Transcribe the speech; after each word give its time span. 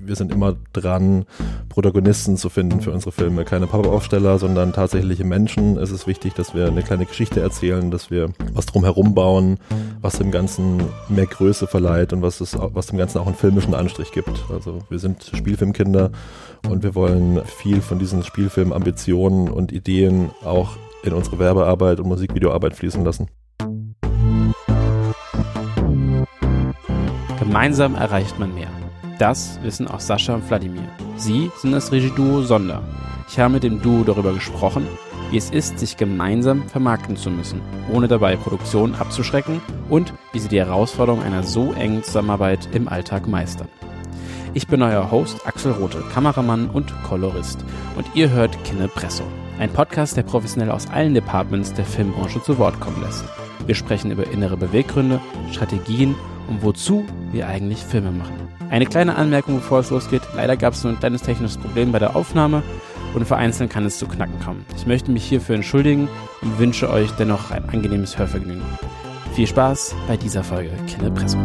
wir 0.00 0.16
sind 0.16 0.32
immer 0.32 0.56
dran, 0.72 1.24
Protagonisten 1.68 2.36
zu 2.36 2.48
finden 2.48 2.80
für 2.80 2.92
unsere 2.92 3.12
Filme. 3.12 3.44
Keine 3.44 3.66
Pappaufsteller, 3.66 4.38
sondern 4.38 4.72
tatsächliche 4.72 5.24
Menschen. 5.24 5.76
Es 5.76 5.90
ist 5.90 6.06
wichtig, 6.06 6.34
dass 6.34 6.54
wir 6.54 6.66
eine 6.66 6.82
kleine 6.82 7.06
Geschichte 7.06 7.40
erzählen, 7.40 7.90
dass 7.90 8.10
wir 8.10 8.30
was 8.54 8.66
drumherum 8.66 9.14
bauen, 9.14 9.58
was 10.00 10.18
dem 10.18 10.30
Ganzen 10.30 10.82
mehr 11.08 11.26
Größe 11.26 11.66
verleiht 11.66 12.12
und 12.12 12.22
was, 12.22 12.40
es, 12.40 12.56
was 12.58 12.86
dem 12.86 12.98
Ganzen 12.98 13.18
auch 13.18 13.26
einen 13.26 13.36
filmischen 13.36 13.74
Anstrich 13.74 14.12
gibt. 14.12 14.44
Also 14.52 14.80
wir 14.88 14.98
sind 14.98 15.30
Spielfilmkinder 15.34 16.10
und 16.68 16.82
wir 16.82 16.94
wollen 16.94 17.40
viel 17.44 17.80
von 17.80 17.98
diesen 17.98 18.22
Spielfilm-Ambitionen 18.22 19.48
und 19.48 19.72
Ideen 19.72 20.30
auch 20.44 20.76
in 21.02 21.12
unsere 21.12 21.38
Werbearbeit 21.38 22.00
und 22.00 22.08
Musikvideoarbeit 22.08 22.74
fließen 22.74 23.04
lassen. 23.04 23.28
Gemeinsam 27.38 27.94
erreicht 27.94 28.38
man 28.38 28.54
mehr. 28.54 28.68
Das 29.18 29.58
wissen 29.62 29.88
auch 29.88 29.98
Sascha 29.98 30.34
und 30.34 30.48
Wladimir. 30.48 30.88
Sie 31.16 31.50
sind 31.56 31.72
das 31.72 31.90
Regieduo 31.90 32.42
Sonder. 32.42 32.82
Ich 33.28 33.38
habe 33.38 33.54
mit 33.54 33.64
dem 33.64 33.82
Duo 33.82 34.04
darüber 34.04 34.32
gesprochen, 34.32 34.86
wie 35.30 35.36
es 35.36 35.50
ist, 35.50 35.78
sich 35.78 35.96
gemeinsam 35.96 36.68
vermarkten 36.68 37.16
zu 37.16 37.28
müssen, 37.28 37.60
ohne 37.92 38.06
dabei 38.06 38.36
Produktionen 38.36 38.94
abzuschrecken 38.94 39.60
und 39.90 40.14
wie 40.32 40.38
sie 40.38 40.48
die 40.48 40.60
Herausforderung 40.60 41.22
einer 41.22 41.42
so 41.42 41.72
engen 41.72 42.04
Zusammenarbeit 42.04 42.68
im 42.72 42.88
Alltag 42.88 43.26
meistern. 43.26 43.68
Ich 44.54 44.68
bin 44.68 44.82
euer 44.82 45.10
Host 45.10 45.46
Axel 45.46 45.72
Rote, 45.72 46.02
Kameramann 46.14 46.70
und 46.70 46.94
Kolorist 47.02 47.64
und 47.96 48.06
ihr 48.14 48.30
hört 48.30 48.64
Kinepresso, 48.64 49.24
ein 49.58 49.70
Podcast, 49.70 50.16
der 50.16 50.22
professionell 50.22 50.70
aus 50.70 50.88
allen 50.88 51.12
Departments 51.12 51.74
der 51.74 51.84
Filmbranche 51.84 52.40
zu 52.42 52.56
Wort 52.58 52.80
kommen 52.80 53.02
lässt. 53.02 53.24
Wir 53.66 53.74
sprechen 53.74 54.12
über 54.12 54.30
innere 54.30 54.56
Beweggründe, 54.56 55.20
Strategien 55.50 56.14
und 56.48 56.62
wozu 56.62 57.04
wir 57.32 57.48
eigentlich 57.48 57.84
Filme 57.84 58.12
machen. 58.12 58.57
Eine 58.70 58.84
kleine 58.84 59.16
Anmerkung, 59.16 59.56
bevor 59.56 59.80
es 59.80 59.90
losgeht. 59.90 60.22
Leider 60.36 60.56
gab 60.56 60.74
es 60.74 60.84
nur 60.84 60.92
ein 60.92 60.98
kleines 60.98 61.22
technisches 61.22 61.56
Problem 61.56 61.90
bei 61.90 61.98
der 61.98 62.14
Aufnahme 62.14 62.62
und 63.14 63.24
vereinzelt 63.24 63.70
kann 63.70 63.86
es 63.86 63.98
zu 63.98 64.06
Knacken 64.06 64.38
kommen. 64.40 64.66
Ich 64.76 64.86
möchte 64.86 65.10
mich 65.10 65.24
hierfür 65.24 65.54
entschuldigen 65.54 66.08
und 66.42 66.58
wünsche 66.58 66.90
euch 66.90 67.10
dennoch 67.12 67.50
ein 67.50 67.66
angenehmes 67.70 68.18
Hörvergnügen. 68.18 68.62
Viel 69.34 69.46
Spaß 69.46 69.94
bei 70.06 70.18
dieser 70.18 70.44
Folge 70.44 70.70
Kinepresso. 70.86 71.38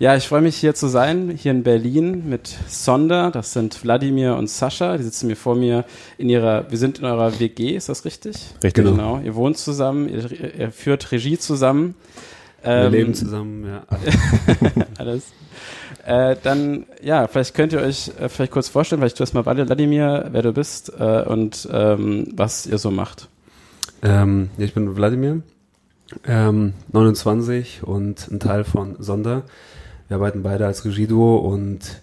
Ja, 0.00 0.14
ich 0.14 0.28
freue 0.28 0.42
mich 0.42 0.56
hier 0.56 0.76
zu 0.76 0.86
sein, 0.86 1.36
hier 1.36 1.50
in 1.50 1.64
Berlin 1.64 2.28
mit 2.28 2.56
Sonder. 2.68 3.32
Das 3.32 3.52
sind 3.52 3.82
Wladimir 3.82 4.36
und 4.36 4.48
Sascha. 4.48 4.96
Die 4.96 5.02
sitzen 5.02 5.26
mir 5.26 5.34
vor 5.34 5.56
mir 5.56 5.84
in 6.18 6.28
ihrer, 6.28 6.70
wir 6.70 6.78
sind 6.78 7.00
in 7.00 7.04
eurer 7.04 7.40
WG, 7.40 7.74
ist 7.74 7.88
das 7.88 8.04
richtig? 8.04 8.36
Richtig. 8.62 8.84
Genau. 8.84 9.18
Ihr 9.18 9.34
wohnt 9.34 9.58
zusammen, 9.58 10.08
ihr, 10.08 10.30
ihr 10.56 10.70
führt 10.70 11.10
Regie 11.10 11.36
zusammen. 11.36 11.96
Wir 12.62 12.70
Ähm, 12.70 12.92
leben 12.92 13.14
zusammen, 13.14 13.66
ja. 13.66 13.82
Alles. 14.98 15.32
Äh, 16.04 16.36
dann, 16.42 16.86
ja, 17.02 17.26
vielleicht 17.26 17.54
könnt 17.54 17.72
ihr 17.72 17.80
euch 17.80 18.10
äh, 18.18 18.28
vielleicht 18.28 18.52
kurz 18.52 18.68
vorstellen, 18.68 19.00
vielleicht 19.00 19.18
du 19.18 19.22
erstmal 19.22 19.44
Wladimir, 19.44 20.28
wer 20.32 20.42
du 20.42 20.52
bist 20.52 20.92
äh, 20.98 21.22
und 21.22 21.68
ähm, 21.70 22.28
was 22.34 22.66
ihr 22.66 22.78
so 22.78 22.90
macht. 22.90 23.28
Ähm, 24.02 24.50
ja, 24.56 24.64
ich 24.64 24.74
bin 24.74 24.96
Wladimir, 24.96 25.42
ähm, 26.26 26.72
29 26.92 27.82
und 27.82 28.28
ein 28.30 28.40
Teil 28.40 28.64
von 28.64 28.96
Sonder. 29.00 29.42
Wir 30.08 30.16
arbeiten 30.16 30.42
beide 30.42 30.66
als 30.66 30.84
Regieduo 30.84 31.36
und 31.36 32.00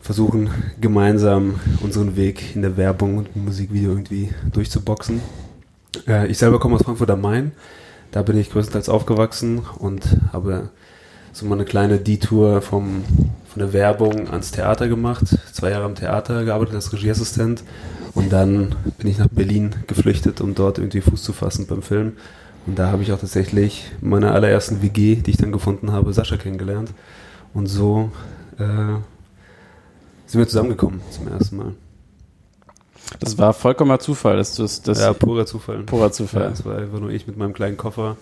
versuchen 0.00 0.50
gemeinsam 0.80 1.60
unseren 1.80 2.16
Weg 2.16 2.54
in 2.56 2.62
der 2.62 2.76
Werbung 2.76 3.18
und 3.18 3.36
Musikvideo 3.36 3.90
irgendwie 3.90 4.30
durchzuboxen. 4.52 5.20
Äh, 6.06 6.26
ich 6.26 6.38
selber 6.38 6.58
komme 6.58 6.74
aus 6.74 6.82
Frankfurt 6.82 7.10
am 7.10 7.20
Main. 7.20 7.52
Da 8.14 8.22
bin 8.22 8.38
ich 8.38 8.52
größtenteils 8.52 8.88
aufgewachsen 8.88 9.62
und 9.76 10.18
habe 10.32 10.68
so 11.32 11.46
mal 11.46 11.56
eine 11.56 11.64
kleine 11.64 11.98
Detour 11.98 12.62
vom, 12.62 13.02
von 13.48 13.58
der 13.58 13.72
Werbung 13.72 14.30
ans 14.30 14.52
Theater 14.52 14.86
gemacht. 14.86 15.24
Zwei 15.52 15.70
Jahre 15.70 15.86
am 15.86 15.96
Theater 15.96 16.44
gearbeitet 16.44 16.76
als 16.76 16.92
Regieassistent. 16.92 17.64
Und 18.14 18.32
dann 18.32 18.76
bin 18.98 19.10
ich 19.10 19.18
nach 19.18 19.26
Berlin 19.26 19.74
geflüchtet, 19.88 20.40
um 20.40 20.54
dort 20.54 20.78
irgendwie 20.78 21.00
Fuß 21.00 21.24
zu 21.24 21.32
fassen 21.32 21.66
beim 21.66 21.82
Film. 21.82 22.12
Und 22.68 22.78
da 22.78 22.92
habe 22.92 23.02
ich 23.02 23.10
auch 23.10 23.18
tatsächlich 23.18 23.90
in 24.00 24.10
meiner 24.10 24.32
allerersten 24.32 24.80
WG, 24.80 25.16
die 25.16 25.32
ich 25.32 25.36
dann 25.36 25.50
gefunden 25.50 25.90
habe, 25.90 26.12
Sascha 26.12 26.36
kennengelernt. 26.36 26.90
Und 27.52 27.66
so 27.66 28.12
äh, 28.60 28.94
sind 30.26 30.38
wir 30.38 30.46
zusammengekommen 30.46 31.00
zum 31.10 31.26
ersten 31.26 31.56
Mal. 31.56 31.72
Das 33.20 33.38
war 33.38 33.52
vollkommener 33.52 33.98
Zufall, 33.98 34.36
dass 34.36 34.54
du 34.54 34.62
das, 34.62 34.82
das 34.82 35.00
ja, 35.00 35.12
purer 35.12 35.46
Zufall. 35.46 35.82
purer 35.82 36.06
Ja, 36.06 36.12
Zufall. 36.12 36.50
es 36.52 36.64
war 36.64 36.78
einfach 36.78 37.00
nur 37.00 37.10
ich 37.10 37.26
mit 37.26 37.36
meinem 37.36 37.52
kleinen 37.52 37.76
Koffer. 37.76 38.16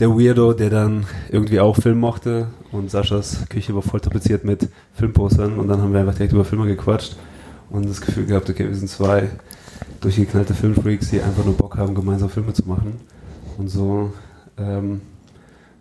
Der 0.00 0.10
Weirdo, 0.10 0.52
der 0.52 0.68
dann 0.68 1.06
irgendwie 1.30 1.60
auch 1.60 1.76
Film 1.76 2.00
mochte 2.00 2.48
und 2.70 2.90
Saschas 2.90 3.46
Küche 3.48 3.74
war 3.74 3.82
voll 3.82 4.00
tapeziert 4.00 4.44
mit 4.44 4.68
Filmpostern 4.94 5.58
und 5.58 5.68
dann 5.68 5.80
haben 5.80 5.92
wir 5.92 6.00
einfach 6.00 6.14
direkt 6.14 6.34
über 6.34 6.44
Filme 6.44 6.66
gequatscht 6.66 7.16
und 7.70 7.88
das 7.88 8.00
Gefühl 8.00 8.26
gehabt, 8.26 8.50
okay, 8.50 8.68
wir 8.68 8.74
sind 8.74 8.88
zwei 8.88 9.30
durchgeknallte 10.00 10.54
Filmfreaks, 10.54 11.10
die 11.10 11.20
einfach 11.22 11.44
nur 11.44 11.56
Bock 11.56 11.76
haben, 11.78 11.94
gemeinsam 11.94 12.28
Filme 12.28 12.52
zu 12.52 12.66
machen. 12.68 13.00
Und 13.56 13.68
so 13.68 14.12
ähm, 14.58 15.00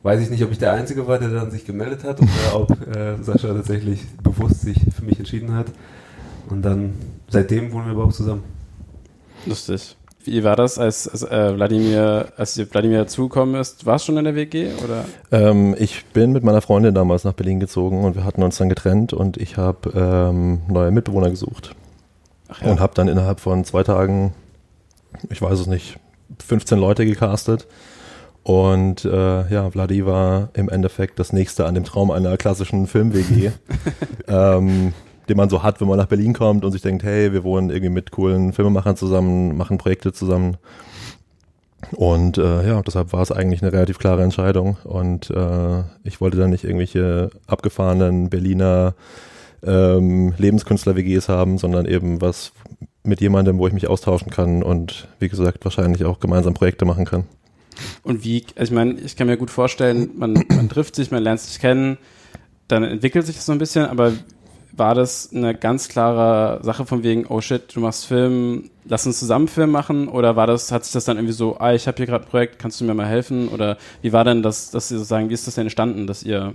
weiß 0.03 0.21
ich 0.21 0.29
nicht, 0.29 0.43
ob 0.43 0.51
ich 0.51 0.59
der 0.59 0.73
Einzige 0.73 1.07
war, 1.07 1.19
der 1.19 1.29
dann 1.29 1.51
sich 1.51 1.65
gemeldet 1.65 2.03
hat 2.03 2.21
oder 2.21 2.55
ob 2.55 2.95
äh, 2.95 3.21
Sascha 3.21 3.53
tatsächlich 3.53 4.01
bewusst 4.23 4.61
sich 4.61 4.79
für 4.95 5.03
mich 5.03 5.19
entschieden 5.19 5.53
hat. 5.53 5.67
Und 6.49 6.61
dann, 6.61 6.93
seitdem 7.29 7.71
wohnen 7.71 7.85
wir 7.85 7.91
aber 7.91 8.05
auch 8.05 8.13
zusammen. 8.13 8.43
Lustig. 9.45 9.95
Wie 10.23 10.43
war 10.43 10.55
das, 10.55 10.79
als, 10.79 11.07
als 11.07 11.21
äh, 11.23 11.55
Wladimir, 11.55 12.33
als 12.35 12.57
Wladimir 12.57 12.99
dazugekommen 12.99 13.55
ist? 13.55 13.85
War 13.85 13.97
es 13.97 14.05
schon 14.05 14.17
in 14.17 14.23
der 14.23 14.35
WG 14.35 14.71
oder? 14.83 15.05
Ähm, 15.31 15.75
ich 15.77 16.03
bin 16.05 16.31
mit 16.31 16.43
meiner 16.43 16.61
Freundin 16.61 16.95
damals 16.95 17.23
nach 17.25 17.33
Berlin 17.33 17.59
gezogen 17.59 18.03
und 18.03 18.15
wir 18.15 18.23
hatten 18.23 18.41
uns 18.41 18.57
dann 18.57 18.67
getrennt 18.67 19.13
und 19.13 19.37
ich 19.37 19.57
habe 19.57 19.91
ähm, 19.95 20.61
neue 20.67 20.89
Mitbewohner 20.89 21.29
gesucht 21.29 21.75
Ach 22.47 22.61
und 22.63 22.79
habe 22.79 22.93
dann 22.95 23.07
innerhalb 23.07 23.39
von 23.39 23.65
zwei 23.65 23.83
Tagen, 23.83 24.33
ich 25.29 25.41
weiß 25.41 25.59
es 25.59 25.67
nicht, 25.67 25.99
15 26.43 26.79
Leute 26.79 27.05
gecastet. 27.05 27.67
Und 28.41 29.05
äh, 29.05 29.49
ja, 29.51 29.71
Vladi 29.71 30.05
war 30.05 30.49
im 30.53 30.69
Endeffekt 30.69 31.17
das 31.17 31.33
nächste 31.33 31.65
an 31.65 31.73
dem 31.73 31.83
Traum 31.83 32.11
einer 32.11 32.37
klassischen 32.37 32.85
Film-WG, 32.85 33.51
ähm, 34.27 34.93
den 35.29 35.37
man 35.37 35.49
so 35.49 35.63
hat, 35.63 35.81
wenn 35.81 35.87
man 35.87 35.97
nach 35.97 36.07
Berlin 36.07 36.33
kommt 36.33 36.65
und 36.65 36.71
sich 36.71 36.81
denkt, 36.81 37.03
hey, 37.03 37.33
wir 37.33 37.43
wohnen 37.43 37.69
irgendwie 37.69 37.89
mit 37.89 38.11
coolen 38.11 38.53
Filmemachern 38.53 38.95
zusammen, 38.95 39.57
machen 39.57 39.77
Projekte 39.77 40.13
zusammen. 40.13 40.57
Und 41.91 42.37
äh, 42.37 42.67
ja, 42.67 42.81
deshalb 42.81 43.13
war 43.13 43.21
es 43.21 43.31
eigentlich 43.31 43.61
eine 43.61 43.71
relativ 43.71 43.99
klare 43.99 44.23
Entscheidung. 44.23 44.77
Und 44.83 45.29
äh, 45.29 45.83
ich 46.03 46.21
wollte 46.21 46.37
dann 46.37 46.49
nicht 46.49 46.63
irgendwelche 46.63 47.29
abgefahrenen 47.47 48.29
Berliner 48.29 48.95
ähm, 49.63 50.33
Lebenskünstler-WGs 50.37 51.29
haben, 51.29 51.57
sondern 51.57 51.85
eben 51.85 52.21
was 52.21 52.53
mit 53.03 53.21
jemandem, 53.21 53.59
wo 53.59 53.67
ich 53.67 53.73
mich 53.73 53.87
austauschen 53.87 54.31
kann 54.31 54.63
und 54.63 55.07
wie 55.19 55.29
gesagt 55.29 55.63
wahrscheinlich 55.63 56.05
auch 56.05 56.19
gemeinsam 56.19 56.53
Projekte 56.53 56.85
machen 56.85 57.05
kann. 57.05 57.25
Und 58.03 58.23
wie, 58.23 58.45
also 58.55 58.71
ich 58.71 58.75
meine, 58.75 58.93
ich 58.93 59.15
kann 59.15 59.27
mir 59.27 59.37
gut 59.37 59.51
vorstellen, 59.51 60.11
man, 60.15 60.33
man 60.49 60.69
trifft 60.69 60.95
sich, 60.95 61.11
man 61.11 61.21
lernt 61.21 61.39
sich 61.39 61.59
kennen, 61.59 61.97
dann 62.67 62.83
entwickelt 62.83 63.25
sich 63.25 63.35
das 63.35 63.45
so 63.45 63.51
ein 63.51 63.59
bisschen, 63.59 63.85
aber 63.85 64.13
war 64.77 64.95
das 64.95 65.29
eine 65.33 65.55
ganz 65.55 65.87
klare 65.87 66.59
Sache 66.63 66.85
von 66.85 67.03
wegen, 67.03 67.25
oh 67.27 67.41
shit, 67.41 67.75
du 67.75 67.79
machst 67.79 68.05
Film, 68.05 68.69
lass 68.85 69.05
uns 69.05 69.19
zusammen 69.19 69.47
Film 69.47 69.71
machen? 69.71 70.07
Oder 70.07 70.35
war 70.35 70.47
das, 70.47 70.71
hat 70.71 70.83
sich 70.83 70.93
das 70.93 71.05
dann 71.05 71.17
irgendwie 71.17 71.33
so, 71.33 71.57
ah, 71.59 71.73
ich 71.73 71.87
habe 71.87 71.97
hier 71.97 72.05
gerade 72.05 72.25
ein 72.25 72.29
Projekt, 72.29 72.59
kannst 72.59 72.81
du 72.81 72.85
mir 72.85 72.93
mal 72.93 73.05
helfen? 73.05 73.47
Oder 73.49 73.77
wie 74.01 74.13
war 74.13 74.23
denn 74.23 74.43
das, 74.43 74.71
dass 74.71 74.89
Sie 74.89 74.95
sozusagen, 74.95 75.29
wie 75.29 75.33
ist 75.33 75.47
das 75.47 75.55
denn 75.55 75.63
entstanden, 75.63 76.07
dass 76.07 76.23
ihr 76.23 76.53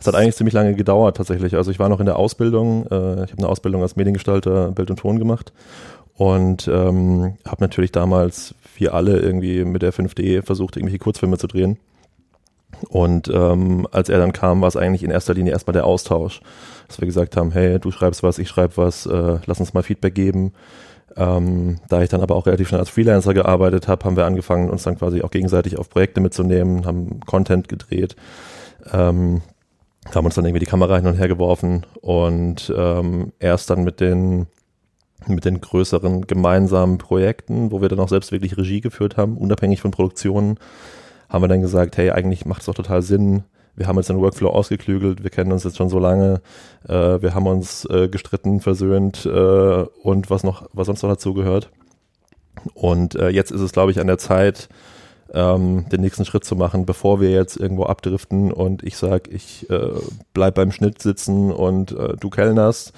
Es 0.00 0.06
hat 0.06 0.14
eigentlich 0.14 0.36
ziemlich 0.36 0.54
lange 0.54 0.74
gedauert 0.74 1.16
tatsächlich. 1.16 1.54
Also 1.54 1.70
ich 1.70 1.78
war 1.78 1.88
noch 1.88 2.00
in 2.00 2.06
der 2.06 2.16
Ausbildung, 2.16 2.86
äh, 2.86 3.24
ich 3.24 3.30
habe 3.30 3.38
eine 3.38 3.48
Ausbildung 3.48 3.82
als 3.82 3.96
Mediengestalter 3.96 4.72
Bild 4.72 4.90
und 4.90 4.98
Ton 4.98 5.18
gemacht 5.18 5.52
und 6.16 6.68
ähm, 6.68 7.36
habe 7.46 7.62
natürlich 7.62 7.92
damals 7.92 8.54
wie 8.76 8.88
alle 8.88 9.18
irgendwie 9.20 9.64
mit 9.64 9.82
der 9.82 9.92
5D 9.92 10.42
versucht, 10.42 10.76
irgendwelche 10.76 10.98
Kurzfilme 10.98 11.38
zu 11.38 11.46
drehen. 11.46 11.78
Und 12.88 13.28
ähm, 13.28 13.86
als 13.90 14.08
er 14.08 14.18
dann 14.18 14.32
kam, 14.32 14.60
war 14.60 14.68
es 14.68 14.76
eigentlich 14.76 15.02
in 15.02 15.10
erster 15.10 15.34
Linie 15.34 15.52
erstmal 15.52 15.72
der 15.72 15.86
Austausch, 15.86 16.40
dass 16.88 17.00
wir 17.00 17.06
gesagt 17.06 17.36
haben, 17.36 17.52
hey, 17.52 17.78
du 17.78 17.90
schreibst 17.90 18.22
was, 18.22 18.38
ich 18.38 18.48
schreibe 18.48 18.76
was, 18.76 19.06
äh, 19.06 19.38
lass 19.46 19.60
uns 19.60 19.74
mal 19.74 19.82
Feedback 19.82 20.14
geben. 20.14 20.52
Ähm, 21.16 21.78
da 21.88 22.02
ich 22.02 22.08
dann 22.08 22.22
aber 22.22 22.36
auch 22.36 22.46
relativ 22.46 22.68
schnell 22.68 22.80
als 22.80 22.88
Freelancer 22.88 23.34
gearbeitet 23.34 23.86
habe, 23.86 24.04
haben 24.04 24.16
wir 24.16 24.24
angefangen, 24.24 24.70
uns 24.70 24.82
dann 24.82 24.96
quasi 24.96 25.22
auch 25.22 25.30
gegenseitig 25.30 25.78
auf 25.78 25.90
Projekte 25.90 26.20
mitzunehmen, 26.20 26.86
haben 26.86 27.20
Content 27.20 27.68
gedreht, 27.68 28.16
ähm, 28.92 29.42
haben 30.14 30.24
uns 30.24 30.34
dann 30.34 30.46
irgendwie 30.46 30.64
die 30.64 30.70
Kamera 30.70 30.96
hin 30.96 31.06
und 31.06 31.18
her 31.18 31.28
geworfen 31.28 31.84
und 32.00 32.72
ähm, 32.74 33.32
erst 33.38 33.68
dann 33.68 33.84
mit 33.84 34.00
den 34.00 34.46
mit 35.28 35.44
den 35.44 35.60
größeren 35.60 36.26
gemeinsamen 36.26 36.98
Projekten, 36.98 37.70
wo 37.70 37.80
wir 37.80 37.88
dann 37.88 38.00
auch 38.00 38.08
selbst 38.08 38.32
wirklich 38.32 38.56
Regie 38.56 38.80
geführt 38.80 39.16
haben, 39.16 39.36
unabhängig 39.36 39.80
von 39.80 39.92
Produktionen, 39.92 40.58
haben 41.32 41.42
wir 41.42 41.48
dann 41.48 41.62
gesagt, 41.62 41.96
hey, 41.96 42.10
eigentlich 42.10 42.44
macht 42.44 42.60
es 42.60 42.66
doch 42.66 42.74
total 42.74 43.00
Sinn. 43.00 43.44
Wir 43.74 43.86
haben 43.86 43.96
jetzt 43.96 44.10
den 44.10 44.20
Workflow 44.20 44.50
ausgeklügelt, 44.50 45.22
wir 45.22 45.30
kennen 45.30 45.50
uns 45.50 45.64
jetzt 45.64 45.78
schon 45.78 45.88
so 45.88 45.98
lange, 45.98 46.42
äh, 46.86 47.22
wir 47.22 47.34
haben 47.34 47.46
uns 47.46 47.86
äh, 47.86 48.08
gestritten, 48.08 48.60
versöhnt 48.60 49.24
äh, 49.24 49.84
und 50.02 50.28
was 50.28 50.44
noch, 50.44 50.68
was 50.74 50.86
sonst 50.88 51.02
noch 51.02 51.08
dazu 51.08 51.32
gehört. 51.32 51.70
Und 52.74 53.14
äh, 53.14 53.30
jetzt 53.30 53.50
ist 53.50 53.62
es, 53.62 53.72
glaube 53.72 53.90
ich, 53.90 53.98
an 53.98 54.08
der 54.08 54.18
Zeit, 54.18 54.68
ähm, 55.32 55.86
den 55.88 56.02
nächsten 56.02 56.26
Schritt 56.26 56.44
zu 56.44 56.54
machen, 56.54 56.84
bevor 56.84 57.22
wir 57.22 57.30
jetzt 57.30 57.56
irgendwo 57.56 57.84
abdriften 57.84 58.52
und 58.52 58.82
ich 58.82 58.98
sage, 58.98 59.30
ich 59.30 59.70
äh, 59.70 59.88
bleib 60.34 60.56
beim 60.56 60.70
Schnitt 60.70 61.00
sitzen 61.00 61.50
und 61.50 61.92
äh, 61.92 62.14
du 62.20 62.28
kellnerst, 62.28 62.92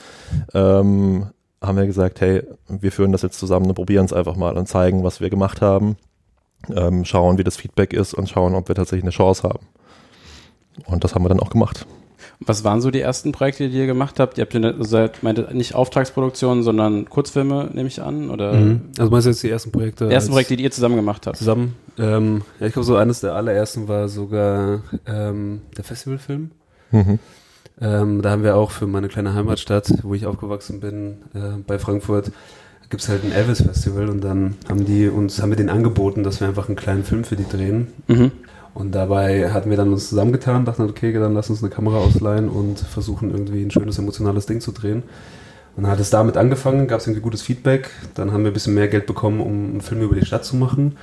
ähm, 0.54 1.26
haben 1.62 1.78
wir 1.78 1.86
gesagt, 1.86 2.20
hey, 2.20 2.42
wir 2.68 2.90
führen 2.90 3.12
das 3.12 3.22
jetzt 3.22 3.38
zusammen 3.38 3.66
und 3.66 3.74
probieren 3.74 4.06
es 4.06 4.12
einfach 4.12 4.34
mal 4.34 4.58
und 4.58 4.66
zeigen, 4.66 5.04
was 5.04 5.20
wir 5.20 5.30
gemacht 5.30 5.60
haben, 5.60 5.96
ähm, 6.74 7.04
schauen, 7.04 7.38
wie 7.38 7.44
das 7.44 7.56
Feedback 7.56 7.92
ist 7.92 8.14
und 8.14 8.28
schauen, 8.28 8.54
ob 8.54 8.68
wir 8.68 8.74
tatsächlich 8.74 9.04
eine 9.04 9.10
Chance 9.10 9.42
haben. 9.44 9.66
Und 10.86 11.04
das 11.04 11.14
haben 11.14 11.24
wir 11.24 11.28
dann 11.28 11.40
auch 11.40 11.50
gemacht. 11.50 11.86
Was 12.40 12.64
waren 12.64 12.80
so 12.80 12.90
die 12.90 13.00
ersten 13.00 13.30
Projekte, 13.32 13.68
die 13.68 13.78
ihr 13.78 13.86
gemacht 13.86 14.18
habt? 14.18 14.38
Ihr 14.38 14.42
habt 14.42 14.54
ja 14.54 14.74
seit, 14.80 15.22
meinte, 15.22 15.48
nicht 15.52 15.74
Auftragsproduktionen, 15.74 16.64
sondern 16.64 17.08
Kurzfilme, 17.08 17.70
nehme 17.72 17.86
ich 17.88 18.02
an? 18.02 18.28
Oder 18.28 18.52
Mhm. 18.54 18.80
Also 18.98 19.10
meinst 19.10 19.26
du 19.26 19.30
jetzt 19.30 19.42
die 19.44 19.50
ersten 19.50 19.70
Projekte? 19.70 20.04
ersten 20.10 20.30
als- 20.30 20.34
Projekte, 20.34 20.56
die 20.56 20.64
ihr 20.64 20.70
zusammen 20.72 20.96
gemacht 20.96 21.26
habt? 21.26 21.36
zusammen? 21.36 21.76
Ähm, 21.96 22.42
ja, 22.58 22.66
ich 22.66 22.72
glaube, 22.72 22.84
so 22.86 22.96
eines 22.96 23.20
der 23.20 23.34
allerersten 23.34 23.86
war 23.86 24.08
sogar 24.08 24.80
ähm, 25.06 25.62
der 25.76 25.84
Festivalfilm. 25.84 26.50
Mhm. 26.90 27.18
Ähm, 27.80 28.22
da 28.22 28.30
haben 28.30 28.42
wir 28.42 28.56
auch 28.56 28.70
für 28.72 28.86
meine 28.88 29.08
kleine 29.08 29.34
Heimatstadt, 29.34 29.92
wo 30.02 30.14
ich 30.14 30.26
aufgewachsen 30.26 30.80
bin, 30.80 31.18
äh, 31.34 31.58
bei 31.66 31.78
Frankfurt, 31.78 32.30
gibt 32.90 33.02
es 33.02 33.08
halt 33.08 33.24
ein 33.24 33.32
Elvis-Festival 33.32 34.08
und 34.08 34.22
dann 34.22 34.54
haben 34.68 34.84
die 34.84 35.08
uns, 35.08 35.40
haben 35.40 35.50
wir 35.50 35.56
denen 35.56 35.70
angeboten, 35.70 36.22
dass 36.22 36.40
wir 36.40 36.48
einfach 36.48 36.68
einen 36.68 36.76
kleinen 36.76 37.04
Film 37.04 37.24
für 37.24 37.36
die 37.36 37.48
drehen. 37.48 37.88
Mhm. 38.08 38.32
Und 38.74 38.92
dabei 38.92 39.52
hatten 39.52 39.70
wir 39.70 39.76
dann 39.76 39.92
uns 39.92 40.08
zusammengetan, 40.08 40.64
dachten, 40.64 40.82
okay, 40.82 41.12
dann 41.12 41.32
lass 41.34 41.48
uns 41.48 41.62
eine 41.62 41.70
Kamera 41.70 41.98
ausleihen 41.98 42.48
und 42.48 42.80
versuchen 42.80 43.30
irgendwie 43.30 43.62
ein 43.62 43.70
schönes 43.70 43.98
emotionales 43.98 44.46
Ding 44.46 44.60
zu 44.60 44.72
drehen. 44.72 45.04
Und 45.76 45.84
dann 45.84 45.92
hat 45.92 46.00
es 46.00 46.10
damit 46.10 46.36
angefangen, 46.36 46.88
gab 46.88 47.00
es 47.00 47.06
irgendwie 47.06 47.22
gutes 47.22 47.42
Feedback. 47.42 47.90
Dann 48.14 48.32
haben 48.32 48.42
wir 48.42 48.50
ein 48.50 48.54
bisschen 48.54 48.74
mehr 48.74 48.88
Geld 48.88 49.06
bekommen, 49.06 49.40
um 49.40 49.70
einen 49.70 49.80
Film 49.80 50.02
über 50.02 50.16
die 50.16 50.26
Stadt 50.26 50.44
zu 50.44 50.56
machen. 50.56 50.96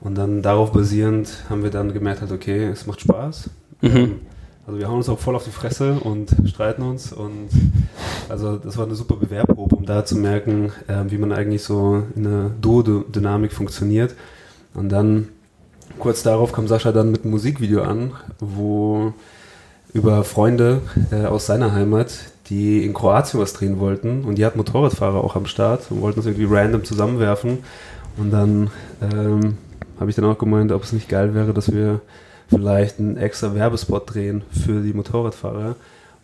Und 0.00 0.16
dann 0.16 0.40
darauf 0.40 0.72
basierend 0.72 1.30
haben 1.50 1.62
wir 1.62 1.70
dann 1.70 1.92
gemerkt, 1.92 2.22
halt, 2.22 2.32
okay, 2.32 2.64
es 2.64 2.86
macht 2.86 3.02
Spaß. 3.02 3.50
Mhm. 3.82 3.96
Ähm, 3.96 4.20
Also 4.70 4.78
wir 4.78 4.88
hauen 4.88 4.98
uns 4.98 5.08
auch 5.08 5.18
voll 5.18 5.34
auf 5.34 5.42
die 5.42 5.50
Fresse 5.50 5.94
und 5.94 6.30
streiten 6.46 6.82
uns. 6.82 7.12
Und 7.12 7.48
also 8.28 8.56
das 8.56 8.76
war 8.76 8.86
eine 8.86 8.94
super 8.94 9.16
Bewehrprobe, 9.16 9.74
um 9.74 9.84
da 9.84 10.04
zu 10.04 10.14
merken, 10.14 10.70
ähm, 10.88 11.10
wie 11.10 11.18
man 11.18 11.32
eigentlich 11.32 11.64
so 11.64 12.04
in 12.14 12.24
einer 12.24 12.50
Duo-Dynamik 12.50 13.52
funktioniert. 13.52 14.14
Und 14.72 14.90
dann 14.90 15.26
kurz 15.98 16.22
darauf 16.22 16.52
kam 16.52 16.68
Sascha 16.68 16.92
dann 16.92 17.10
mit 17.10 17.22
einem 17.22 17.32
Musikvideo 17.32 17.82
an, 17.82 18.12
wo 18.38 19.12
über 19.92 20.22
Freunde 20.22 20.82
äh, 21.10 21.24
aus 21.24 21.46
seiner 21.46 21.72
Heimat, 21.72 22.12
die 22.46 22.84
in 22.86 22.94
Kroatien 22.94 23.40
was 23.40 23.54
drehen 23.54 23.80
wollten 23.80 24.22
und 24.22 24.36
die 24.36 24.46
hatten 24.46 24.58
Motorradfahrer 24.58 25.24
auch 25.24 25.34
am 25.34 25.46
Start 25.46 25.90
und 25.90 26.00
wollten 26.00 26.20
das 26.20 26.26
irgendwie 26.26 26.46
random 26.48 26.84
zusammenwerfen. 26.84 27.58
Und 28.16 28.30
dann 28.30 28.70
ähm, 29.02 29.58
habe 29.98 30.10
ich 30.10 30.14
dann 30.14 30.26
auch 30.26 30.38
gemeint, 30.38 30.70
ob 30.70 30.84
es 30.84 30.92
nicht 30.92 31.08
geil 31.08 31.34
wäre, 31.34 31.52
dass 31.52 31.72
wir 31.72 32.00
vielleicht 32.50 32.98
einen 32.98 33.16
extra 33.16 33.54
Werbespot 33.54 34.12
drehen 34.12 34.42
für 34.50 34.82
die 34.82 34.92
Motorradfahrer 34.92 35.76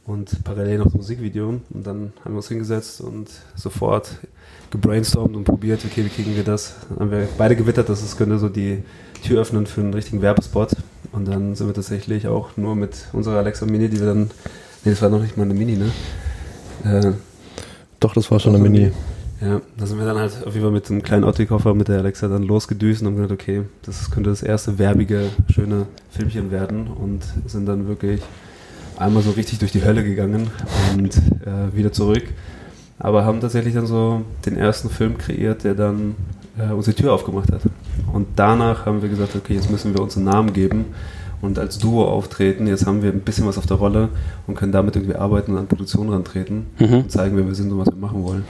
und 0.06 0.44
parallel 0.44 0.78
noch 0.78 0.86
das 0.86 0.94
Musikvideo. 0.94 1.48
Und 1.48 1.86
dann 1.86 2.12
haben 2.24 2.34
wir 2.34 2.38
uns 2.38 2.48
hingesetzt 2.48 3.00
und 3.00 3.28
sofort 3.54 4.10
gebrainstormt 4.70 5.36
und 5.36 5.44
probiert, 5.44 5.84
okay, 5.84 6.04
wie 6.04 6.08
kriegen 6.08 6.36
wir 6.36 6.44
das? 6.44 6.74
Dann 6.88 6.98
haben 6.98 7.10
wir 7.12 7.28
beide 7.38 7.56
gewittert, 7.56 7.88
dass 7.88 8.02
es 8.02 8.16
könnte 8.16 8.38
so 8.38 8.48
die 8.48 8.82
Tür 9.24 9.40
öffnen 9.40 9.66
für 9.66 9.80
einen 9.80 9.94
richtigen 9.94 10.20
Werbespot. 10.20 10.70
Und 11.12 11.28
dann 11.28 11.54
sind 11.54 11.68
wir 11.68 11.74
tatsächlich 11.74 12.26
auch 12.26 12.56
nur 12.56 12.76
mit 12.76 13.06
unserer 13.12 13.38
Alexa 13.38 13.64
Mini, 13.64 13.88
die 13.88 14.00
wir 14.00 14.06
dann, 14.06 14.30
nee, 14.84 14.90
das 14.90 15.00
war 15.02 15.08
noch 15.08 15.22
nicht 15.22 15.36
mal 15.36 15.44
eine 15.44 15.54
Mini, 15.54 15.76
ne? 15.76 15.90
Äh, 16.84 17.12
Doch, 18.00 18.12
das 18.12 18.30
war 18.30 18.38
schon 18.38 18.54
eine 18.54 18.62
Mini. 18.62 18.92
Ja, 19.40 19.60
da 19.76 19.86
sind 19.86 19.98
wir 19.98 20.06
dann 20.06 20.18
halt 20.18 20.32
auf 20.46 20.52
jeden 20.54 20.62
Fall 20.64 20.72
mit 20.72 20.90
einem 20.90 21.02
kleinen 21.02 21.24
Otto-Koffer 21.24 21.74
mit 21.74 21.88
der 21.88 21.98
Alexa 21.98 22.28
dann 22.28 22.42
losgedüst 22.42 23.02
und 23.02 23.08
haben 23.08 23.16
gedacht, 23.16 23.32
okay, 23.32 23.62
das 23.84 24.10
könnte 24.10 24.30
das 24.30 24.42
erste 24.42 24.78
werbige, 24.78 25.28
schöne 25.52 25.86
Filmchen 26.10 26.50
werden 26.50 26.86
und 26.88 27.22
sind 27.46 27.66
dann 27.66 27.86
wirklich 27.88 28.22
einmal 28.96 29.22
so 29.22 29.32
richtig 29.32 29.58
durch 29.58 29.72
die 29.72 29.84
Hölle 29.84 30.02
gegangen 30.04 30.50
und 30.96 31.16
äh, 31.44 31.76
wieder 31.76 31.92
zurück. 31.92 32.24
Aber 32.98 33.26
haben 33.26 33.40
tatsächlich 33.42 33.74
dann 33.74 33.86
so 33.86 34.22
den 34.46 34.56
ersten 34.56 34.88
Film 34.88 35.18
kreiert, 35.18 35.64
der 35.64 35.74
dann 35.74 36.14
äh, 36.58 36.72
uns 36.72 36.86
die 36.86 36.94
Tür 36.94 37.12
aufgemacht 37.12 37.52
hat. 37.52 37.60
Und 38.10 38.26
danach 38.36 38.86
haben 38.86 39.02
wir 39.02 39.10
gesagt, 39.10 39.36
okay, 39.36 39.52
jetzt 39.54 39.70
müssen 39.70 39.92
wir 39.92 40.00
uns 40.02 40.16
einen 40.16 40.24
Namen 40.24 40.54
geben 40.54 40.86
und 41.42 41.58
als 41.58 41.76
Duo 41.76 42.06
auftreten. 42.06 42.66
Jetzt 42.66 42.86
haben 42.86 43.02
wir 43.02 43.12
ein 43.12 43.20
bisschen 43.20 43.46
was 43.46 43.58
auf 43.58 43.66
der 43.66 43.76
Rolle 43.76 44.08
und 44.46 44.54
können 44.54 44.72
damit 44.72 44.96
irgendwie 44.96 45.14
arbeiten 45.16 45.52
und 45.52 45.58
an 45.58 45.66
Produktion 45.66 46.08
rantreten 46.08 46.64
Mhm. 46.78 46.94
und 46.94 47.12
zeigen, 47.12 47.36
wer 47.36 47.46
wir 47.46 47.54
sind 47.54 47.70
und 47.70 47.78
was 47.80 47.88
wir 47.88 47.96
machen 48.00 48.22
wollen. 48.22 48.44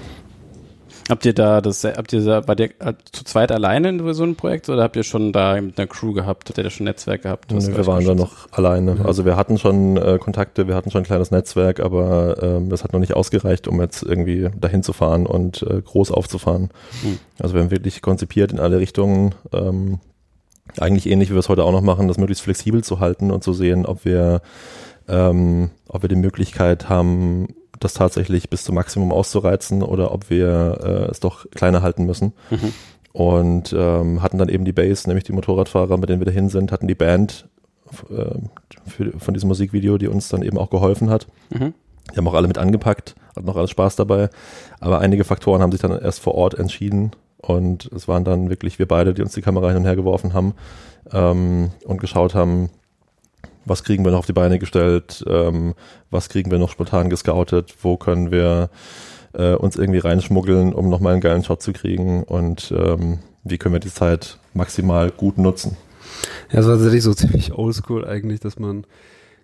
Habt 1.08 1.24
ihr 1.24 1.34
da 1.34 1.60
das, 1.60 1.84
habt 1.84 2.12
ihr 2.12 2.24
da, 2.24 2.48
war 2.48 2.56
der 2.56 2.70
äh, 2.80 2.94
zu 3.12 3.24
zweit 3.24 3.52
alleine 3.52 3.90
in 3.90 4.14
so 4.14 4.24
einem 4.24 4.34
Projekt 4.34 4.68
oder 4.68 4.82
habt 4.82 4.96
ihr 4.96 5.04
schon 5.04 5.32
da 5.32 5.60
mit 5.60 5.78
einer 5.78 5.86
Crew 5.86 6.12
gehabt? 6.12 6.48
Habt 6.48 6.58
ihr 6.58 6.64
da 6.64 6.70
schon 6.70 6.84
ein 6.84 6.90
Netzwerk 6.90 7.22
gehabt? 7.22 7.52
Nee, 7.52 7.64
wir 7.64 7.86
waren 7.86 8.04
da 8.04 8.14
noch 8.14 8.50
alleine. 8.50 8.96
Mhm. 8.96 9.06
Also 9.06 9.24
wir 9.24 9.36
hatten 9.36 9.58
schon 9.58 9.96
äh, 9.96 10.18
Kontakte, 10.18 10.66
wir 10.66 10.74
hatten 10.74 10.90
schon 10.90 11.02
ein 11.02 11.06
kleines 11.06 11.30
Netzwerk, 11.30 11.78
aber 11.78 12.42
ähm, 12.42 12.70
das 12.70 12.82
hat 12.82 12.92
noch 12.92 13.00
nicht 13.00 13.14
ausgereicht, 13.14 13.68
um 13.68 13.80
jetzt 13.80 14.02
irgendwie 14.02 14.50
dahin 14.58 14.82
zu 14.82 14.92
fahren 14.92 15.26
und 15.26 15.62
äh, 15.62 15.80
groß 15.80 16.10
aufzufahren. 16.10 16.70
Mhm. 17.04 17.18
Also 17.38 17.54
wir 17.54 17.62
haben 17.62 17.70
wirklich 17.70 18.02
konzipiert 18.02 18.50
in 18.50 18.58
alle 18.58 18.80
Richtungen, 18.80 19.34
ähm, 19.52 20.00
eigentlich 20.78 21.06
ähnlich 21.06 21.30
wie 21.30 21.34
wir 21.34 21.40
es 21.40 21.48
heute 21.48 21.62
auch 21.62 21.72
noch 21.72 21.82
machen, 21.82 22.08
das 22.08 22.18
möglichst 22.18 22.42
flexibel 22.42 22.82
zu 22.82 22.98
halten 22.98 23.30
und 23.30 23.44
zu 23.44 23.52
sehen, 23.52 23.86
ob 23.86 24.04
wir, 24.04 24.40
ähm, 25.08 25.70
ob 25.88 26.02
wir 26.02 26.08
die 26.08 26.16
Möglichkeit 26.16 26.88
haben, 26.88 27.46
das 27.80 27.94
tatsächlich 27.94 28.50
bis 28.50 28.64
zum 28.64 28.74
Maximum 28.74 29.12
auszureizen 29.12 29.82
oder 29.82 30.12
ob 30.12 30.30
wir 30.30 30.78
äh, 30.82 31.10
es 31.10 31.20
doch 31.20 31.46
kleiner 31.50 31.82
halten 31.82 32.04
müssen. 32.04 32.32
Mhm. 32.50 32.72
Und 33.12 33.74
ähm, 33.76 34.22
hatten 34.22 34.38
dann 34.38 34.50
eben 34.50 34.64
die 34.64 34.72
Base, 34.72 35.08
nämlich 35.08 35.24
die 35.24 35.32
Motorradfahrer, 35.32 35.96
mit 35.96 36.10
denen 36.10 36.20
wir 36.20 36.26
dahin 36.26 36.50
sind, 36.50 36.70
hatten 36.70 36.86
die 36.86 36.94
Band 36.94 37.48
äh, 38.10 38.38
für, 38.86 39.18
von 39.18 39.32
diesem 39.34 39.48
Musikvideo, 39.48 39.96
die 39.96 40.08
uns 40.08 40.28
dann 40.28 40.42
eben 40.42 40.58
auch 40.58 40.70
geholfen 40.70 41.08
hat. 41.08 41.26
Mhm. 41.50 41.72
Die 42.12 42.18
haben 42.18 42.28
auch 42.28 42.34
alle 42.34 42.46
mit 42.48 42.58
angepackt, 42.58 43.14
hatten 43.34 43.48
auch 43.48 43.56
alles 43.56 43.70
Spaß 43.70 43.96
dabei. 43.96 44.28
Aber 44.80 45.00
einige 45.00 45.24
Faktoren 45.24 45.62
haben 45.62 45.72
sich 45.72 45.80
dann 45.80 45.98
erst 45.98 46.20
vor 46.20 46.34
Ort 46.34 46.54
entschieden. 46.54 47.12
Und 47.38 47.90
es 47.92 48.08
waren 48.08 48.24
dann 48.24 48.50
wirklich 48.50 48.78
wir 48.78 48.86
beide, 48.86 49.14
die 49.14 49.22
uns 49.22 49.32
die 49.32 49.42
Kamera 49.42 49.68
hin 49.68 49.78
und 49.78 49.84
her 49.84 49.96
geworfen 49.96 50.34
haben 50.34 50.54
ähm, 51.12 51.70
und 51.84 52.00
geschaut 52.00 52.34
haben, 52.34 52.70
was 53.66 53.84
kriegen 53.84 54.04
wir 54.04 54.12
noch 54.12 54.20
auf 54.20 54.26
die 54.26 54.32
Beine 54.32 54.58
gestellt, 54.58 55.22
ähm, 55.28 55.74
was 56.10 56.30
kriegen 56.30 56.50
wir 56.50 56.58
noch 56.58 56.70
spontan 56.70 57.10
gescoutet, 57.10 57.74
wo 57.82 57.98
können 57.98 58.30
wir 58.30 58.70
äh, 59.34 59.54
uns 59.54 59.76
irgendwie 59.76 59.98
reinschmuggeln, 59.98 60.72
um 60.72 60.88
nochmal 60.88 61.12
einen 61.12 61.20
geilen 61.20 61.44
Shot 61.44 61.62
zu 61.62 61.72
kriegen? 61.72 62.22
Und 62.22 62.72
ähm, 62.74 63.18
wie 63.44 63.58
können 63.58 63.74
wir 63.74 63.80
die 63.80 63.92
Zeit 63.92 64.38
maximal 64.56 65.10
gut 65.10 65.38
nutzen. 65.38 65.76
Ja, 66.50 66.60
es 66.60 66.66
war 66.66 66.74
tatsächlich 66.74 67.02
so 67.02 67.14
ziemlich 67.14 67.52
oldschool 67.52 68.06
eigentlich, 68.06 68.40
dass 68.40 68.58
man 68.58 68.84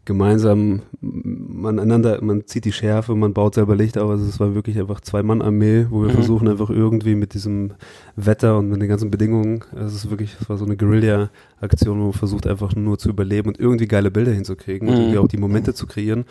gemeinsam, 0.04 0.82
man 1.00 1.78
einander, 1.78 2.22
man 2.22 2.46
zieht 2.46 2.64
die 2.64 2.72
Schärfe, 2.72 3.14
man 3.14 3.32
baut 3.32 3.54
selber 3.54 3.76
Licht 3.76 3.98
auf. 3.98 4.10
Also 4.10 4.24
es 4.24 4.40
war 4.40 4.54
wirklich 4.54 4.78
einfach 4.78 5.00
Zwei-Mann-Armee, 5.00 5.86
wo 5.90 6.00
wir 6.02 6.08
Mhm. 6.08 6.14
versuchen 6.14 6.48
einfach 6.48 6.70
irgendwie 6.70 7.14
mit 7.14 7.34
diesem 7.34 7.72
Wetter 8.16 8.58
und 8.58 8.68
mit 8.68 8.82
den 8.82 8.88
ganzen 8.88 9.10
Bedingungen, 9.10 9.62
also 9.72 9.86
es 9.86 10.04
ist 10.04 10.10
wirklich, 10.10 10.36
es 10.40 10.48
war 10.48 10.56
so 10.58 10.64
eine 10.64 10.76
Guerilla-Aktion, 10.76 11.98
wo 12.00 12.04
man 12.04 12.12
versucht 12.12 12.46
einfach 12.46 12.74
nur 12.74 12.98
zu 12.98 13.08
überleben 13.10 13.48
und 13.48 13.60
irgendwie 13.60 13.86
geile 13.86 14.10
Bilder 14.10 14.32
hinzukriegen 14.32 14.88
und 14.88 14.94
Mhm. 14.94 15.00
irgendwie 15.02 15.18
auch 15.18 15.28
die 15.28 15.38
Momente 15.38 15.72
zu 15.74 15.86
kreieren. 15.86 16.24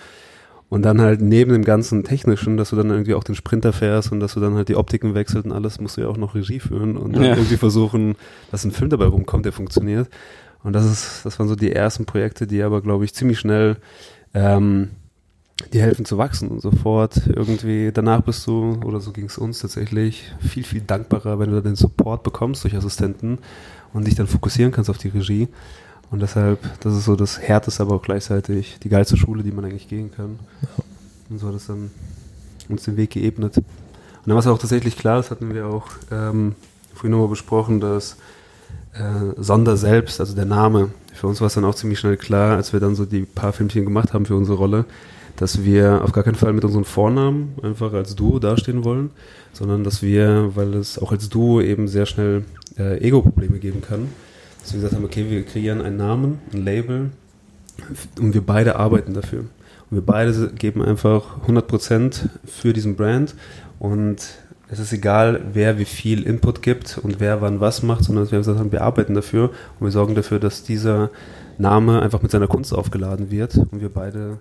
Und 0.67 0.83
dann 0.83 1.01
halt 1.01 1.19
neben 1.21 1.51
dem 1.51 1.65
ganzen 1.65 2.03
Technischen, 2.05 2.55
dass 2.55 2.69
du 2.69 2.77
dann 2.77 2.89
irgendwie 2.89 3.13
auch 3.13 3.25
den 3.25 3.35
Sprinter 3.35 3.73
fährst 3.73 4.11
und 4.13 4.21
dass 4.21 4.35
du 4.35 4.39
dann 4.39 4.53
halt 4.55 4.69
die 4.69 4.77
Optiken 4.77 5.15
wechselt 5.15 5.43
und 5.45 5.51
alles, 5.51 5.81
musst 5.81 5.97
du 5.97 6.01
ja 6.01 6.07
auch 6.07 6.15
noch 6.15 6.33
Regie 6.33 6.59
führen 6.61 6.95
und 6.95 7.13
dann 7.17 7.23
Ja. 7.25 7.35
irgendwie 7.35 7.57
versuchen, 7.57 8.15
dass 8.51 8.63
ein 8.63 8.71
Film 8.71 8.89
dabei 8.89 9.05
rumkommt, 9.05 9.43
der 9.45 9.51
funktioniert. 9.51 10.09
Und 10.63 10.73
das 10.73 10.85
ist, 10.85 11.25
das 11.25 11.39
waren 11.39 11.47
so 11.47 11.55
die 11.55 11.71
ersten 11.71 12.05
Projekte, 12.05 12.47
die 12.47 12.61
aber, 12.61 12.81
glaube 12.81 13.05
ich, 13.05 13.13
ziemlich 13.13 13.39
schnell 13.39 13.77
ähm, 14.33 14.89
die 15.73 15.81
helfen 15.81 16.05
zu 16.05 16.17
wachsen 16.17 16.49
und 16.49 16.61
sofort 16.61 17.27
irgendwie 17.27 17.91
danach 17.93 18.21
bist 18.21 18.45
du, 18.47 18.79
oder 18.83 18.99
so 18.99 19.11
ging 19.11 19.25
es 19.25 19.37
uns 19.37 19.59
tatsächlich, 19.59 20.31
viel, 20.39 20.63
viel 20.63 20.81
dankbarer, 20.81 21.39
wenn 21.39 21.49
du 21.49 21.55
da 21.55 21.61
den 21.61 21.75
Support 21.75 22.23
bekommst 22.23 22.63
durch 22.63 22.75
Assistenten 22.75 23.39
und 23.93 24.07
dich 24.07 24.15
dann 24.15 24.27
fokussieren 24.27 24.71
kannst 24.71 24.89
auf 24.89 24.97
die 24.97 25.09
Regie. 25.09 25.47
Und 26.09 26.21
deshalb, 26.21 26.59
das 26.81 26.95
ist 26.95 27.05
so 27.05 27.15
das 27.15 27.39
Härteste, 27.39 27.83
aber 27.83 27.95
auch 27.95 28.01
gleichzeitig 28.01 28.79
die 28.83 28.89
geilste 28.89 29.15
Schule, 29.15 29.43
die 29.43 29.51
man 29.51 29.63
eigentlich 29.63 29.87
gehen 29.87 30.11
kann. 30.11 30.39
Und 31.29 31.39
so 31.39 31.47
hat 31.47 31.55
es 31.55 31.67
dann 31.67 31.91
uns 32.67 32.83
den 32.83 32.97
Weg 32.97 33.11
geebnet. 33.11 33.57
Und 33.57 33.65
dann 34.25 34.33
war 34.33 34.39
es 34.39 34.47
auch 34.47 34.57
tatsächlich 34.57 34.97
klar, 34.97 35.17
das 35.17 35.31
hatten 35.31 35.53
wir 35.53 35.67
auch 35.67 35.87
ähm, 36.11 36.55
vorhin 36.93 37.11
nochmal 37.11 37.29
besprochen, 37.29 37.79
dass 37.79 38.17
äh, 38.93 39.41
Sonder 39.41 39.77
selbst, 39.77 40.19
also 40.19 40.35
der 40.35 40.45
Name, 40.45 40.91
für 41.13 41.27
uns 41.27 41.41
war 41.41 41.47
es 41.47 41.53
dann 41.53 41.65
auch 41.65 41.75
ziemlich 41.75 41.99
schnell 41.99 42.17
klar, 42.17 42.55
als 42.55 42.73
wir 42.73 42.79
dann 42.79 42.95
so 42.95 43.05
die 43.05 43.21
paar 43.21 43.53
Filmchen 43.53 43.85
gemacht 43.85 44.13
haben 44.13 44.25
für 44.25 44.35
unsere 44.35 44.57
Rolle, 44.57 44.85
dass 45.37 45.63
wir 45.63 46.03
auf 46.03 46.11
gar 46.11 46.23
keinen 46.23 46.35
Fall 46.35 46.53
mit 46.53 46.65
unseren 46.65 46.83
Vornamen 46.83 47.53
einfach 47.63 47.93
als 47.93 48.15
Duo 48.15 48.39
dastehen 48.39 48.83
wollen, 48.83 49.11
sondern 49.53 49.83
dass 49.83 50.01
wir, 50.01 50.51
weil 50.55 50.73
es 50.73 50.99
auch 50.99 51.11
als 51.11 51.29
Duo 51.29 51.61
eben 51.61 51.87
sehr 51.87 52.05
schnell 52.05 52.43
äh, 52.77 52.99
Ego-Probleme 52.99 53.59
geben 53.59 53.81
kann, 53.81 54.07
dass 54.61 54.73
wir 54.73 54.79
gesagt 54.79 54.95
haben, 54.95 55.05
okay, 55.05 55.25
wir 55.29 55.43
kreieren 55.43 55.81
einen 55.81 55.97
Namen, 55.97 56.39
ein 56.53 56.63
Label 56.63 57.09
und 58.19 58.33
wir 58.33 58.41
beide 58.41 58.75
arbeiten 58.75 59.13
dafür. 59.13 59.41
Und 59.89 59.97
wir 59.97 60.05
beide 60.05 60.51
geben 60.53 60.81
einfach 60.81 61.39
100% 61.47 62.29
für 62.45 62.73
diesen 62.73 62.95
Brand 62.95 63.35
und 63.79 64.21
es 64.71 64.79
ist 64.79 64.93
egal, 64.93 65.41
wer 65.51 65.77
wie 65.77 65.85
viel 65.85 66.23
Input 66.23 66.61
gibt 66.61 66.97
und 66.97 67.19
wer 67.19 67.41
wann 67.41 67.59
was 67.59 67.83
macht, 67.83 68.05
sondern 68.05 68.31
wir 68.31 68.37
gesagt 68.37 68.57
haben, 68.57 68.71
wir 68.71 68.81
arbeiten 68.81 69.13
dafür 69.13 69.49
und 69.79 69.85
wir 69.85 69.91
sorgen 69.91 70.15
dafür, 70.15 70.39
dass 70.39 70.63
dieser 70.63 71.09
Name 71.57 72.01
einfach 72.01 72.21
mit 72.21 72.31
seiner 72.31 72.47
Kunst 72.47 72.73
aufgeladen 72.73 73.31
wird 73.31 73.57
und 73.57 73.81
wir 73.81 73.89
beide 73.89 74.37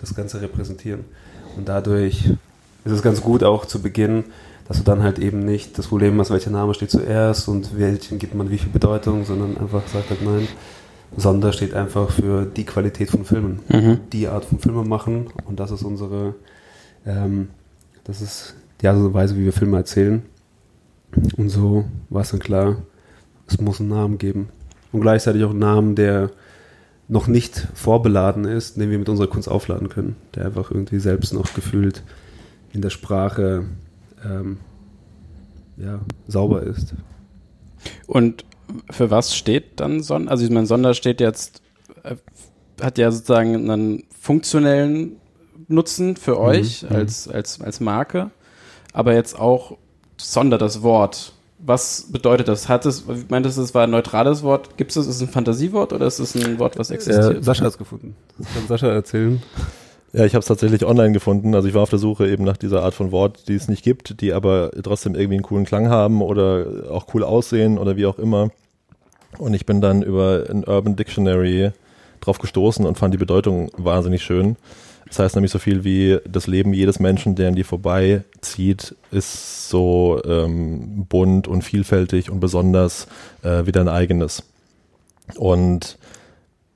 das 0.00 0.14
Ganze 0.14 0.40
repräsentieren. 0.40 1.04
Und 1.58 1.68
dadurch 1.68 2.30
ist 2.86 2.92
es 2.92 3.02
ganz 3.02 3.20
gut 3.20 3.44
auch 3.44 3.66
zu 3.66 3.82
Beginn, 3.82 4.24
dass 4.66 4.78
du 4.78 4.84
dann 4.84 5.02
halt 5.02 5.18
eben 5.18 5.44
nicht 5.44 5.76
das 5.78 5.88
Problem 5.88 6.18
hast, 6.18 6.30
welcher 6.30 6.50
Name 6.50 6.72
steht 6.72 6.90
zuerst 6.90 7.46
und 7.48 7.78
welchen 7.78 8.18
gibt 8.18 8.34
man 8.34 8.50
wie 8.50 8.58
viel 8.58 8.72
Bedeutung, 8.72 9.26
sondern 9.26 9.58
einfach 9.58 9.86
sagt 9.86 10.08
halt 10.08 10.22
nein, 10.24 10.48
Sonder 11.14 11.52
steht 11.52 11.74
einfach 11.74 12.10
für 12.10 12.46
die 12.46 12.64
Qualität 12.64 13.10
von 13.10 13.26
Filmen, 13.26 13.60
mhm. 13.68 13.98
die 14.14 14.28
Art 14.28 14.46
von 14.46 14.58
Filme 14.58 14.82
machen 14.82 15.26
und 15.44 15.60
das 15.60 15.70
ist 15.70 15.82
unsere, 15.82 16.34
ähm, 17.04 17.50
das 18.04 18.22
ist 18.22 18.54
die 18.84 18.88
Art 18.88 18.98
und 18.98 19.14
Weise, 19.14 19.34
wie 19.38 19.46
wir 19.46 19.52
Filme 19.54 19.78
erzählen. 19.78 20.22
Und 21.38 21.48
so 21.48 21.86
war 22.10 22.20
es 22.20 22.32
dann 22.32 22.40
klar, 22.40 22.76
es 23.46 23.58
muss 23.58 23.80
einen 23.80 23.88
Namen 23.88 24.18
geben. 24.18 24.50
Und 24.92 25.00
gleichzeitig 25.00 25.42
auch 25.44 25.50
einen 25.50 25.60
Namen, 25.60 25.94
der 25.94 26.30
noch 27.08 27.26
nicht 27.26 27.66
vorbeladen 27.72 28.44
ist, 28.44 28.76
den 28.76 28.90
wir 28.90 28.98
mit 28.98 29.08
unserer 29.08 29.26
Kunst 29.26 29.48
aufladen 29.48 29.88
können, 29.88 30.16
der 30.34 30.44
einfach 30.44 30.70
irgendwie 30.70 30.98
selbst 30.98 31.32
noch 31.32 31.54
gefühlt 31.54 32.02
in 32.74 32.82
der 32.82 32.90
Sprache 32.90 33.64
ähm, 34.22 34.58
ja, 35.78 36.00
sauber 36.28 36.62
ist. 36.62 36.94
Und 38.06 38.44
für 38.90 39.10
was 39.10 39.34
steht 39.34 39.80
dann 39.80 40.02
Sonder? 40.02 40.30
Also 40.30 40.44
ich 40.44 40.50
meine, 40.50 40.66
Sonder 40.66 40.92
steht 40.92 41.22
jetzt, 41.22 41.62
äh, 42.02 42.16
hat 42.82 42.98
ja 42.98 43.10
sozusagen 43.10 43.70
einen 43.70 44.04
funktionellen 44.20 45.16
Nutzen 45.68 46.16
für 46.16 46.32
mhm, 46.32 46.40
euch 46.40 46.82
mhm. 46.82 46.96
als, 46.96 47.28
als, 47.28 47.62
als 47.62 47.80
Marke, 47.80 48.30
aber 48.94 49.12
jetzt 49.12 49.38
auch 49.38 49.76
Sonder, 50.16 50.56
das 50.56 50.82
Wort. 50.82 51.32
Was 51.58 52.06
bedeutet 52.10 52.48
das? 52.48 52.68
Hat 52.68 52.86
es, 52.86 53.04
ich 53.08 53.28
meinte, 53.28 53.48
es 53.48 53.74
war 53.74 53.84
ein 53.84 53.90
neutrales 53.90 54.42
Wort. 54.42 54.76
Gibt 54.76 54.90
es 54.90 54.94
das? 54.94 55.06
Ist 55.06 55.16
es 55.16 55.22
ein 55.22 55.28
Fantasiewort 55.28 55.92
oder 55.92 56.06
ist 56.06 56.18
es 56.18 56.34
ein 56.34 56.58
Wort, 56.58 56.78
was 56.78 56.90
existiert? 56.90 57.38
Äh, 57.38 57.42
Sascha 57.42 57.64
hat 57.64 57.72
es 57.72 57.78
gefunden. 57.78 58.16
Das 58.38 58.54
kann 58.54 58.66
Sascha 58.66 58.88
erzählen. 58.88 59.42
Ja, 60.12 60.24
ich 60.24 60.34
habe 60.34 60.40
es 60.40 60.46
tatsächlich 60.46 60.84
online 60.84 61.12
gefunden. 61.12 61.54
Also 61.54 61.66
ich 61.66 61.74
war 61.74 61.82
auf 61.82 61.90
der 61.90 61.98
Suche 61.98 62.28
eben 62.28 62.44
nach 62.44 62.56
dieser 62.56 62.82
Art 62.82 62.94
von 62.94 63.10
Wort, 63.10 63.48
die 63.48 63.54
es 63.54 63.66
nicht 63.66 63.82
gibt, 63.82 64.20
die 64.20 64.32
aber 64.32 64.70
trotzdem 64.82 65.14
irgendwie 65.14 65.34
einen 65.34 65.42
coolen 65.42 65.64
Klang 65.64 65.88
haben 65.88 66.22
oder 66.22 66.66
auch 66.90 67.06
cool 67.14 67.24
aussehen 67.24 67.78
oder 67.78 67.96
wie 67.96 68.06
auch 68.06 68.18
immer. 68.18 68.50
Und 69.38 69.54
ich 69.54 69.66
bin 69.66 69.80
dann 69.80 70.02
über 70.02 70.44
ein 70.48 70.64
Urban 70.64 70.94
Dictionary 70.94 71.72
drauf 72.20 72.38
gestoßen 72.38 72.86
und 72.86 72.98
fand 72.98 73.12
die 73.12 73.18
Bedeutung 73.18 73.70
wahnsinnig 73.76 74.22
schön. 74.22 74.56
Das 75.06 75.18
heißt 75.18 75.34
nämlich 75.34 75.52
so 75.52 75.58
viel 75.58 75.84
wie 75.84 76.18
das 76.26 76.46
Leben 76.46 76.72
jedes 76.72 76.98
Menschen, 76.98 77.34
der 77.34 77.48
an 77.48 77.54
dir 77.54 77.64
vorbeizieht, 77.64 78.94
ist 79.10 79.68
so 79.68 80.20
ähm, 80.24 81.06
bunt 81.08 81.46
und 81.46 81.62
vielfältig 81.62 82.30
und 82.30 82.40
besonders 82.40 83.06
äh, 83.42 83.66
wie 83.66 83.72
dein 83.72 83.88
eigenes. 83.88 84.44
Und 85.36 85.98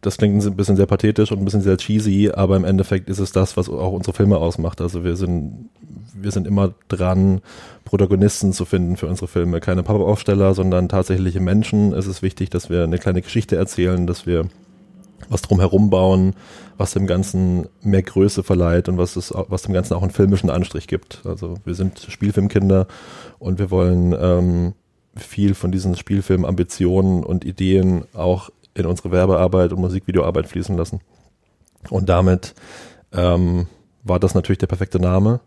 das 0.01 0.17
klingt 0.17 0.45
ein 0.45 0.57
bisschen 0.57 0.77
sehr 0.77 0.87
pathetisch 0.87 1.33
und 1.33 1.39
ein 1.41 1.45
bisschen 1.45 1.63
sehr 1.63 1.77
cheesy, 1.77 2.31
aber 2.33 2.57
im 2.57 2.65
Endeffekt 2.65 3.09
ist 3.09 3.19
es 3.19 3.33
das, 3.33 3.57
was 3.57 3.69
auch 3.69 3.93
unsere 3.93 4.15
Filme 4.15 4.37
ausmacht. 4.37 4.81
Also 4.81 5.03
wir 5.03 5.17
sind, 5.17 5.71
wir 6.15 6.31
sind 6.31 6.47
immer 6.47 6.73
dran, 6.89 7.41
Protagonisten 7.85 8.53
zu 8.53 8.65
finden 8.65 8.97
für 8.97 9.07
unsere 9.07 9.27
Filme. 9.27 9.61
Keine 9.61 9.83
Pop-Aufsteller, 9.83 10.55
sondern 10.55 10.89
tatsächliche 10.89 11.41
Menschen. 11.41 11.93
Es 11.95 12.07
ist 12.07 12.23
wichtig, 12.23 12.51
dass 12.51 12.71
wir 12.71 12.85
eine 12.85 12.99
kleine 12.99 13.23
Geschichte 13.23 13.57
erzählen, 13.57 14.07
dass 14.07 14.27
wir 14.27 14.49
was 15.29 15.43
drumherum 15.43 15.91
bauen, 15.91 16.35
was 16.77 16.93
dem 16.93 17.07
Ganzen 17.07 17.69
mehr 17.83 18.03
Größe 18.03 18.43
verleiht 18.43 18.89
und 18.89 18.99
was, 18.99 19.17
es, 19.17 19.33
was 19.35 19.63
dem 19.63 19.75
Ganzen 19.75 19.95
auch 19.95 20.03
einen 20.03 20.11
filmischen 20.11 20.51
Anstrich 20.51 20.87
gibt. 20.87 21.23
Also 21.25 21.55
wir 21.65 21.75
sind 21.75 22.07
Spielfilmkinder 22.09 22.87
und 23.39 23.59
wir 23.59 23.71
wollen 23.71 24.15
ähm, 24.19 24.75
viel 25.17 25.55
von 25.55 25.73
diesen 25.73 25.97
Spielfilm-Ambitionen 25.97 27.25
und 27.25 27.45
Ideen 27.45 28.05
auch 28.15 28.51
in 28.75 28.87
unsere 28.87 29.11
Werbearbeit 29.11 29.73
und 29.73 29.81
Musikvideoarbeit 29.81 30.47
fließen 30.47 30.77
lassen. 30.77 31.01
Und 31.91 32.09
damit 32.09 32.55
ähm, 33.13 33.67
war 34.05 34.21
das 34.21 34.35
natürlich 34.35 34.59
der 34.59 34.67
perfekte 34.67 35.01
Name. 35.01 35.41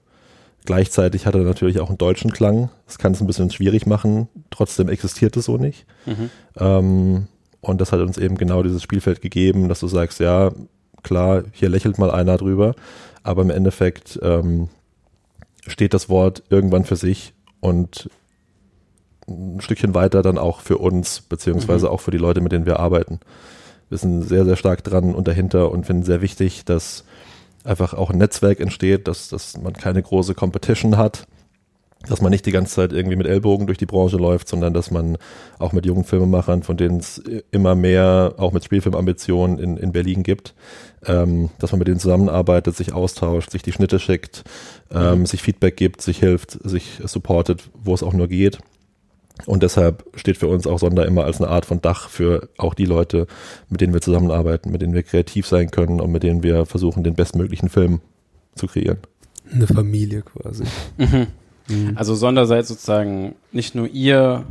Gleichzeitig 0.66 1.25
hat 1.25 1.34
er 1.34 1.42
natürlich 1.42 1.80
auch 1.80 1.90
einen 1.90 1.98
deutschen 1.98 2.32
Klang. 2.32 2.70
Das 2.86 2.98
kann 2.98 3.13
es 3.13 3.22
ein 3.22 3.28
bisschen 3.28 3.50
schwierig 3.50 3.88
machen. 3.88 4.28
Trotzdem 4.51 4.90
existiert 4.90 5.36
es 5.38 5.46
so 5.46 5.58
nicht. 5.58 5.86
Mhm. 6.06 6.30
Ähm, 6.58 7.28
und 7.62 7.80
das 7.80 7.91
hat 7.91 8.00
uns 8.00 8.18
eben 8.18 8.38
genau 8.38 8.63
dieses 8.63 8.82
Spielfeld 8.82 9.22
gegeben, 9.22 9.70
dass 9.70 9.80
du 9.80 9.88
sagst, 9.88 10.20
ja, 10.20 10.51
klar, 11.03 11.44
hier 11.53 11.70
lächelt 11.70 11.98
mal 11.98 12.12
einer 12.12 12.38
drüber, 12.38 12.75
aber 13.24 13.44
im 13.44 13.51
Endeffekt 13.51 14.20
ähm, 14.22 14.70
steht 15.68 15.94
das 15.94 16.10
Wort 16.10 16.44
irgendwann 16.50 16.86
für 16.86 16.96
sich 16.96 17.34
und 17.60 18.10
ein 19.27 19.62
Stückchen 19.62 19.94
weiter 19.94 20.22
dann 20.24 20.38
auch 20.38 20.62
für 20.62 20.77
uns, 20.77 21.22
beziehungsweise 21.22 21.86
mhm. 21.88 21.91
auch 21.94 22.01
für 22.01 22.12
die 22.12 22.18
Leute, 22.18 22.41
mit 22.41 22.51
denen 22.51 22.65
wir 22.65 22.80
arbeiten. 22.80 23.20
Wir 23.89 23.98
sind 23.98 24.24
sehr, 24.24 24.46
sehr 24.46 24.56
stark 24.56 24.84
dran 24.84 25.13
und 25.13 25.27
dahinter 25.27 25.72
und 25.72 25.86
finden 25.86 26.03
sehr 26.03 26.22
wichtig, 26.22 26.65
dass 26.65 27.03
einfach 27.63 27.94
auch 27.94 28.10
ein 28.10 28.18
Netzwerk 28.18 28.60
entsteht, 28.60 29.08
dass, 29.08 29.30
dass 29.30 29.58
man 29.58 29.74
keine 29.74 30.01
große 30.01 30.34
Competition 30.34 30.98
hat, 30.98 31.27
dass 32.08 32.22
man 32.22 32.31
nicht 32.31 32.46
die 32.46 32.51
ganze 32.51 32.74
Zeit 32.74 32.93
irgendwie 32.93 33.15
mit 33.15 33.27
Ellbogen 33.27 33.67
durch 33.67 33.77
die 33.77 33.86
Branche 33.86 34.17
läuft, 34.17 34.48
sondern 34.48 34.74
dass 34.74 34.91
man 34.91 35.17
auch 35.60 35.72
mit 35.72 35.86
jungen 35.86 36.03
Filmemachern, 36.03 36.63
von 36.63 36.77
denen 36.77 37.00
es 37.00 37.22
immer 37.51 37.75
mehr 37.75 38.34
auch 38.38 38.51
mit 38.51 38.63
Spielfilmambitionen 38.63 39.60
in, 39.60 39.77
in 39.77 39.91
Berlin 39.91 40.24
gibt, 40.24 40.55
ähm, 41.05 41.50
dass 41.60 41.72
man 41.72 41.79
mit 41.79 41.88
denen 41.88 42.00
zusammenarbeitet, 42.00 42.75
sich 42.75 42.93
austauscht, 42.93 43.51
sich 43.51 43.62
die 43.62 43.72
Schnitte 43.72 44.00
schickt, 44.00 44.43
ähm, 44.91 45.20
mhm. 45.20 45.25
sich 45.25 45.41
Feedback 45.41 45.77
gibt, 45.77 46.01
sich 46.01 46.20
hilft, 46.20 46.58
sich 46.63 47.00
supportet, 47.05 47.70
wo 47.84 47.93
es 47.93 48.03
auch 48.03 48.13
nur 48.13 48.27
geht. 48.27 48.60
Und 49.46 49.63
deshalb 49.63 50.03
steht 50.15 50.38
für 50.38 50.48
uns 50.48 50.67
auch 50.67 50.79
Sonder 50.79 51.05
immer 51.05 51.24
als 51.24 51.41
eine 51.41 51.50
Art 51.50 51.65
von 51.65 51.81
Dach 51.81 52.10
für 52.10 52.50
auch 52.58 52.74
die 52.74 52.86
Leute, 52.86 53.27
mit 53.70 53.81
denen 53.81 53.93
wir 53.93 54.01
zusammenarbeiten, 54.01 54.72
mit 54.72 54.81
denen 54.81 54.93
wir 54.93 55.03
kreativ 55.03 55.48
sein 55.48 55.72
können 55.72 56.00
und 56.00 56.12
mit 56.12 56.24
denen 56.24 56.43
wir 56.43 56.65
versuchen, 56.65 57.03
den 57.03 57.15
bestmöglichen 57.15 57.70
Film 57.70 58.01
zu 58.55 58.67
kreieren. 58.67 59.00
Eine 59.51 59.67
Familie 59.67 60.22
quasi. 60.22 60.63
Mhm. 60.98 61.27
Mhm. 61.68 61.94
Also 61.96 62.15
Sonder 62.15 62.46
seid 62.46 62.68
sozusagen 62.68 63.36
nicht 63.51 63.75
nur 63.75 63.88
ihr, 63.88 64.46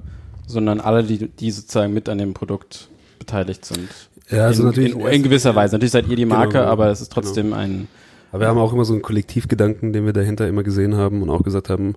sondern 0.47 0.81
alle, 0.81 1.05
die, 1.05 1.29
die 1.29 1.51
sozusagen 1.51 1.93
mit 1.93 2.09
an 2.09 2.19
dem 2.19 2.35
Produkt 2.35 2.89
beteiligt 3.19 3.65
sind. 3.65 3.89
Ja, 4.31 4.47
also 4.47 4.63
in, 4.63 4.69
natürlich. 4.69 4.95
In, 4.95 5.07
in 5.07 5.23
gewisser 5.23 5.55
Weise. 5.55 5.75
Natürlich 5.75 5.93
seid 5.93 6.09
ihr 6.09 6.17
die 6.17 6.27
Marke, 6.27 6.59
genau, 6.59 6.65
aber 6.65 6.89
es 6.89 7.01
ist 7.01 7.13
trotzdem 7.13 7.47
genau. 7.47 7.57
ein 7.57 7.89
aber 8.33 8.43
wir 8.43 8.49
haben 8.49 8.59
auch 8.59 8.73
immer 8.73 8.85
so 8.85 8.93
einen 8.93 9.03
Kollektivgedanken, 9.03 9.93
den 9.93 10.07
wir 10.07 10.13
dahinter 10.13 10.47
immer 10.47 10.63
gesehen 10.63 10.97
haben 10.97 11.23
und 11.23 11.31
auch 11.31 11.43
gesagt 11.43 11.69
haben, 11.69 11.95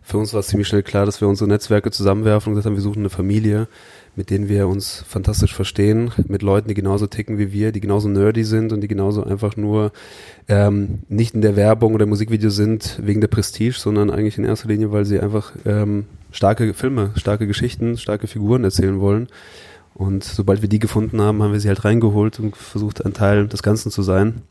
für 0.00 0.18
uns 0.18 0.32
war 0.32 0.40
es 0.40 0.46
ziemlich 0.46 0.68
schnell 0.68 0.82
klar, 0.82 1.06
dass 1.06 1.20
wir 1.20 1.26
unsere 1.26 1.48
Netzwerke 1.48 1.90
zusammenwerfen 1.90 2.50
und 2.50 2.54
gesagt 2.54 2.66
haben, 2.66 2.76
wir 2.76 2.82
suchen 2.82 3.00
eine 3.00 3.10
Familie, 3.10 3.66
mit 4.14 4.28
denen 4.28 4.48
wir 4.48 4.68
uns 4.68 5.04
fantastisch 5.08 5.54
verstehen, 5.54 6.12
mit 6.28 6.42
Leuten, 6.42 6.68
die 6.68 6.74
genauso 6.74 7.06
ticken 7.06 7.38
wie 7.38 7.52
wir, 7.52 7.72
die 7.72 7.80
genauso 7.80 8.08
nerdy 8.08 8.44
sind 8.44 8.72
und 8.72 8.82
die 8.82 8.88
genauso 8.88 9.24
einfach 9.24 9.56
nur 9.56 9.90
ähm, 10.48 11.00
nicht 11.08 11.34
in 11.34 11.40
der 11.40 11.56
Werbung 11.56 11.94
oder 11.94 12.04
Musikvideo 12.04 12.50
sind 12.50 13.00
wegen 13.02 13.22
der 13.22 13.28
Prestige, 13.28 13.72
sondern 13.78 14.10
eigentlich 14.10 14.36
in 14.36 14.44
erster 14.44 14.68
Linie, 14.68 14.92
weil 14.92 15.06
sie 15.06 15.18
einfach 15.18 15.52
ähm, 15.64 16.04
starke 16.30 16.74
Filme, 16.74 17.12
starke 17.16 17.46
Geschichten, 17.46 17.96
starke 17.96 18.26
Figuren 18.26 18.64
erzählen 18.64 19.00
wollen. 19.00 19.28
Und 19.94 20.24
sobald 20.24 20.62
wir 20.62 20.68
die 20.68 20.78
gefunden 20.78 21.20
haben, 21.20 21.42
haben 21.42 21.52
wir 21.52 21.60
sie 21.60 21.68
halt 21.68 21.84
reingeholt 21.84 22.38
und 22.38 22.56
versucht, 22.56 23.04
ein 23.04 23.14
Teil 23.14 23.48
des 23.48 23.62
Ganzen 23.62 23.90
zu 23.90 24.02
sein. 24.02 24.42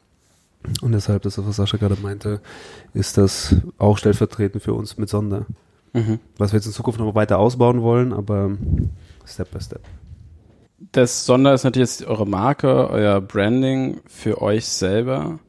Und 0.82 0.92
deshalb, 0.92 1.24
das, 1.24 1.38
was 1.44 1.56
Sascha 1.56 1.78
gerade 1.78 1.98
meinte, 2.02 2.40
ist 2.94 3.18
das 3.18 3.56
auch 3.78 3.98
stellvertretend 3.98 4.64
für 4.64 4.74
uns 4.74 4.98
mit 4.98 5.10
Sonder. 5.10 5.46
Mhm. 5.94 6.20
Was 6.38 6.52
wir 6.52 6.58
jetzt 6.58 6.66
in 6.66 6.72
Zukunft 6.72 7.00
noch 7.00 7.16
weiter 7.16 7.40
ausbauen 7.40 7.82
wollen, 7.82 8.14
aber 8.14 8.52
Step 9.26 9.52
by 9.52 9.62
Step. 9.62 9.82
Das 10.92 11.26
Sonder 11.26 11.54
ist 11.54 11.64
natürlich 11.64 11.90
jetzt 11.90 12.06
eure 12.06 12.26
Marke, 12.26 12.90
euer 12.90 13.22
Branding 13.22 14.02
für 14.08 14.42
euch 14.42 14.66
selber. 14.66 15.40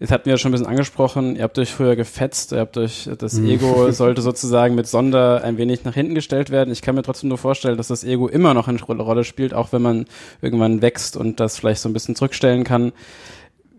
Jetzt 0.00 0.12
hatten 0.12 0.26
wir 0.26 0.34
ja 0.34 0.38
schon 0.38 0.50
ein 0.50 0.52
bisschen 0.52 0.68
angesprochen, 0.68 1.34
ihr 1.34 1.42
habt 1.42 1.58
euch 1.58 1.72
früher 1.72 1.96
gefetzt, 1.96 2.52
ihr 2.52 2.60
habt 2.60 2.76
euch, 2.76 3.10
das 3.18 3.34
mhm. 3.34 3.48
Ego 3.48 3.90
sollte 3.90 4.22
sozusagen 4.22 4.76
mit 4.76 4.86
Sonder 4.86 5.42
ein 5.42 5.58
wenig 5.58 5.84
nach 5.84 5.94
hinten 5.94 6.14
gestellt 6.14 6.50
werden. 6.50 6.72
Ich 6.72 6.82
kann 6.82 6.94
mir 6.94 7.02
trotzdem 7.02 7.28
nur 7.28 7.38
vorstellen, 7.38 7.76
dass 7.76 7.88
das 7.88 8.04
Ego 8.04 8.28
immer 8.28 8.54
noch 8.54 8.68
eine 8.68 8.80
Rolle 8.80 9.24
spielt, 9.24 9.54
auch 9.54 9.72
wenn 9.72 9.82
man 9.82 10.06
irgendwann 10.40 10.82
wächst 10.82 11.16
und 11.16 11.40
das 11.40 11.58
vielleicht 11.58 11.80
so 11.80 11.88
ein 11.88 11.92
bisschen 11.92 12.14
zurückstellen 12.14 12.62
kann. 12.62 12.92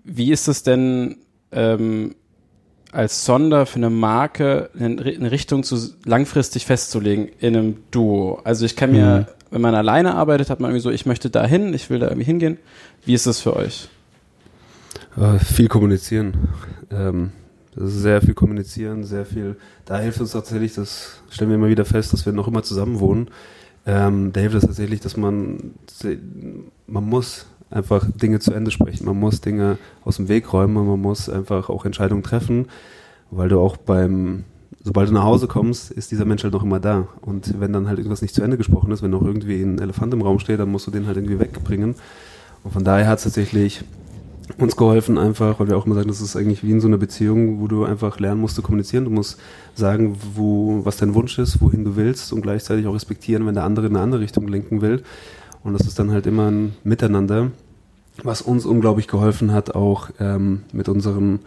Wie 0.04 0.32
ist 0.32 0.50
es 0.50 0.64
denn 0.64 1.18
ähm, 1.52 2.16
als 2.92 3.26
Sonder 3.26 3.66
für 3.66 3.78
eine 3.78 3.90
Marke 3.90 4.70
eine 4.80 5.32
Richtung 5.32 5.64
zu 5.64 5.78
langfristig 6.06 6.66
festzulegen 6.66 7.30
in 7.40 7.56
einem 7.56 7.78
Duo? 7.92 8.42
Also 8.44 8.66
ich 8.66 8.76
kann 8.76 8.92
mir, 8.92 9.28
mhm. 9.28 9.52
wenn 9.52 9.62
man 9.62 9.76
alleine 9.76 10.16
arbeitet, 10.16 10.50
hat 10.50 10.60
man 10.60 10.72
irgendwie 10.72 10.84
so, 10.84 10.90
ich 10.90 11.06
möchte 11.06 11.30
da 11.30 11.46
hin, 11.46 11.74
ich 11.74 11.90
will 11.90 12.00
da 12.00 12.08
irgendwie 12.08 12.26
hingehen. 12.26 12.58
Wie 13.06 13.14
ist 13.14 13.28
das 13.28 13.40
für 13.40 13.56
euch? 13.56 13.90
Äh, 15.18 15.40
viel 15.40 15.68
kommunizieren. 15.68 16.50
Ähm, 16.92 17.32
das 17.76 17.94
ist 17.94 18.02
sehr 18.02 18.22
viel 18.22 18.34
kommunizieren, 18.34 19.04
sehr 19.04 19.26
viel. 19.26 19.56
Da 19.86 20.00
hilft 20.00 20.20
uns 20.20 20.32
tatsächlich, 20.32 20.74
das 20.74 21.22
stellen 21.30 21.50
wir 21.50 21.56
immer 21.56 21.70
wieder 21.70 21.86
fest, 21.86 22.14
dass 22.14 22.26
wir 22.26 22.34
noch 22.34 22.48
immer 22.48 22.64
zusammen 22.64 23.00
wohnen. 23.00 23.30
Ähm, 23.86 24.34
da 24.34 24.42
hilft 24.42 24.56
es 24.56 24.66
tatsächlich, 24.66 25.00
dass 25.00 25.16
man, 25.18 25.76
man 26.88 27.04
muss 27.06 27.46
einfach 27.72 28.06
Dinge 28.12 28.40
zu 28.40 28.54
Ende 28.54 28.72
sprechen. 28.72 29.06
Man 29.06 29.20
muss 29.20 29.42
Dinge 29.42 29.78
aus 30.04 30.18
dem 30.18 30.28
Weg 30.28 30.52
räumen 30.54 30.78
und 30.78 30.88
man 30.88 31.02
muss 31.02 31.30
einfach 31.30 31.70
auch 31.70 31.86
Entscheidungen 31.86 32.24
treffen, 32.24 32.68
weil 33.32 33.50
du 33.50 33.60
auch 33.60 33.78
beim 33.78 34.44
sobald 34.84 35.10
du 35.10 35.14
nach 35.14 35.24
Hause 35.24 35.48
kommst, 35.48 35.92
ist 35.92 36.12
dieser 36.12 36.26
Mensch 36.26 36.44
halt 36.44 36.54
noch 36.54 36.64
immer 36.64 36.80
da. 36.80 37.08
Und 37.22 37.60
wenn 37.60 37.74
dann 37.74 37.88
halt 37.88 38.00
irgendwas 38.00 38.22
nicht 38.22 38.34
zu 38.34 38.42
Ende 38.42 38.58
gesprochen 38.58 38.92
ist, 38.92 39.04
wenn 39.04 39.12
noch 39.12 39.22
irgendwie 39.22 39.62
ein 39.62 39.80
Elefant 39.80 40.14
im 40.14 40.22
Raum 40.22 40.40
steht, 40.40 40.60
dann 40.60 40.72
musst 40.72 40.88
du 40.88 40.92
den 40.92 41.06
halt 41.06 41.18
irgendwie 41.18 41.40
wegbringen. 41.40 41.96
Und 42.64 42.72
von 42.72 42.84
daher 42.84 43.08
hat 43.08 43.18
es 43.20 43.26
tatsächlich 43.26 43.84
uns 44.58 44.76
geholfen, 44.76 45.18
einfach, 45.18 45.60
weil 45.60 45.68
wir 45.68 45.78
auch 45.78 45.86
immer 45.86 45.96
sagen, 45.96 46.08
das 46.08 46.22
ist 46.22 46.36
eigentlich 46.36 46.64
wie 46.64 46.72
in 46.72 46.82
so 46.82 46.88
einer 46.88 46.98
Beziehung, 46.98 47.62
wo 47.62 47.68
du 47.68 47.84
einfach 47.84 48.20
lernen 48.20 48.42
musst 48.42 48.56
zu 48.56 48.62
kommunizieren. 48.62 49.06
Du 49.06 49.12
musst 49.12 49.40
sagen, 49.76 50.18
wo, 50.34 50.84
was 50.84 50.98
dein 50.98 51.14
Wunsch 51.14 51.38
ist, 51.38 51.62
wohin 51.62 51.84
du 51.86 51.96
willst 51.96 52.34
und 52.34 52.42
gleichzeitig 52.42 52.88
auch 52.88 52.96
respektieren, 52.96 53.46
wenn 53.46 53.56
der 53.56 53.66
andere 53.66 53.88
in 53.88 53.96
eine 53.96 54.04
andere 54.04 54.22
Richtung 54.22 54.48
lenken 54.48 54.82
will. 54.82 55.04
Und 55.64 55.74
das 55.74 55.88
ist 55.88 56.00
dann 56.00 56.12
halt 56.12 56.26
immer 56.26 56.50
ein 56.50 56.76
Miteinander, 56.84 57.52
was 58.24 58.42
uns 58.42 58.66
unglaublich 58.66 59.08
geholfen 59.08 59.52
hat, 59.52 59.76
auch 59.76 60.10
ähm, 60.20 60.64
mit 60.72 60.90
unseren 60.90 61.40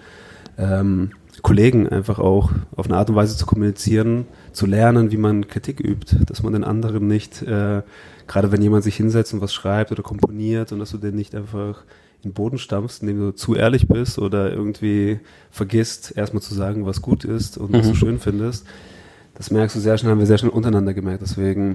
ähm, 0.59 1.11
Kollegen 1.41 1.89
einfach 1.89 2.19
auch 2.19 2.53
auf 2.77 2.87
eine 2.87 2.97
Art 2.97 3.09
und 3.09 3.17
Weise 3.17 3.37
zu 3.37 3.47
kommunizieren, 3.47 4.27
zu 4.53 4.67
lernen, 4.67 5.11
wie 5.11 5.17
man 5.17 5.49
Kritik 5.49 5.81
übt, 5.81 6.17
dass 6.27 6.43
man 6.43 6.53
den 6.53 6.65
anderen 6.65 7.07
nicht, 7.09 7.43
äh, 7.43 7.83
gerade 8.27 8.53
wenn 8.53 8.63
jemand 8.63 8.85
sich 8.85 8.97
hinsetzt 8.97 9.33
und 9.33 9.41
was 9.41 9.55
schreibt 9.55 9.93
oder 9.93 10.03
komponiert 10.03 10.73
und 10.73 10.79
dass 10.79 10.91
du 10.91 10.99
den 10.99 11.17
nicht 11.17 11.35
einfach 11.35 11.83
in 12.23 12.31
den 12.31 12.35
Boden 12.35 12.59
stampfst, 12.59 13.01
indem 13.01 13.19
du 13.19 13.35
zu 13.35 13.57
ehrlich 13.57 13.89
bist 13.89 14.19
oder 14.19 14.53
irgendwie 14.53 15.21
vergisst, 15.51 16.17
erstmal 16.17 16.43
zu 16.43 16.55
sagen, 16.55 16.87
was 16.87 17.03
gut 17.03 17.25
ist 17.25 17.59
und 17.59 17.71
mhm. 17.71 17.79
was 17.79 17.87
du 17.87 17.93
mhm. 17.93 17.97
schön 17.97 18.19
findest. 18.21 18.67
Das 19.35 19.51
merkst 19.51 19.75
du 19.75 19.81
sehr 19.81 19.97
schnell, 19.97 20.13
haben 20.13 20.19
wir 20.19 20.27
sehr 20.27 20.39
schnell 20.39 20.53
untereinander 20.53 20.95
gemerkt. 20.95 21.23
Deswegen 21.23 21.75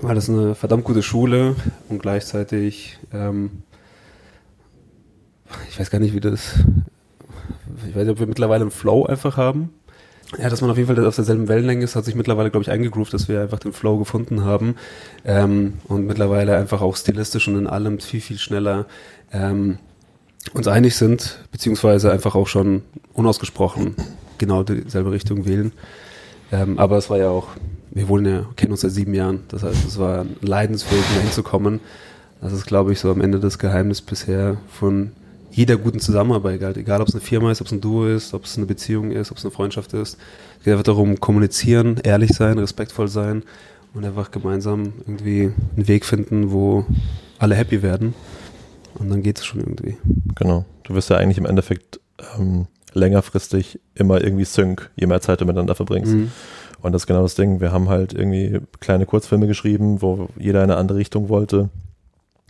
war 0.00 0.14
das 0.14 0.28
eine 0.28 0.54
verdammt 0.54 0.84
gute 0.84 1.02
Schule 1.02 1.54
und 1.88 2.00
gleichzeitig, 2.00 2.98
ähm, 3.12 3.62
ich 5.68 5.78
weiß 5.78 5.90
gar 5.90 5.98
nicht, 5.98 6.14
wie 6.14 6.20
das, 6.20 6.54
ich 7.88 7.94
weiß 7.94 8.04
nicht, 8.04 8.12
ob 8.12 8.20
wir 8.20 8.26
mittlerweile 8.26 8.62
einen 8.62 8.70
Flow 8.70 9.04
einfach 9.04 9.36
haben. 9.36 9.70
Ja, 10.38 10.48
dass 10.48 10.62
man 10.62 10.70
auf 10.70 10.78
jeden 10.78 10.94
Fall 10.94 11.04
auf 11.04 11.14
derselben 11.14 11.46
Wellenlänge 11.46 11.84
ist, 11.84 11.94
hat 11.94 12.06
sich 12.06 12.14
mittlerweile, 12.14 12.50
glaube 12.50 12.62
ich, 12.62 12.70
eingegroovt, 12.70 13.12
dass 13.12 13.28
wir 13.28 13.42
einfach 13.42 13.58
den 13.58 13.74
Flow 13.74 13.98
gefunden 13.98 14.44
haben 14.44 14.76
ähm, 15.26 15.74
und 15.88 16.06
mittlerweile 16.06 16.56
einfach 16.56 16.80
auch 16.80 16.96
stilistisch 16.96 17.48
und 17.48 17.58
in 17.58 17.66
allem 17.66 18.00
viel, 18.00 18.22
viel 18.22 18.38
schneller 18.38 18.86
ähm, 19.30 19.78
uns 20.54 20.68
einig 20.68 20.96
sind, 20.96 21.44
beziehungsweise 21.50 22.10
einfach 22.10 22.34
auch 22.34 22.48
schon 22.48 22.82
unausgesprochen 23.12 23.94
genau 24.38 24.62
dieselbe 24.62 25.12
Richtung 25.12 25.46
wählen. 25.46 25.72
Ähm, 26.50 26.78
aber 26.78 26.96
es 26.98 27.10
war 27.10 27.18
ja 27.18 27.28
auch, 27.28 27.48
wir 27.94 28.08
wohnen 28.08 28.26
ja, 28.26 28.46
kennen 28.56 28.72
uns 28.72 28.80
seit 28.80 28.92
sieben 28.92 29.14
Jahren. 29.14 29.40
Das 29.48 29.62
heißt, 29.62 29.86
es 29.86 29.98
war 29.98 30.22
ein 30.22 30.36
Leidensweg, 30.40 31.00
da 31.14 31.20
hinzukommen. 31.20 31.80
Das 32.40 32.52
ist, 32.52 32.66
glaube 32.66 32.92
ich, 32.92 33.00
so 33.00 33.10
am 33.10 33.20
Ende 33.20 33.38
das 33.38 33.58
Geheimnis 33.58 34.00
bisher 34.00 34.56
von 34.68 35.12
jeder 35.50 35.76
guten 35.76 36.00
Zusammenarbeit, 36.00 36.56
egal, 36.56 36.76
egal 36.78 37.02
ob 37.02 37.08
es 37.08 37.14
eine 37.14 37.20
Firma 37.20 37.52
ist, 37.52 37.60
ob 37.60 37.66
es 37.66 37.72
ein 37.72 37.82
Duo 37.82 38.06
ist, 38.06 38.32
ob 38.32 38.44
es 38.44 38.56
eine 38.56 38.66
Beziehung 38.66 39.10
ist, 39.10 39.30
ob 39.30 39.36
es 39.36 39.44
eine 39.44 39.50
Freundschaft 39.50 39.92
ist. 39.92 40.16
Es 40.58 40.64
geht 40.64 40.72
einfach 40.72 40.84
darum, 40.84 41.20
kommunizieren, 41.20 42.00
ehrlich 42.02 42.32
sein, 42.32 42.58
respektvoll 42.58 43.08
sein 43.08 43.42
und 43.92 44.04
einfach 44.04 44.30
gemeinsam 44.30 44.94
irgendwie 45.06 45.52
einen 45.76 45.88
Weg 45.88 46.06
finden, 46.06 46.50
wo 46.50 46.86
alle 47.38 47.54
happy 47.54 47.82
werden. 47.82 48.14
Und 48.94 49.10
dann 49.10 49.22
geht 49.22 49.38
es 49.38 49.44
schon 49.44 49.60
irgendwie. 49.60 49.96
Genau. 50.34 50.64
Du 50.84 50.94
wirst 50.94 51.10
ja 51.10 51.16
eigentlich 51.16 51.38
im 51.38 51.46
Endeffekt 51.46 52.00
ähm, 52.38 52.66
längerfristig 52.94 53.80
immer 53.94 54.22
irgendwie 54.22 54.44
Sync, 54.44 54.90
je 54.96 55.06
mehr 55.06 55.20
Zeit 55.20 55.40
du 55.40 55.44
miteinander 55.44 55.74
verbringst. 55.74 56.12
Mhm. 56.12 56.32
Und 56.80 56.92
das 56.92 57.02
ist 57.02 57.06
genau 57.06 57.22
das 57.22 57.34
Ding. 57.34 57.60
Wir 57.60 57.72
haben 57.72 57.88
halt 57.88 58.12
irgendwie 58.12 58.60
kleine 58.80 59.06
Kurzfilme 59.06 59.46
geschrieben, 59.46 60.02
wo 60.02 60.28
jeder 60.36 60.64
in 60.64 60.70
eine 60.70 60.78
andere 60.78 60.98
Richtung 60.98 61.28
wollte. 61.28 61.70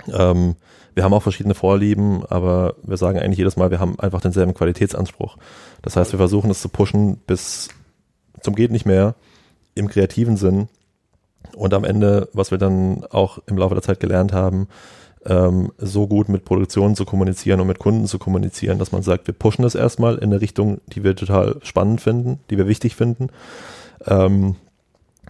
Ähm, 0.08 0.56
wir 0.94 1.04
haben 1.04 1.14
auch 1.14 1.22
verschiedene 1.22 1.54
Vorlieben, 1.54 2.24
aber 2.26 2.74
wir 2.82 2.96
sagen 2.96 3.18
eigentlich 3.18 3.38
jedes 3.38 3.56
Mal, 3.56 3.70
wir 3.70 3.80
haben 3.80 3.98
einfach 3.98 4.20
denselben 4.20 4.54
Qualitätsanspruch. 4.54 5.36
Das 5.82 5.96
heißt, 5.96 6.12
wir 6.12 6.18
versuchen 6.18 6.50
es 6.50 6.60
zu 6.60 6.68
pushen 6.68 7.18
bis 7.26 7.68
zum 8.42 8.54
geht 8.54 8.72
nicht 8.72 8.86
mehr 8.86 9.14
im 9.74 9.88
kreativen 9.88 10.36
Sinn. 10.36 10.68
Und 11.56 11.74
am 11.74 11.84
Ende, 11.84 12.28
was 12.32 12.50
wir 12.50 12.58
dann 12.58 13.04
auch 13.10 13.38
im 13.46 13.58
Laufe 13.58 13.74
der 13.74 13.82
Zeit 13.82 14.00
gelernt 14.00 14.32
haben, 14.32 14.68
ähm, 15.26 15.72
so 15.78 16.06
gut 16.06 16.28
mit 16.28 16.44
Produktionen 16.44 16.96
zu 16.96 17.04
kommunizieren 17.04 17.60
und 17.60 17.66
mit 17.66 17.78
Kunden 17.78 18.06
zu 18.06 18.18
kommunizieren, 18.18 18.78
dass 18.78 18.92
man 18.92 19.02
sagt, 19.02 19.26
wir 19.26 19.34
pushen 19.34 19.62
das 19.62 19.74
erstmal 19.74 20.16
in 20.16 20.24
eine 20.24 20.40
Richtung, 20.40 20.80
die 20.88 21.04
wir 21.04 21.14
total 21.14 21.56
spannend 21.62 22.00
finden, 22.00 22.40
die 22.50 22.58
wir 22.58 22.66
wichtig 22.66 22.96
finden. 22.96 23.28
Ähm, 24.06 24.56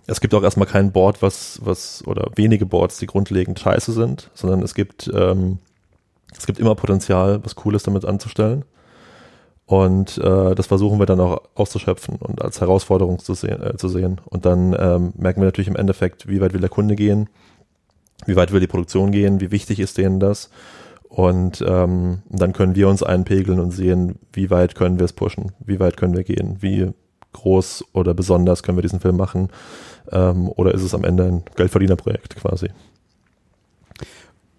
es 0.07 0.21
gibt 0.21 0.35
auch 0.35 0.43
erstmal 0.43 0.67
kein 0.67 0.93
Board, 0.93 1.23
was, 1.23 1.61
was, 1.63 2.03
oder 2.07 2.31
wenige 2.35 2.67
Boards, 2.67 2.99
die 2.99 3.07
grundlegend 3.07 3.59
scheiße 3.61 3.93
sind, 3.93 4.31
sondern 4.35 4.63
es 4.63 4.75
gibt, 4.75 5.11
ähm, 5.15 5.59
es 6.37 6.47
gibt 6.47 6.59
immer 6.59 6.75
Potenzial, 6.75 7.41
was 7.45 7.55
Cooles 7.55 7.83
damit 7.83 8.05
anzustellen. 8.05 8.65
Und 9.65 10.19
äh, 10.19 10.55
das 10.55 10.67
versuchen 10.67 10.99
wir 10.99 11.07
dann 11.07 11.21
auch 11.21 11.41
auszuschöpfen 11.55 12.17
und 12.17 12.43
als 12.43 12.61
Herausforderung 12.61 13.21
zu 13.21 13.35
sehen. 13.35 13.63
Äh, 13.63 13.77
zu 13.77 13.89
sehen. 13.89 14.21
Und 14.25 14.45
dann 14.45 14.77
ähm, 14.79 15.13
merken 15.17 15.41
wir 15.41 15.47
natürlich 15.47 15.69
im 15.69 15.77
Endeffekt, 15.77 16.29
wie 16.29 16.41
weit 16.41 16.53
will 16.53 16.61
der 16.61 16.69
Kunde 16.69 16.97
gehen, 16.97 17.29
wie 18.27 18.37
weit 18.37 18.53
will 18.53 18.61
die 18.61 18.67
Produktion 18.67 19.11
gehen, 19.11 19.41
wie 19.41 19.51
wichtig 19.51 19.81
ist 19.81 19.99
denen 19.99 20.21
das. 20.21 20.51
Und 21.09 21.63
ähm, 21.67 22.23
dann 22.31 22.55
können 22.55 22.75
wir 22.75 22.89
uns 22.89 23.03
einpegeln 23.03 23.61
und 23.61 23.71
sehen, 23.71 24.19
wie 24.33 24.51
weit 24.51 24.75
können 24.75 24.99
wir 24.99 25.05
es 25.05 25.13
pushen, 25.13 25.53
wie 25.61 25.79
weit 25.79 25.99
können 25.99 26.17
wir 26.17 26.25
gehen, 26.25 26.57
wie 26.61 26.91
groß 27.33 27.85
oder 27.93 28.15
besonders 28.15 28.63
können 28.63 28.79
wir 28.79 28.83
diesen 28.83 29.01
Film 29.01 29.17
machen 29.17 29.49
ähm, 30.11 30.49
oder 30.49 30.75
ist 30.75 30.83
es 30.83 30.95
am 30.95 31.05
Ende 31.05 31.25
ein 31.25 31.43
Geldverdienerprojekt 31.57 32.37
quasi. 32.37 32.69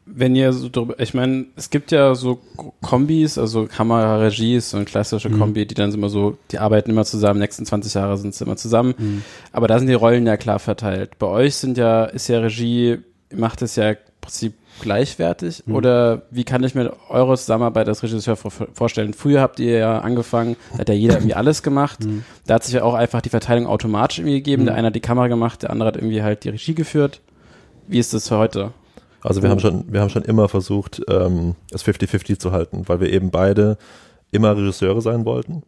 Wenn 0.05 0.35
ihr 0.35 0.51
so 0.53 0.69
drüber, 0.69 0.99
ich 0.99 1.13
meine, 1.13 1.45
es 1.55 1.69
gibt 1.69 1.91
ja 1.91 2.13
so 2.13 2.39
Kombis, 2.81 3.37
also 3.37 3.65
Kamera, 3.65 4.17
Regie 4.17 4.57
ist 4.57 4.71
so 4.71 4.77
eine 4.77 4.85
klassische 4.85 5.29
mhm. 5.29 5.39
Kombi, 5.39 5.65
die 5.65 5.75
dann 5.75 5.93
immer 5.93 6.09
so, 6.09 6.37
die 6.51 6.59
arbeiten 6.59 6.91
immer 6.91 7.05
zusammen, 7.05 7.39
nächsten 7.39 7.65
20 7.65 7.93
Jahre 7.93 8.17
sind 8.17 8.35
sie 8.35 8.43
immer 8.43 8.57
zusammen, 8.57 8.93
mhm. 8.97 9.23
aber 9.53 9.67
da 9.67 9.79
sind 9.79 9.87
die 9.87 9.93
Rollen 9.93 10.27
ja 10.27 10.37
klar 10.37 10.59
verteilt. 10.59 11.17
Bei 11.19 11.27
euch 11.27 11.55
sind 11.55 11.77
ja, 11.77 12.03
ist 12.03 12.27
ja 12.27 12.39
Regie 12.39 12.99
macht 13.35 13.61
es 13.61 13.75
ja 13.75 13.91
im 13.91 13.97
Prinzip 14.21 14.53
gleichwertig? 14.81 15.63
Mhm. 15.65 15.75
Oder 15.75 16.21
wie 16.31 16.43
kann 16.43 16.63
ich 16.63 16.75
mir 16.75 16.93
eure 17.09 17.37
Zusammenarbeit 17.37 17.87
als 17.87 18.03
Regisseur 18.03 18.35
vorstellen? 18.35 19.13
Früher 19.13 19.41
habt 19.41 19.59
ihr 19.59 19.77
ja 19.77 19.99
angefangen, 19.99 20.55
da 20.73 20.79
hat 20.79 20.89
ja 20.89 20.95
jeder 20.95 21.15
irgendwie 21.15 21.35
alles 21.35 21.63
gemacht. 21.63 22.03
Mhm. 22.03 22.23
Da 22.45 22.55
hat 22.55 22.63
sich 22.63 22.73
ja 22.73 22.83
auch 22.83 22.93
einfach 22.93 23.21
die 23.21 23.29
Verteilung 23.29 23.67
automatisch 23.67 24.19
irgendwie 24.19 24.37
gegeben. 24.37 24.63
Mhm. 24.63 24.67
Der 24.67 24.75
eine 24.75 24.87
hat 24.87 24.95
die 24.95 25.01
Kamera 25.01 25.27
gemacht, 25.27 25.63
der 25.63 25.69
andere 25.69 25.87
hat 25.87 25.97
irgendwie 25.97 26.23
halt 26.23 26.43
die 26.43 26.49
Regie 26.49 26.75
geführt. 26.75 27.21
Wie 27.87 27.99
ist 27.99 28.13
das 28.13 28.29
für 28.29 28.37
heute? 28.37 28.71
Also 29.21 29.41
wir 29.41 29.49
haben 29.49 29.59
schon, 29.59 29.85
wir 29.91 30.01
haben 30.01 30.09
schon 30.09 30.23
immer 30.23 30.49
versucht, 30.49 31.01
ähm, 31.07 31.55
es 31.71 31.85
50-50 31.85 32.39
zu 32.39 32.51
halten, 32.51 32.83
weil 32.87 32.99
wir 32.99 33.11
eben 33.11 33.31
beide 33.31 33.77
immer 34.31 34.57
Regisseure 34.57 35.01
sein 35.01 35.25
wollten. 35.25 35.63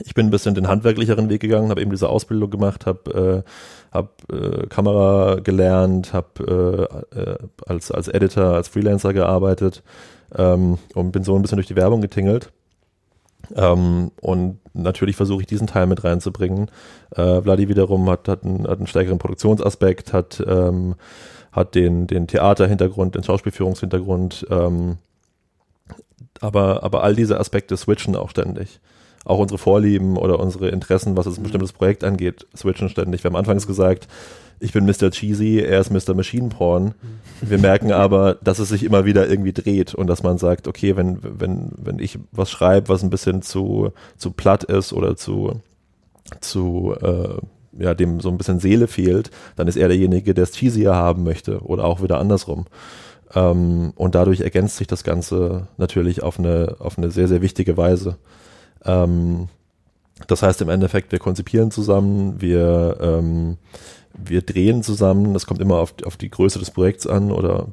Ich 0.00 0.14
bin 0.14 0.26
ein 0.26 0.30
bisschen 0.30 0.54
den 0.54 0.68
handwerklicheren 0.68 1.28
Weg 1.28 1.42
gegangen, 1.42 1.68
habe 1.68 1.82
eben 1.82 1.90
diese 1.90 2.08
Ausbildung 2.08 2.50
gemacht, 2.50 2.86
habe 2.86 3.44
äh, 3.44 3.94
hab, 3.94 4.22
äh, 4.32 4.66
Kamera 4.68 5.36
gelernt, 5.36 6.14
habe 6.14 6.98
äh, 7.14 7.20
äh, 7.20 7.38
als, 7.66 7.90
als 7.90 8.08
Editor, 8.08 8.54
als 8.54 8.68
Freelancer 8.68 9.12
gearbeitet 9.12 9.82
ähm, 10.34 10.78
und 10.94 11.12
bin 11.12 11.24
so 11.24 11.36
ein 11.36 11.42
bisschen 11.42 11.56
durch 11.56 11.66
die 11.66 11.76
Werbung 11.76 12.00
getingelt. 12.00 12.52
Ähm, 13.54 14.12
und 14.22 14.60
natürlich 14.72 15.16
versuche 15.16 15.42
ich 15.42 15.46
diesen 15.46 15.66
Teil 15.66 15.86
mit 15.86 16.04
reinzubringen. 16.04 16.70
Äh, 17.14 17.42
Vladi 17.42 17.68
wiederum 17.68 18.08
hat, 18.08 18.28
hat, 18.28 18.44
einen, 18.44 18.66
hat 18.66 18.78
einen 18.78 18.86
stärkeren 18.86 19.18
Produktionsaspekt, 19.18 20.14
hat, 20.14 20.42
ähm, 20.46 20.94
hat 21.50 21.74
den, 21.74 22.06
den 22.06 22.28
Theaterhintergrund, 22.28 23.14
den 23.14 23.24
Schauspielführungshintergrund. 23.24 24.46
Ähm, 24.48 24.96
aber, 26.40 26.82
aber 26.82 27.02
all 27.02 27.14
diese 27.14 27.38
Aspekte 27.38 27.76
switchen 27.76 28.16
auch 28.16 28.30
ständig 28.30 28.80
auch 29.24 29.38
unsere 29.38 29.58
Vorlieben 29.58 30.16
oder 30.16 30.40
unsere 30.40 30.68
Interessen, 30.68 31.16
was 31.16 31.26
ein 31.26 31.34
mhm. 31.34 31.42
bestimmtes 31.42 31.72
Projekt 31.72 32.04
angeht, 32.04 32.46
switchen 32.56 32.88
ständig. 32.88 33.22
Wir 33.22 33.30
haben 33.30 33.36
anfangs 33.36 33.66
gesagt, 33.66 34.08
ich 34.58 34.72
bin 34.72 34.86
Mr. 34.86 35.10
Cheesy, 35.10 35.58
er 35.60 35.80
ist 35.80 35.90
Mr. 35.90 36.14
Machine 36.14 36.48
Porn. 36.48 36.94
Mhm. 37.40 37.50
Wir 37.50 37.58
merken 37.58 37.92
aber, 37.92 38.36
dass 38.42 38.58
es 38.58 38.68
sich 38.68 38.84
immer 38.84 39.04
wieder 39.04 39.28
irgendwie 39.28 39.52
dreht 39.52 39.94
und 39.94 40.06
dass 40.06 40.22
man 40.22 40.38
sagt, 40.38 40.68
okay, 40.68 40.96
wenn, 40.96 41.18
wenn, 41.22 41.70
wenn 41.76 41.98
ich 41.98 42.18
was 42.30 42.50
schreibe, 42.50 42.88
was 42.88 43.02
ein 43.02 43.10
bisschen 43.10 43.42
zu, 43.42 43.92
zu 44.16 44.30
platt 44.30 44.64
ist 44.64 44.92
oder 44.92 45.16
zu, 45.16 45.60
zu, 46.40 46.94
äh, 47.00 47.36
ja, 47.78 47.94
dem 47.94 48.20
so 48.20 48.28
ein 48.28 48.38
bisschen 48.38 48.60
Seele 48.60 48.86
fehlt, 48.86 49.30
dann 49.56 49.66
ist 49.66 49.76
er 49.76 49.88
derjenige, 49.88 50.34
der 50.34 50.44
es 50.44 50.54
cheesier 50.54 50.94
haben 50.94 51.24
möchte 51.24 51.60
oder 51.60 51.84
auch 51.84 52.02
wieder 52.02 52.18
andersrum. 52.18 52.66
Ähm, 53.34 53.92
und 53.96 54.14
dadurch 54.14 54.40
ergänzt 54.40 54.76
sich 54.76 54.86
das 54.86 55.04
Ganze 55.04 55.68
natürlich 55.76 56.22
auf 56.22 56.38
eine, 56.38 56.76
auf 56.78 56.98
eine 56.98 57.10
sehr, 57.10 57.28
sehr 57.28 57.42
wichtige 57.42 57.76
Weise. 57.76 58.16
Ähm, 58.84 59.48
das 60.26 60.42
heißt 60.42 60.60
im 60.62 60.68
Endeffekt, 60.68 61.12
wir 61.12 61.18
konzipieren 61.18 61.70
zusammen, 61.70 62.40
wir, 62.40 62.96
ähm, 63.00 63.56
wir 64.14 64.42
drehen 64.42 64.82
zusammen. 64.82 65.32
Das 65.34 65.46
kommt 65.46 65.60
immer 65.60 65.78
auf, 65.78 65.94
auf 66.04 66.16
die 66.16 66.30
Größe 66.30 66.58
des 66.58 66.70
Projekts 66.70 67.06
an 67.06 67.30
oder 67.30 67.68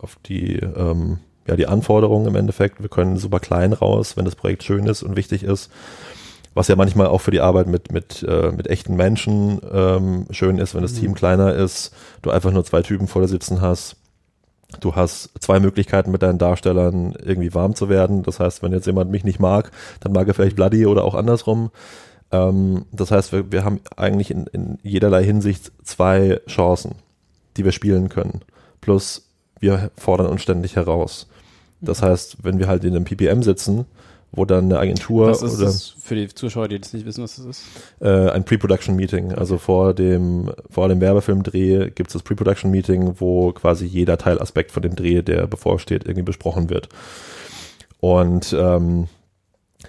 auf 0.00 0.16
die, 0.26 0.56
ähm, 0.56 1.18
ja, 1.46 1.56
die 1.56 1.66
Anforderungen 1.66 2.26
im 2.26 2.36
Endeffekt. 2.36 2.80
Wir 2.80 2.88
können 2.88 3.16
super 3.16 3.40
klein 3.40 3.72
raus, 3.72 4.16
wenn 4.16 4.24
das 4.24 4.36
Projekt 4.36 4.64
schön 4.64 4.86
ist 4.86 5.02
und 5.02 5.16
wichtig 5.16 5.42
ist. 5.42 5.70
Was 6.54 6.68
ja 6.68 6.76
manchmal 6.76 7.08
auch 7.08 7.20
für 7.20 7.32
die 7.32 7.40
Arbeit 7.40 7.66
mit, 7.66 7.92
mit, 7.92 8.22
äh, 8.22 8.52
mit 8.52 8.68
echten 8.68 8.94
Menschen 8.94 9.60
ähm, 9.72 10.26
schön 10.30 10.58
ist, 10.58 10.74
wenn 10.74 10.82
das 10.82 10.94
mhm. 10.94 11.00
Team 11.00 11.14
kleiner 11.14 11.52
ist, 11.52 11.92
du 12.22 12.30
einfach 12.30 12.52
nur 12.52 12.64
zwei 12.64 12.80
Typen 12.82 13.08
vor 13.08 13.22
dir 13.22 13.28
sitzen 13.28 13.60
hast 13.60 13.96
Du 14.80 14.94
hast 14.94 15.30
zwei 15.40 15.60
Möglichkeiten 15.60 16.10
mit 16.10 16.22
deinen 16.22 16.38
Darstellern 16.38 17.14
irgendwie 17.22 17.54
warm 17.54 17.74
zu 17.74 17.88
werden. 17.88 18.22
Das 18.22 18.40
heißt, 18.40 18.62
wenn 18.62 18.72
jetzt 18.72 18.86
jemand 18.86 19.10
mich 19.10 19.24
nicht 19.24 19.40
mag, 19.40 19.70
dann 20.00 20.12
mag 20.12 20.26
er 20.28 20.34
vielleicht 20.34 20.56
Bloody 20.56 20.86
oder 20.86 21.04
auch 21.04 21.14
andersrum. 21.14 21.70
Ähm, 22.32 22.86
das 22.92 23.10
heißt, 23.10 23.32
wir, 23.32 23.52
wir 23.52 23.64
haben 23.64 23.80
eigentlich 23.96 24.30
in, 24.30 24.46
in 24.48 24.78
jederlei 24.82 25.24
Hinsicht 25.24 25.72
zwei 25.84 26.40
Chancen, 26.48 26.96
die 27.56 27.64
wir 27.64 27.72
spielen 27.72 28.08
können. 28.08 28.40
Plus 28.80 29.28
wir 29.60 29.90
fordern 29.96 30.26
uns 30.26 30.42
ständig 30.42 30.76
heraus. 30.76 31.28
Das 31.80 32.00
Mhm. 32.00 32.06
heißt, 32.06 32.36
wenn 32.42 32.58
wir 32.58 32.66
halt 32.66 32.84
in 32.84 32.96
einem 32.96 33.04
PPM 33.04 33.42
sitzen, 33.42 33.86
wo 34.34 34.44
dann 34.44 34.64
eine 34.64 34.78
Agentur 34.78 35.28
Was 35.28 35.42
ist 35.42 35.56
oder 35.56 35.66
das 35.66 35.94
für 35.98 36.14
die 36.14 36.28
Zuschauer, 36.28 36.68
die 36.68 36.78
das 36.80 36.92
nicht 36.92 37.06
wissen, 37.06 37.22
was 37.22 37.36
das 37.36 37.46
ist? 37.46 37.62
äh, 38.00 38.30
ein 38.30 38.44
Pre-Production-Meeting. 38.44 39.32
Also 39.32 39.58
vor 39.58 39.94
dem, 39.94 40.50
vor 40.70 40.88
dem 40.88 41.00
Werbefilmdreh 41.00 41.90
gibt 41.90 42.08
es 42.08 42.14
das 42.14 42.22
Pre-Production-Meeting, 42.22 43.14
wo 43.18 43.52
quasi 43.52 43.86
jeder 43.86 44.18
Teilaspekt 44.18 44.72
von 44.72 44.82
dem 44.82 44.96
Dreh, 44.96 45.22
der 45.22 45.46
bevorsteht, 45.46 46.04
irgendwie 46.04 46.22
besprochen 46.22 46.70
wird. 46.70 46.88
Und 48.00 48.54
ähm, 48.58 49.08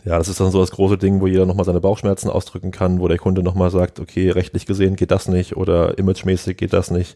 ja, 0.04 0.18
das 0.18 0.28
ist 0.28 0.40
dann 0.40 0.52
so 0.52 0.60
das 0.60 0.72
große 0.72 0.98
Ding, 0.98 1.22
wo 1.22 1.28
jeder 1.28 1.46
nochmal 1.46 1.66
seine 1.66 1.82
Bauchschmerzen 1.82 2.30
ausdrücken 2.30 2.72
kann, 2.72 3.00
wo 3.00 3.08
der 3.08 3.18
Kunde 3.18 3.42
nochmal 3.42 3.72
sagt, 3.72 4.00
okay, 4.00 4.30
rechtlich 4.30 4.66
gesehen 4.66 4.96
geht 4.96 5.12
das 5.12 5.28
nicht 5.28 5.58
oder 5.58 5.98
imagemäßig 5.98 6.58
geht 6.58 6.74
das 6.74 6.92
nicht. 6.92 7.16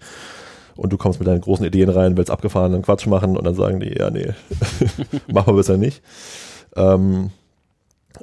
Und 0.76 0.94
du 0.94 0.98
kommst 0.98 1.20
mit 1.20 1.28
deinen 1.28 1.42
großen 1.42 1.66
Ideen 1.66 1.90
rein, 1.90 2.16
willst 2.16 2.32
abgefahrenen 2.32 2.82
Quatsch 2.82 3.06
machen 3.06 3.36
und 3.38 3.46
dann 3.46 3.56
sagen 3.56 3.82
die, 3.82 3.98
ja, 3.98 4.10
nee, 4.10 4.34
machen 5.28 5.54
wir 5.54 5.58
besser 5.58 5.78
nicht. 5.78 6.02
Ähm, 6.76 7.32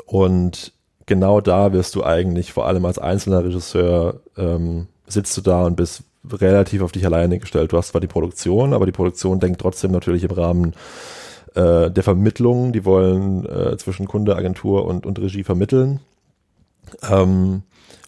und 0.06 0.72
genau 1.06 1.40
da 1.40 1.72
wirst 1.72 1.94
du 1.94 2.04
eigentlich 2.04 2.52
vor 2.52 2.66
allem 2.66 2.84
als 2.84 2.98
einzelner 2.98 3.44
Regisseur 3.44 4.20
ähm, 4.36 4.88
sitzt 5.06 5.36
du 5.36 5.40
da 5.40 5.64
und 5.64 5.76
bist 5.76 6.02
relativ 6.30 6.82
auf 6.82 6.92
dich 6.92 7.06
alleine 7.06 7.38
gestellt. 7.38 7.72
Du 7.72 7.76
hast 7.76 7.88
zwar 7.88 8.00
die 8.00 8.06
Produktion, 8.08 8.72
aber 8.72 8.86
die 8.86 8.92
Produktion 8.92 9.40
denkt 9.40 9.60
trotzdem 9.60 9.92
natürlich 9.92 10.24
im 10.24 10.32
Rahmen 10.32 10.74
äh, 11.54 11.90
der 11.90 12.02
Vermittlung. 12.02 12.72
Die 12.72 12.84
wollen 12.84 13.46
äh, 13.46 13.76
zwischen 13.76 14.06
Kunde, 14.06 14.36
Agentur 14.36 14.84
und, 14.86 15.06
und 15.06 15.18
Regie 15.18 15.44
vermitteln. 15.44 16.00
Ähm, 17.08 17.62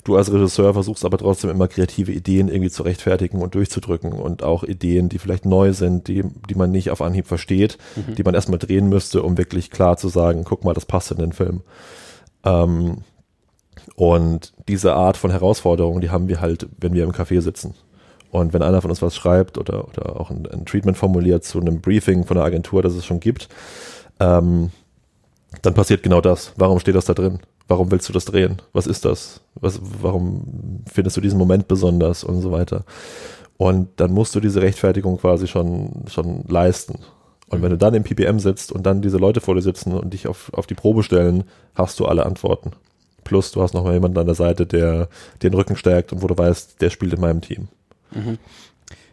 du 0.09 0.17
als 0.17 0.33
Regisseur 0.33 0.73
versuchst 0.73 1.05
aber 1.05 1.19
trotzdem 1.19 1.51
immer 1.51 1.69
kreative 1.69 2.13
Ideen 2.13 2.49
irgendwie 2.49 2.71
zu 2.71 2.83
rechtfertigen 2.83 3.41
und 3.43 3.55
durchzudrücken 3.55 4.13
und 4.13 4.43
auch 4.43 4.65
Ideen, 4.65 5.09
die 5.09 5.19
vielleicht 5.19 5.45
neu 5.45 5.73
sind, 5.73 6.09
die, 6.09 6.25
die 6.49 6.55
man 6.55 6.71
nicht 6.71 6.91
auf 6.91 7.03
Anhieb 7.03 7.27
versteht, 7.27 7.79
Mhm. 7.97 8.15
die 8.15 8.23
man 8.23 8.35
erstmal 8.35 8.59
drehen 8.59 8.89
müsste, 8.89 9.23
um 9.23 9.39
wirklich 9.39 9.71
klar 9.71 9.97
zu 9.97 10.09
sagen, 10.09 10.45
guck 10.45 10.65
mal, 10.65 10.75
das 10.75 10.87
passt 10.87 11.11
in 11.11 11.19
den 11.19 11.33
Film. 11.33 11.63
Ähm, 12.45 12.99
und 13.95 14.53
diese 14.69 14.95
Art 14.95 15.17
von 15.17 15.31
Herausforderung, 15.31 16.01
die 16.01 16.11
haben 16.11 16.29
wir 16.29 16.41
halt, 16.41 16.67
wenn 16.81 16.95
wir 16.95 17.05
im 17.05 17.13
Café 17.13 17.41
sitzen. 17.41 17.75
Und 18.31 18.53
wenn 18.53 18.63
einer 18.63 18.83
von 18.83 18.91
uns 18.91 19.03
was 19.03 19.17
schreibt 19.17 19.57
oder, 19.59 19.89
oder 19.89 20.21
auch 20.21 20.31
ein, 20.31 20.47
ein 20.47 20.67
Treatment 20.67 20.97
formuliert 20.99 21.45
zu 21.45 21.61
einem 21.61 21.81
Briefing 21.81 22.25
von 22.25 22.37
einer 22.37 22.47
Agentur, 22.47 22.83
das 22.83 22.95
es 22.95 23.07
schon 23.07 23.21
gibt, 23.21 23.49
ähm, 24.21 24.71
dann 25.63 25.75
passiert 25.75 26.03
genau 26.03 26.21
das. 26.21 26.53
Warum 26.57 26.79
steht 26.79 26.95
das 26.95 27.07
da 27.07 27.15
drin? 27.15 27.41
Warum 27.69 27.91
willst 27.91 28.09
du 28.09 28.13
das 28.13 28.25
drehen? 28.25 28.63
Was 28.73 28.87
ist 28.87 29.05
das? 29.05 29.41
Was, 29.55 29.81
warum 29.83 30.83
findest 30.91 31.17
du 31.17 31.21
diesen 31.21 31.39
Moment 31.39 31.69
besonders 31.69 32.25
und 32.25 32.41
so 32.41 32.53
weiter? 32.53 32.85
Und 33.57 33.89
dann 33.97 34.13
musst 34.13 34.35
du 34.35 34.41
diese 34.41 34.63
Rechtfertigung 34.63 35.19
quasi 35.19 35.47
schon, 35.47 36.05
schon 36.09 36.45
leisten. 36.49 37.01
Und 37.49 37.63
wenn 37.63 37.71
du 37.71 37.79
dann 37.79 37.95
im 37.95 38.05
PPM 38.05 38.39
sitzt 38.39 38.73
und 38.73 38.85
dann 38.85 39.03
diese 39.03 39.17
Leute 39.17 39.41
vor 39.41 39.55
dir 39.55 39.63
sitzen 39.63 39.93
und 39.93 40.13
dich 40.13 40.29
auf, 40.29 40.53
auf 40.53 40.67
die 40.67 40.75
Probe 40.75 41.03
stellen, 41.03 41.45
hast 41.75 41.99
du 41.99 42.07
alle 42.07 42.25
Antworten. 42.27 42.73
Plus 43.25 43.53
du 43.53 43.63
hast 43.63 43.75
noch 43.75 43.85
mal 43.85 43.95
jemanden 43.95 44.19
an 44.19 44.27
der 44.27 44.35
Seite, 44.35 44.67
der 44.67 45.09
dir 45.43 45.51
den 45.51 45.55
Rücken 45.55 45.77
stärkt 45.77 46.13
und 46.13 46.23
wo 46.23 46.27
du 46.27 46.37
weißt, 46.37 46.81
der 46.81 46.91
spielt 46.91 47.15
in 47.15 47.21
meinem 47.21 47.41
Team. 47.41 47.69
Mhm. 48.13 48.39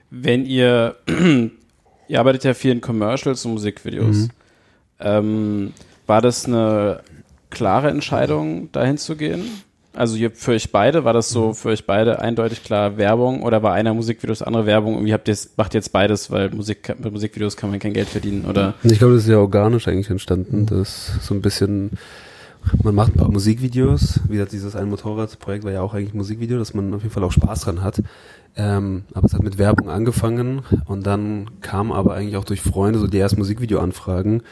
Wenn 0.10 0.46
ihr, 0.46 0.96
ihr 2.08 2.20
arbeitet 2.20 2.44
ja 2.44 2.54
viel 2.54 2.72
in 2.72 2.82
Commercials 2.82 3.46
und 3.46 3.54
Musikvideos. 3.54 4.16
Mhm. 4.16 4.30
Ähm, 5.00 5.74
war 6.08 6.22
das 6.22 6.46
eine 6.46 7.02
klare 7.50 7.90
Entscheidung, 7.90 8.72
dahin 8.72 8.98
zu 8.98 9.16
gehen? 9.16 9.46
Also 9.94 10.18
für 10.34 10.52
euch 10.52 10.72
beide, 10.72 11.06
war 11.06 11.14
das 11.14 11.30
so 11.30 11.54
für 11.54 11.70
euch 11.70 11.86
beide 11.86 12.20
eindeutig 12.20 12.64
klar 12.64 12.98
Werbung 12.98 13.44
oder 13.44 13.64
war 13.64 13.74
einer 13.74 13.94
Musikvideos, 13.94 14.42
andere 14.42 14.66
Werbung? 14.66 14.96
Irgendwie 14.96 15.14
habt 15.14 15.28
ihr 15.30 15.34
jetzt, 15.34 15.58
macht 15.58 15.74
ihr 15.74 15.80
jetzt 15.80 15.94
beides, 15.94 16.30
weil 16.32 16.50
Musik, 16.50 16.94
mit 17.02 17.14
Musikvideos 17.14 17.56
kann 17.56 17.70
man 17.70 17.80
kein 17.80 17.94
Geld 17.94 18.10
verdienen 18.10 18.46
oder? 18.46 18.74
Ich 18.84 19.00
glaube, 19.00 19.14
das 19.14 19.24
ist 19.24 19.30
ja 19.30 19.38
organisch 19.38 19.88
eigentlich 19.88 20.10
entstanden. 20.10 20.66
Das 20.66 21.14
so 21.22 21.34
ein 21.34 21.42
bisschen, 21.42 21.92
man 22.84 22.94
macht 22.94 23.16
ein 23.16 23.20
paar 23.20 23.32
Musikvideos. 23.32 24.20
Wie 24.28 24.34
gesagt, 24.34 24.52
dieses 24.52 24.76
ein 24.76 24.90
Motorradprojekt 24.90 25.64
war 25.64 25.72
ja 25.72 25.82
auch 25.82 25.94
eigentlich 25.94 26.14
ein 26.14 26.18
Musikvideo, 26.18 26.58
dass 26.60 26.74
man 26.74 26.94
auf 26.94 27.02
jeden 27.02 27.14
Fall 27.14 27.24
auch 27.24 27.32
Spaß 27.32 27.62
dran 27.62 27.82
hat. 27.82 28.02
Ähm, 28.58 29.04
aber 29.14 29.26
es 29.26 29.34
hat 29.34 29.44
mit 29.44 29.58
Werbung 29.58 29.90
angefangen 29.90 30.62
und 30.86 31.06
dann 31.06 31.50
kam 31.62 31.92
aber 31.92 32.14
eigentlich 32.14 32.38
auch 32.38 32.46
durch 32.46 32.62
Freunde 32.62 33.00
so 33.00 33.08
die 33.08 33.20
ersten 33.20 33.40
Musikvideo-Anfragen. 33.40 34.44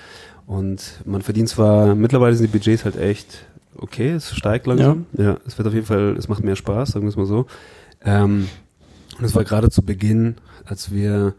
Und 0.46 1.02
man 1.06 1.22
verdient 1.22 1.48
zwar, 1.50 1.96
mittlerweile 1.96 2.36
sind 2.36 2.48
die 2.48 2.58
Budgets 2.58 2.84
halt 2.84 2.98
echt 2.98 3.46
okay, 3.78 4.12
es 4.12 4.36
steigt 4.36 4.68
langsam. 4.68 5.06
Ja. 5.18 5.38
es 5.46 5.58
wird 5.58 5.68
auf 5.68 5.74
jeden 5.74 5.86
Fall, 5.86 6.16
es 6.18 6.28
macht 6.28 6.44
mehr 6.44 6.56
Spaß, 6.56 6.92
sagen 6.92 7.06
wir 7.06 7.10
es 7.10 7.18
mal 7.18 7.26
so. 7.26 7.46
Ähm, 8.04 8.48
und 9.18 9.26
es 9.26 9.36
war 9.36 9.44
gerade 9.44 9.70
zu 9.70 9.84
Beginn, 9.84 10.36
als 10.66 10.92
wir 10.92 11.34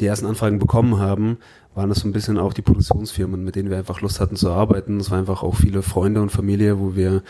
die 0.00 0.06
ersten 0.06 0.26
Anfragen 0.26 0.58
bekommen 0.58 0.98
haben, 0.98 1.38
waren 1.74 1.88
das 1.88 2.00
so 2.00 2.08
ein 2.08 2.12
bisschen 2.12 2.38
auch 2.38 2.52
die 2.52 2.62
Produktionsfirmen, 2.62 3.44
mit 3.44 3.54
denen 3.54 3.70
wir 3.70 3.78
einfach 3.78 4.00
Lust 4.00 4.20
hatten 4.20 4.34
zu 4.34 4.50
arbeiten. 4.50 4.98
Es 4.98 5.10
war 5.10 5.18
einfach 5.18 5.42
auch 5.42 5.54
viele 5.54 5.82
Freunde 5.82 6.20
und 6.20 6.30
Familie, 6.30 6.80
wo 6.80 6.96
wir 6.96 7.22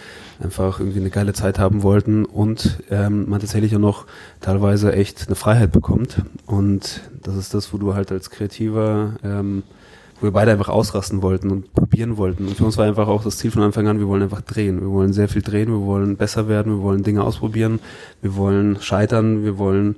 einfach 0.42 0.80
irgendwie 0.80 1.00
eine 1.00 1.10
geile 1.10 1.34
Zeit 1.34 1.58
haben 1.58 1.82
wollten 1.82 2.24
und 2.24 2.78
ähm, 2.90 3.28
man 3.28 3.40
tatsächlich 3.40 3.74
auch 3.76 3.80
noch 3.80 4.06
teilweise 4.40 4.92
echt 4.94 5.26
eine 5.26 5.36
Freiheit 5.36 5.72
bekommt. 5.72 6.22
Und 6.46 7.02
das 7.22 7.36
ist 7.36 7.52
das, 7.52 7.72
wo 7.74 7.78
du 7.78 7.94
halt 7.94 8.10
als 8.12 8.30
Kreativer, 8.30 9.16
ähm, 9.22 9.62
wo 10.18 10.26
wir 10.26 10.32
beide 10.32 10.52
einfach 10.52 10.70
ausrasten 10.70 11.20
wollten 11.20 11.50
und 11.50 11.74
probieren 11.74 12.16
wollten. 12.16 12.46
Und 12.46 12.56
für 12.56 12.64
uns 12.64 12.78
war 12.78 12.86
einfach 12.86 13.08
auch 13.08 13.22
das 13.22 13.36
Ziel 13.36 13.50
von 13.50 13.62
Anfang 13.62 13.88
an, 13.88 13.98
wir 13.98 14.08
wollen 14.08 14.22
einfach 14.22 14.40
drehen. 14.40 14.80
Wir 14.80 14.90
wollen 14.90 15.12
sehr 15.12 15.28
viel 15.28 15.42
drehen, 15.42 15.68
wir 15.68 15.82
wollen 15.82 16.16
besser 16.16 16.48
werden, 16.48 16.78
wir 16.78 16.82
wollen 16.82 17.02
Dinge 17.02 17.24
ausprobieren, 17.24 17.78
wir 18.22 18.36
wollen 18.36 18.78
scheitern, 18.80 19.44
wir 19.44 19.58
wollen 19.58 19.96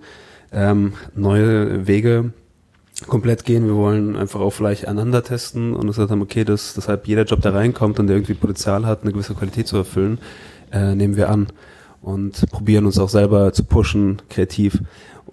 ähm, 0.50 0.94
neue 1.14 1.86
Wege 1.86 2.32
komplett 3.06 3.44
gehen. 3.44 3.66
Wir 3.66 3.74
wollen 3.74 4.16
einfach 4.16 4.40
auch 4.40 4.50
vielleicht 4.50 4.88
einander 4.88 5.22
testen 5.22 5.74
und 5.74 5.86
gesagt 5.86 6.10
haben, 6.10 6.22
okay, 6.22 6.44
das, 6.44 6.74
deshalb 6.74 7.06
jeder 7.06 7.24
Job, 7.24 7.40
der 7.40 7.54
reinkommt 7.54 7.98
und 7.98 8.06
der 8.06 8.16
irgendwie 8.16 8.34
Potenzial 8.34 8.86
hat, 8.86 9.02
eine 9.02 9.12
gewisse 9.12 9.34
Qualität 9.34 9.66
zu 9.66 9.76
erfüllen, 9.76 10.18
äh, 10.72 10.94
nehmen 10.94 11.16
wir 11.16 11.28
an 11.28 11.48
und 12.00 12.50
probieren 12.50 12.86
uns 12.86 12.98
auch 12.98 13.08
selber 13.08 13.52
zu 13.52 13.64
pushen, 13.64 14.20
kreativ. 14.28 14.80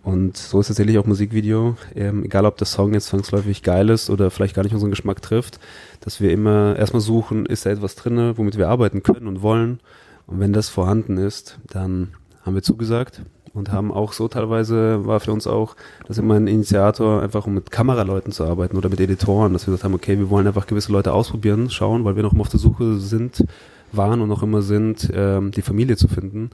Und 0.03 0.37
so 0.37 0.59
ist 0.59 0.67
tatsächlich 0.67 0.97
auch 0.97 1.05
Musikvideo, 1.05 1.75
ähm, 1.95 2.23
egal 2.23 2.45
ob 2.45 2.57
der 2.57 2.67
Song 2.67 2.93
jetzt 2.93 3.07
zwangsläufig 3.07 3.63
geil 3.63 3.89
ist 3.89 4.09
oder 4.09 4.31
vielleicht 4.31 4.55
gar 4.55 4.63
nicht 4.63 4.73
unseren 4.73 4.91
Geschmack 4.91 5.21
trifft, 5.21 5.59
dass 5.99 6.21
wir 6.21 6.31
immer 6.31 6.75
erstmal 6.77 7.01
suchen, 7.01 7.45
ist 7.45 7.65
da 7.65 7.71
etwas 7.71 7.95
drinne, 7.95 8.37
womit 8.37 8.57
wir 8.57 8.69
arbeiten 8.69 9.03
können 9.03 9.27
und 9.27 9.41
wollen. 9.41 9.79
Und 10.25 10.39
wenn 10.39 10.53
das 10.53 10.69
vorhanden 10.69 11.17
ist, 11.17 11.59
dann 11.67 12.09
haben 12.43 12.55
wir 12.55 12.63
zugesagt 12.63 13.21
und 13.53 13.71
haben 13.71 13.91
auch 13.91 14.13
so 14.13 14.27
teilweise, 14.27 15.05
war 15.05 15.19
für 15.19 15.31
uns 15.31 15.47
auch, 15.47 15.75
das 16.07 16.17
immer 16.17 16.35
ein 16.35 16.47
Initiator, 16.47 17.21
einfach 17.21 17.47
um 17.47 17.53
mit 17.53 17.71
Kameraleuten 17.71 18.31
zu 18.31 18.43
arbeiten 18.45 18.77
oder 18.77 18.89
mit 18.89 18.99
Editoren, 18.99 19.53
dass 19.53 19.67
wir 19.67 19.71
gesagt 19.71 19.83
haben, 19.83 19.93
okay, 19.93 20.17
wir 20.17 20.29
wollen 20.29 20.47
einfach 20.47 20.67
gewisse 20.67 20.91
Leute 20.91 21.13
ausprobieren, 21.13 21.69
schauen, 21.69 22.05
weil 22.05 22.15
wir 22.15 22.23
noch 22.23 22.33
immer 22.33 22.41
auf 22.41 22.49
der 22.49 22.59
Suche 22.59 22.97
sind, 22.97 23.45
waren 23.91 24.21
und 24.21 24.29
noch 24.29 24.43
immer 24.43 24.61
sind, 24.61 25.09
ähm, 25.13 25.51
die 25.51 25.61
Familie 25.61 25.97
zu 25.97 26.07
finden 26.07 26.51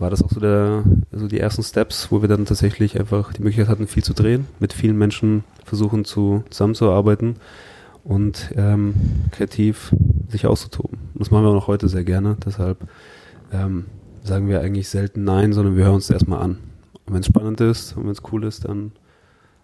war 0.00 0.10
das 0.10 0.22
auch 0.22 0.30
so 0.30 0.40
der, 0.40 0.82
also 1.12 1.28
die 1.28 1.38
ersten 1.38 1.62
Steps, 1.62 2.10
wo 2.10 2.22
wir 2.22 2.28
dann 2.28 2.46
tatsächlich 2.46 2.98
einfach 2.98 3.32
die 3.34 3.42
Möglichkeit 3.42 3.68
hatten, 3.68 3.86
viel 3.86 4.02
zu 4.02 4.14
drehen, 4.14 4.46
mit 4.58 4.72
vielen 4.72 4.96
Menschen 4.96 5.44
versuchen 5.64 6.04
zu 6.04 6.42
zusammenzuarbeiten 6.48 7.36
und 8.02 8.50
ähm, 8.56 8.94
kreativ 9.30 9.94
sich 10.28 10.46
auszutoben. 10.46 10.98
Das 11.14 11.30
machen 11.30 11.44
wir 11.44 11.50
auch 11.50 11.54
noch 11.54 11.66
heute 11.66 11.88
sehr 11.88 12.04
gerne. 12.04 12.36
Deshalb 12.44 12.78
ähm, 13.52 13.84
sagen 14.22 14.48
wir 14.48 14.60
eigentlich 14.60 14.88
selten 14.88 15.24
Nein, 15.24 15.52
sondern 15.52 15.76
wir 15.76 15.84
hören 15.84 15.96
uns 15.96 16.10
erstmal 16.10 16.40
an. 16.42 16.58
Und 17.06 17.14
wenn 17.14 17.20
es 17.20 17.26
spannend 17.26 17.60
ist 17.60 17.96
und 17.96 18.04
wenn 18.04 18.12
es 18.12 18.22
cool 18.32 18.44
ist, 18.44 18.64
dann 18.64 18.92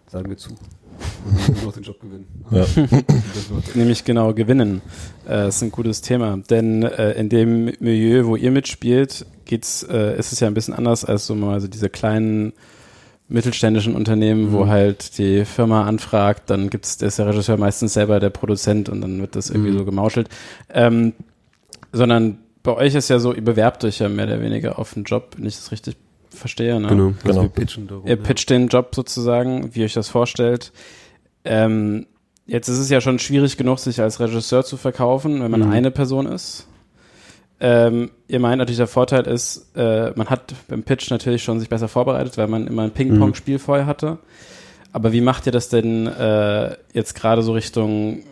sagen 0.07 0.29
wir 0.29 0.37
zu. 0.37 0.49
Und 0.51 1.57
dann 1.57 1.67
auch 1.67 1.73
den 1.73 1.83
Job 1.83 1.99
gewinnen. 1.99 2.25
Ja. 2.51 2.65
Nämlich 3.75 4.03
genau 4.03 4.33
gewinnen. 4.33 4.81
Äh, 5.27 5.49
ist 5.49 5.61
ein 5.61 5.71
gutes 5.71 6.01
Thema. 6.01 6.37
Denn 6.49 6.83
äh, 6.83 7.11
in 7.13 7.29
dem 7.29 7.65
Milieu, 7.79 8.25
wo 8.25 8.35
ihr 8.35 8.51
mitspielt, 8.51 9.25
geht's, 9.45 9.83
äh, 9.83 10.17
ist 10.17 10.31
es 10.31 10.39
ja 10.39 10.47
ein 10.47 10.53
bisschen 10.53 10.73
anders 10.73 11.05
als 11.05 11.27
so 11.27 11.35
mal 11.35 11.53
also 11.53 11.67
diese 11.67 11.89
kleinen 11.89 12.53
mittelständischen 13.29 13.93
Unternehmen, 13.95 14.53
wo 14.53 14.63
Mhm. 14.65 14.69
halt 14.69 15.17
die 15.17 15.43
Firma 15.43 15.83
anfragt, 15.83 16.49
dann 16.49 16.69
gibt's, 16.69 16.97
da 16.97 17.07
ist 17.07 17.19
der 17.19 17.27
Regisseur 17.27 17.57
meistens 17.57 17.93
selber 17.93 18.19
der 18.21 18.29
Produzent 18.29 18.87
und 18.87 19.01
dann 19.01 19.19
wird 19.19 19.35
das 19.35 19.49
irgendwie 19.49 19.71
Mhm. 19.71 19.77
so 19.79 19.85
gemauschelt. 19.85 20.29
Ähm, 20.73 21.13
sondern 21.91 22.37
bei 22.67 22.75
euch 22.75 22.93
ist 22.95 23.07
ja 23.09 23.17
so, 23.19 23.33
ihr 23.33 23.43
bewerbt 23.43 23.83
euch 23.85 23.99
ja 23.99 24.09
mehr 24.09 24.25
oder 24.25 24.41
weniger 24.41 24.77
auf 24.77 24.95
einen 24.95 25.05
Job, 25.05 25.29
wenn 25.37 25.45
ich 25.47 25.55
das 25.55 25.71
richtig 25.71 25.95
verstehe. 26.29 26.79
Ne? 26.79 26.89
Genau, 26.89 27.05
also 27.07 27.17
Genau. 27.23 27.41
wir 27.43 27.49
pitchen 27.49 27.87
darum. 27.87 28.05
Ihr 28.05 28.17
pitcht 28.17 28.49
den 28.49 28.67
Job 28.67 28.93
sozusagen, 28.93 29.73
wie 29.73 29.79
ihr 29.79 29.85
euch 29.85 29.93
das 29.93 30.09
vorstellt. 30.09 30.73
Ähm, 31.45 32.07
jetzt 32.45 32.67
ist 32.67 32.77
es 32.77 32.89
ja 32.89 32.99
schon 33.01 33.19
schwierig 33.19 33.55
genug, 33.57 33.79
sich 33.79 34.01
als 34.01 34.19
Regisseur 34.19 34.63
zu 34.65 34.75
verkaufen, 34.77 35.41
wenn 35.41 35.49
man 35.49 35.61
Mhm. 35.61 35.71
eine 35.71 35.91
Person 35.91 36.25
ist. 36.27 36.67
Ähm, 37.59 38.11
ihr 38.27 38.39
meint 38.39 38.59
natürlich, 38.59 38.77
der 38.77 38.87
Vorteil 38.87 39.25
ist, 39.25 39.75
äh, 39.75 40.11
man 40.15 40.29
hat 40.29 40.53
beim 40.67 40.83
Pitch 40.83 41.09
natürlich 41.09 41.43
schon 41.43 41.59
sich 41.59 41.69
besser 41.69 41.87
vorbereitet, 41.87 42.37
weil 42.37 42.47
man 42.47 42.67
immer 42.67 42.83
ein 42.83 42.91
Ping-Pong-Spiel 42.91 43.55
Mhm. 43.55 43.59
vorher 43.59 43.85
hatte. 43.87 44.19
Aber 44.91 45.11
wie 45.13 45.21
macht 45.21 45.45
ihr 45.47 45.51
das 45.51 45.69
denn 45.69 46.05
äh, 46.05 46.75
jetzt 46.93 47.15
gerade 47.15 47.41
so 47.41 47.53
Richtung 47.53 48.23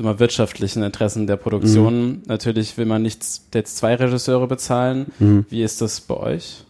mal 0.00 0.18
wirtschaftlichen 0.18 0.82
Interessen 0.82 1.26
der 1.26 1.36
Produktion. 1.36 2.08
Mhm. 2.08 2.22
Natürlich 2.26 2.76
will 2.78 2.86
man 2.86 3.02
nicht 3.02 3.22
jetzt 3.54 3.76
zwei 3.76 3.94
Regisseure 3.94 4.46
bezahlen. 4.46 5.06
Mhm. 5.18 5.46
Wie 5.48 5.62
ist 5.62 5.80
das 5.80 6.00
bei 6.00 6.16
euch? 6.16 6.64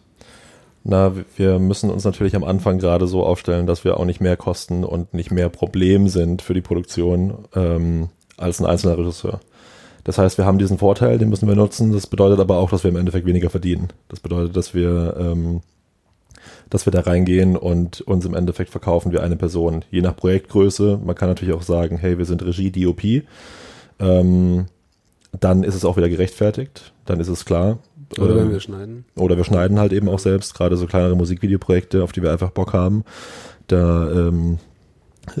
Na, 0.83 1.13
wir 1.35 1.59
müssen 1.59 1.89
uns 1.89 2.05
natürlich 2.05 2.35
am 2.35 2.43
Anfang 2.43 2.79
gerade 2.79 3.07
so 3.07 3.23
aufstellen, 3.23 3.67
dass 3.67 3.83
wir 3.83 3.97
auch 3.97 4.05
nicht 4.05 4.21
mehr 4.21 4.37
kosten 4.37 4.83
und 4.83 5.13
nicht 5.13 5.31
mehr 5.31 5.49
Problem 5.49 6.07
sind 6.07 6.41
für 6.41 6.53
die 6.53 6.61
Produktion 6.61 7.45
ähm, 7.53 8.09
als 8.37 8.59
ein 8.59 8.65
einzelner 8.65 8.97
Regisseur. 8.97 9.39
Das 10.05 10.17
heißt, 10.17 10.37
wir 10.37 10.45
haben 10.45 10.57
diesen 10.57 10.77
Vorteil, 10.77 11.17
den 11.17 11.29
müssen 11.29 11.47
wir 11.47 11.55
nutzen. 11.55 11.91
Das 11.91 12.07
bedeutet 12.07 12.39
aber 12.39 12.57
auch, 12.57 12.69
dass 12.69 12.83
wir 12.83 12.89
im 12.89 12.95
Endeffekt 12.95 13.25
weniger 13.25 13.49
verdienen. 13.49 13.89
Das 14.07 14.19
bedeutet, 14.19 14.55
dass 14.55 14.73
wir, 14.73 15.15
ähm, 15.19 15.61
dass 16.69 16.85
wir 16.85 16.91
da 16.91 17.01
reingehen 17.01 17.55
und 17.57 18.01
uns 18.01 18.25
im 18.25 18.35
Endeffekt 18.35 18.69
verkaufen 18.69 19.11
wie 19.11 19.19
eine 19.19 19.35
Person. 19.35 19.83
Je 19.89 20.01
nach 20.01 20.15
Projektgröße. 20.15 20.99
Man 21.03 21.15
kann 21.15 21.29
natürlich 21.29 21.53
auch 21.53 21.63
sagen, 21.63 21.97
hey, 21.97 22.17
wir 22.17 22.25
sind 22.25 22.43
Regie, 22.43 22.71
DOP. 22.71 23.23
Ähm, 23.99 24.65
dann 25.39 25.63
ist 25.63 25.75
es 25.75 25.85
auch 25.85 25.97
wieder 25.97 26.09
gerechtfertigt. 26.09 26.93
Dann 27.05 27.19
ist 27.19 27.27
es 27.27 27.45
klar. 27.45 27.79
Oder 28.17 28.35
wenn 28.35 28.45
ähm, 28.45 28.51
wir 28.51 28.59
schneiden. 28.59 29.05
Oder 29.15 29.37
wir 29.37 29.43
schneiden 29.43 29.79
halt 29.79 29.93
eben 29.93 30.09
auch 30.09 30.19
selbst, 30.19 30.55
gerade 30.55 30.77
so 30.77 30.87
kleinere 30.87 31.15
Musikvideoprojekte, 31.15 32.03
auf 32.03 32.11
die 32.11 32.21
wir 32.23 32.31
einfach 32.31 32.51
Bock 32.51 32.73
haben. 32.73 33.03
Da 33.67 34.09
ähm, 34.11 34.57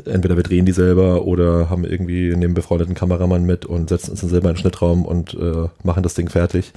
entweder 0.05 0.35
wir 0.35 0.43
drehen 0.43 0.65
die 0.65 0.71
selber 0.71 1.25
oder 1.25 1.69
haben 1.69 1.83
irgendwie 1.83 2.31
einen 2.31 2.53
befreundeten 2.53 2.95
Kameramann 2.95 3.45
mit 3.45 3.65
und 3.65 3.89
setzen 3.89 4.11
uns 4.11 4.21
dann 4.21 4.29
selber 4.29 4.49
in 4.49 4.55
den 4.55 4.61
Schnittraum 4.61 5.05
und 5.05 5.33
äh, 5.33 5.67
machen 5.83 6.03
das 6.03 6.13
Ding 6.13 6.29
fertig. 6.29 6.73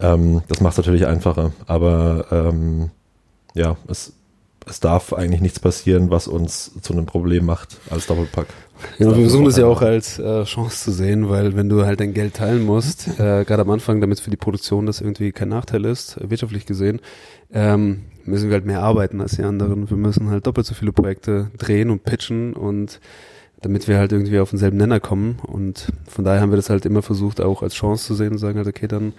Ähm, 0.00 0.42
das 0.48 0.60
macht 0.60 0.72
es 0.72 0.78
natürlich 0.78 1.06
einfacher. 1.06 1.52
Aber 1.66 2.26
ähm, 2.30 2.90
ja, 3.56 3.76
es, 3.88 4.12
es 4.66 4.80
darf 4.80 5.12
eigentlich 5.12 5.40
nichts 5.40 5.58
passieren, 5.58 6.10
was 6.10 6.28
uns 6.28 6.72
zu 6.82 6.92
einem 6.92 7.06
Problem 7.06 7.46
macht 7.46 7.78
als 7.90 8.06
Doppelpack. 8.06 8.46
Ja, 8.98 9.06
wir 9.06 9.14
versuchen 9.14 9.46
das 9.46 9.56
ja 9.56 9.66
auch 9.66 9.80
als 9.80 10.18
äh, 10.18 10.44
Chance 10.44 10.84
zu 10.84 10.92
sehen, 10.92 11.30
weil 11.30 11.56
wenn 11.56 11.68
du 11.68 11.86
halt 11.86 12.00
dein 12.00 12.12
Geld 12.12 12.34
teilen 12.34 12.64
musst, 12.64 13.08
äh, 13.18 13.44
gerade 13.44 13.62
am 13.62 13.70
Anfang, 13.70 14.00
damit 14.00 14.20
für 14.20 14.30
die 14.30 14.36
Produktion 14.36 14.86
das 14.86 15.00
irgendwie 15.00 15.32
kein 15.32 15.48
Nachteil 15.48 15.84
ist, 15.86 16.18
wirtschaftlich 16.20 16.66
gesehen, 16.66 17.00
ähm, 17.52 18.02
müssen 18.24 18.48
wir 18.50 18.54
halt 18.54 18.66
mehr 18.66 18.82
arbeiten 18.82 19.20
als 19.20 19.36
die 19.36 19.44
anderen. 19.44 19.88
Wir 19.88 19.96
müssen 19.96 20.28
halt 20.30 20.46
doppelt 20.46 20.66
so 20.66 20.74
viele 20.74 20.92
Projekte 20.92 21.50
drehen 21.56 21.90
und 21.90 22.04
pitchen 22.04 22.52
und 22.52 23.00
damit 23.62 23.88
wir 23.88 23.98
halt 23.98 24.12
irgendwie 24.12 24.38
auf 24.40 24.50
denselben 24.50 24.76
Nenner 24.76 25.00
kommen. 25.00 25.38
Und 25.42 25.88
von 26.08 26.24
daher 26.24 26.42
haben 26.42 26.50
wir 26.50 26.56
das 26.56 26.68
halt 26.68 26.84
immer 26.84 27.02
versucht, 27.02 27.40
auch 27.40 27.62
als 27.62 27.74
Chance 27.74 28.04
zu 28.04 28.14
sehen 28.14 28.32
und 28.32 28.38
sagen 28.38 28.58
halt, 28.58 28.68
okay, 28.68 28.88
dann 28.88 29.14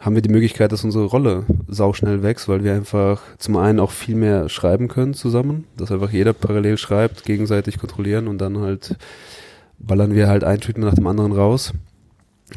haben 0.00 0.14
wir 0.14 0.22
die 0.22 0.30
Möglichkeit, 0.30 0.72
dass 0.72 0.84
unsere 0.84 1.06
Rolle 1.06 1.44
sauschnell 1.66 2.22
wächst, 2.22 2.48
weil 2.48 2.62
wir 2.62 2.74
einfach 2.74 3.20
zum 3.38 3.56
einen 3.56 3.80
auch 3.80 3.90
viel 3.90 4.14
mehr 4.14 4.48
schreiben 4.48 4.88
können 4.88 5.14
zusammen, 5.14 5.64
dass 5.76 5.90
einfach 5.90 6.10
jeder 6.10 6.32
parallel 6.32 6.78
schreibt, 6.78 7.24
gegenseitig 7.24 7.78
kontrollieren 7.78 8.28
und 8.28 8.38
dann 8.38 8.58
halt 8.58 8.96
ballern 9.78 10.14
wir 10.14 10.28
halt 10.28 10.44
ein 10.44 10.60
Tweet 10.60 10.78
nach 10.78 10.94
dem 10.94 11.06
anderen 11.06 11.32
raus 11.32 11.72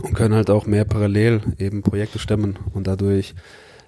und 0.02 0.14
können 0.14 0.36
halt 0.36 0.50
auch 0.50 0.66
mehr 0.66 0.86
parallel 0.86 1.42
eben 1.58 1.82
Projekte 1.82 2.20
stemmen 2.20 2.58
und 2.74 2.88
dadurch 2.88 3.36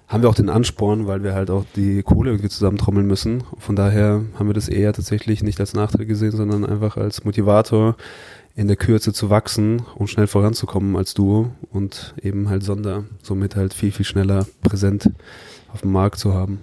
haben 0.06 0.22
wir 0.22 0.28
auch 0.28 0.34
den 0.34 0.50
Ansporn, 0.50 1.06
weil 1.06 1.22
wir 1.22 1.34
halt 1.34 1.50
auch 1.50 1.64
die 1.76 2.02
Kohle 2.02 2.30
irgendwie 2.30 2.50
zusammentrommeln 2.50 3.06
müssen. 3.06 3.42
Von 3.58 3.74
daher 3.74 4.22
haben 4.38 4.48
wir 4.48 4.54
das 4.54 4.68
eher 4.68 4.92
tatsächlich 4.92 5.42
nicht 5.42 5.58
als 5.60 5.72
Nachteil 5.72 6.04
gesehen, 6.04 6.32
sondern 6.32 6.66
einfach 6.66 6.98
als 6.98 7.24
Motivator, 7.24 7.96
in 8.56 8.68
der 8.68 8.76
Kürze 8.76 9.12
zu 9.12 9.30
wachsen 9.30 9.82
und 9.96 10.08
schnell 10.08 10.26
voranzukommen 10.26 10.96
als 10.96 11.14
Duo 11.14 11.50
und 11.70 12.14
eben 12.22 12.48
halt 12.48 12.62
Sonder 12.62 13.04
somit 13.22 13.56
halt 13.56 13.74
viel, 13.74 13.90
viel 13.90 14.04
schneller 14.04 14.46
präsent 14.62 15.10
auf 15.72 15.80
dem 15.80 15.92
Markt 15.92 16.18
zu 16.18 16.34
haben. 16.34 16.60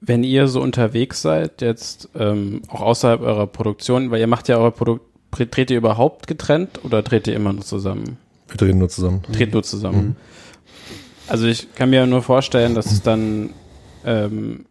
Wenn 0.00 0.22
ihr 0.22 0.46
so 0.46 0.60
unterwegs 0.60 1.22
seid, 1.22 1.60
jetzt 1.62 2.10
ähm, 2.14 2.62
auch 2.68 2.82
außerhalb 2.82 3.20
eurer 3.20 3.46
Produktion, 3.46 4.10
weil 4.10 4.20
ihr 4.20 4.26
macht 4.26 4.48
ja 4.48 4.58
eure 4.58 4.72
Produktion, 4.72 5.08
dreht 5.30 5.70
ihr 5.70 5.78
überhaupt 5.78 6.26
getrennt 6.26 6.84
oder 6.84 7.02
dreht 7.02 7.26
ihr 7.26 7.34
immer 7.34 7.52
nur 7.52 7.64
zusammen? 7.64 8.18
Wir 8.46 8.56
drehen 8.56 8.78
nur 8.78 8.88
zusammen. 8.88 9.22
Dreht 9.32 9.52
nur 9.52 9.62
zusammen. 9.62 10.06
Mhm. 10.06 10.16
Also 11.26 11.46
ich 11.46 11.74
kann 11.74 11.90
mir 11.90 12.06
nur 12.06 12.22
vorstellen, 12.22 12.74
dass 12.74 12.90
es 12.90 13.02
dann 13.02 13.50
ähm, 14.04 14.64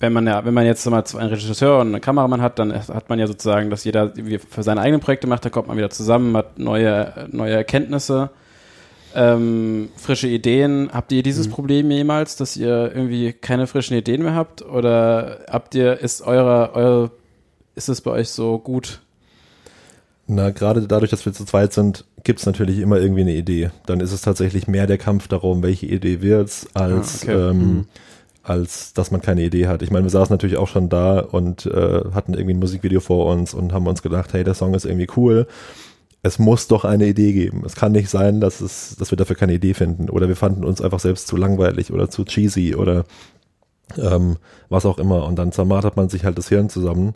wenn 0.00 0.14
man 0.14 0.26
ja, 0.26 0.44
wenn 0.44 0.54
man 0.54 0.64
jetzt 0.64 0.84
mal 0.86 1.04
einen 1.14 1.28
Regisseur 1.28 1.78
und 1.78 1.88
einen 1.88 2.00
Kameramann 2.00 2.40
hat, 2.40 2.58
dann 2.58 2.74
hat 2.74 3.10
man 3.10 3.18
ja 3.18 3.26
sozusagen, 3.26 3.68
dass 3.68 3.84
jeder 3.84 4.12
für 4.48 4.62
seine 4.62 4.80
eigenen 4.80 5.00
Projekte 5.00 5.26
macht, 5.26 5.44
da 5.44 5.50
kommt 5.50 5.68
man 5.68 5.76
wieder 5.76 5.90
zusammen, 5.90 6.36
hat 6.38 6.58
neue, 6.58 7.28
neue 7.30 7.52
Erkenntnisse, 7.52 8.30
ähm, 9.14 9.90
frische 9.96 10.26
Ideen. 10.26 10.88
Habt 10.90 11.12
ihr 11.12 11.22
dieses 11.22 11.48
mhm. 11.48 11.52
Problem 11.52 11.90
jemals, 11.90 12.36
dass 12.36 12.56
ihr 12.56 12.90
irgendwie 12.94 13.34
keine 13.34 13.66
frischen 13.66 13.94
Ideen 13.94 14.22
mehr 14.22 14.34
habt? 14.34 14.62
Oder 14.62 15.40
habt 15.50 15.74
ihr, 15.74 16.00
ist 16.00 16.22
eure, 16.22 16.74
eure, 16.74 17.10
ist 17.74 17.90
es 17.90 18.00
bei 18.00 18.12
euch 18.12 18.30
so 18.30 18.58
gut? 18.58 19.00
Na, 20.26 20.48
gerade 20.48 20.86
dadurch, 20.86 21.10
dass 21.10 21.26
wir 21.26 21.34
zu 21.34 21.44
zweit 21.44 21.74
sind, 21.74 22.06
gibt 22.24 22.38
es 22.38 22.46
natürlich 22.46 22.78
immer 22.78 22.96
irgendwie 22.96 23.22
eine 23.22 23.34
Idee. 23.34 23.70
Dann 23.84 24.00
ist 24.00 24.12
es 24.12 24.22
tatsächlich 24.22 24.66
mehr 24.66 24.86
der 24.86 24.96
Kampf 24.96 25.28
darum, 25.28 25.62
welche 25.62 25.86
Idee 25.86 26.22
wird's, 26.22 26.68
als 26.72 27.28
ah, 27.28 27.32
okay. 27.32 27.50
ähm, 27.50 27.58
mhm 27.58 27.86
als 28.42 28.94
dass 28.94 29.10
man 29.10 29.20
keine 29.20 29.42
Idee 29.42 29.66
hat. 29.66 29.82
Ich 29.82 29.90
meine, 29.90 30.04
wir 30.04 30.10
saßen 30.10 30.32
natürlich 30.32 30.56
auch 30.56 30.68
schon 30.68 30.88
da 30.88 31.20
und 31.20 31.66
äh, 31.66 32.02
hatten 32.14 32.34
irgendwie 32.34 32.54
ein 32.54 32.60
Musikvideo 32.60 33.00
vor 33.00 33.26
uns 33.26 33.54
und 33.54 33.72
haben 33.72 33.86
uns 33.86 34.02
gedacht, 34.02 34.32
hey, 34.32 34.44
der 34.44 34.54
Song 34.54 34.74
ist 34.74 34.86
irgendwie 34.86 35.08
cool. 35.16 35.46
Es 36.22 36.38
muss 36.38 36.68
doch 36.68 36.84
eine 36.84 37.06
Idee 37.06 37.32
geben. 37.32 37.62
Es 37.64 37.76
kann 37.76 37.92
nicht 37.92 38.10
sein, 38.10 38.40
dass 38.40 38.60
es, 38.60 38.96
dass 38.96 39.10
wir 39.10 39.16
dafür 39.16 39.36
keine 39.36 39.54
Idee 39.54 39.74
finden. 39.74 40.10
Oder 40.10 40.28
wir 40.28 40.36
fanden 40.36 40.64
uns 40.64 40.80
einfach 40.80 41.00
selbst 41.00 41.26
zu 41.26 41.36
langweilig 41.36 41.92
oder 41.92 42.10
zu 42.10 42.24
cheesy 42.24 42.74
oder 42.74 43.04
ähm, 43.96 44.36
was 44.68 44.86
auch 44.86 44.98
immer. 44.98 45.26
Und 45.26 45.36
dann 45.36 45.52
zermartert 45.52 45.96
man 45.96 46.08
sich 46.08 46.24
halt 46.24 46.36
das 46.36 46.48
Hirn 46.48 46.68
zusammen. 46.68 47.14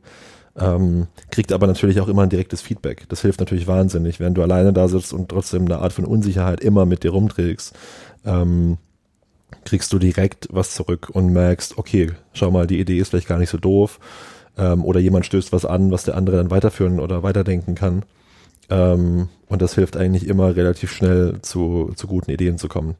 Ähm, 0.56 1.08
kriegt 1.30 1.52
aber 1.52 1.66
natürlich 1.66 2.00
auch 2.00 2.08
immer 2.08 2.22
ein 2.22 2.30
direktes 2.30 2.62
Feedback. 2.62 3.06
Das 3.08 3.22
hilft 3.22 3.40
natürlich 3.40 3.66
wahnsinnig, 3.66 4.20
wenn 4.20 4.34
du 4.34 4.42
alleine 4.42 4.72
da 4.72 4.88
sitzt 4.88 5.12
und 5.12 5.28
trotzdem 5.28 5.64
eine 5.64 5.78
Art 5.78 5.92
von 5.92 6.04
Unsicherheit 6.04 6.60
immer 6.60 6.86
mit 6.86 7.02
dir 7.02 7.10
rumträgst. 7.10 7.74
Ähm, 8.24 8.78
kriegst 9.64 9.92
du 9.92 9.98
direkt 9.98 10.48
was 10.50 10.74
zurück 10.74 11.10
und 11.12 11.32
merkst, 11.32 11.78
okay, 11.78 12.12
schau 12.32 12.50
mal, 12.50 12.66
die 12.66 12.80
Idee 12.80 12.98
ist 12.98 13.10
vielleicht 13.10 13.28
gar 13.28 13.38
nicht 13.38 13.50
so 13.50 13.58
doof. 13.58 14.00
Ähm, 14.56 14.84
oder 14.84 15.00
jemand 15.00 15.26
stößt 15.26 15.52
was 15.52 15.64
an, 15.64 15.90
was 15.90 16.04
der 16.04 16.16
andere 16.16 16.36
dann 16.36 16.50
weiterführen 16.50 17.00
oder 17.00 17.22
weiterdenken 17.22 17.74
kann. 17.74 18.04
Ähm, 18.70 19.28
und 19.48 19.62
das 19.62 19.74
hilft 19.74 19.96
eigentlich 19.96 20.26
immer 20.26 20.56
relativ 20.56 20.92
schnell 20.92 21.38
zu, 21.42 21.92
zu 21.96 22.06
guten 22.06 22.30
Ideen 22.30 22.58
zu 22.58 22.68
kommen. 22.68 22.96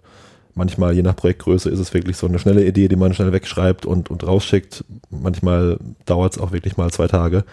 Manchmal, 0.54 0.94
je 0.94 1.02
nach 1.02 1.16
Projektgröße, 1.16 1.68
ist 1.68 1.80
es 1.80 1.94
wirklich 1.94 2.16
so 2.16 2.26
eine 2.26 2.38
schnelle 2.38 2.64
Idee, 2.64 2.88
die 2.88 2.96
man 2.96 3.12
schnell 3.12 3.32
wegschreibt 3.32 3.86
und, 3.86 4.10
und 4.10 4.24
rausschickt. 4.24 4.84
Manchmal 5.10 5.78
dauert 6.06 6.34
es 6.34 6.38
auch 6.40 6.52
wirklich 6.52 6.76
mal 6.76 6.90
zwei 6.90 7.08
Tage. 7.08 7.44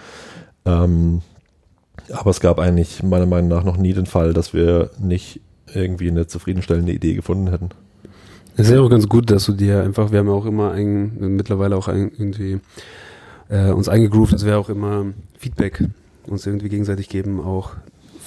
Ähm, 0.65 1.21
aber 2.11 2.29
es 2.29 2.39
gab 2.39 2.59
eigentlich 2.59 3.01
meiner 3.01 3.25
Meinung 3.25 3.49
nach 3.49 3.63
noch 3.63 3.77
nie 3.77 3.93
den 3.93 4.05
Fall, 4.05 4.33
dass 4.33 4.53
wir 4.53 4.91
nicht 4.99 5.41
irgendwie 5.73 6.09
eine 6.09 6.27
zufriedenstellende 6.27 6.91
Idee 6.91 7.13
gefunden 7.13 7.49
hätten. 7.49 7.69
Es 8.57 8.67
ist 8.67 8.75
ja 8.75 8.81
auch 8.81 8.89
ganz 8.89 9.07
gut, 9.07 9.31
dass 9.31 9.45
du 9.45 9.53
dir 9.53 9.81
einfach, 9.81 10.11
wir 10.11 10.19
haben 10.19 10.27
ja 10.27 10.33
auch 10.33 10.45
immer 10.45 10.71
ein, 10.71 11.35
mittlerweile 11.35 11.75
auch 11.77 11.87
ein, 11.87 12.11
irgendwie 12.17 12.59
äh, 13.49 13.71
uns 13.71 13.87
eingegroovt, 13.87 14.33
dass 14.33 14.45
wir 14.45 14.59
auch 14.59 14.69
immer 14.69 15.05
Feedback 15.37 15.83
uns 16.27 16.45
irgendwie 16.45 16.69
gegenseitig 16.69 17.09
geben, 17.09 17.39
auch 17.39 17.71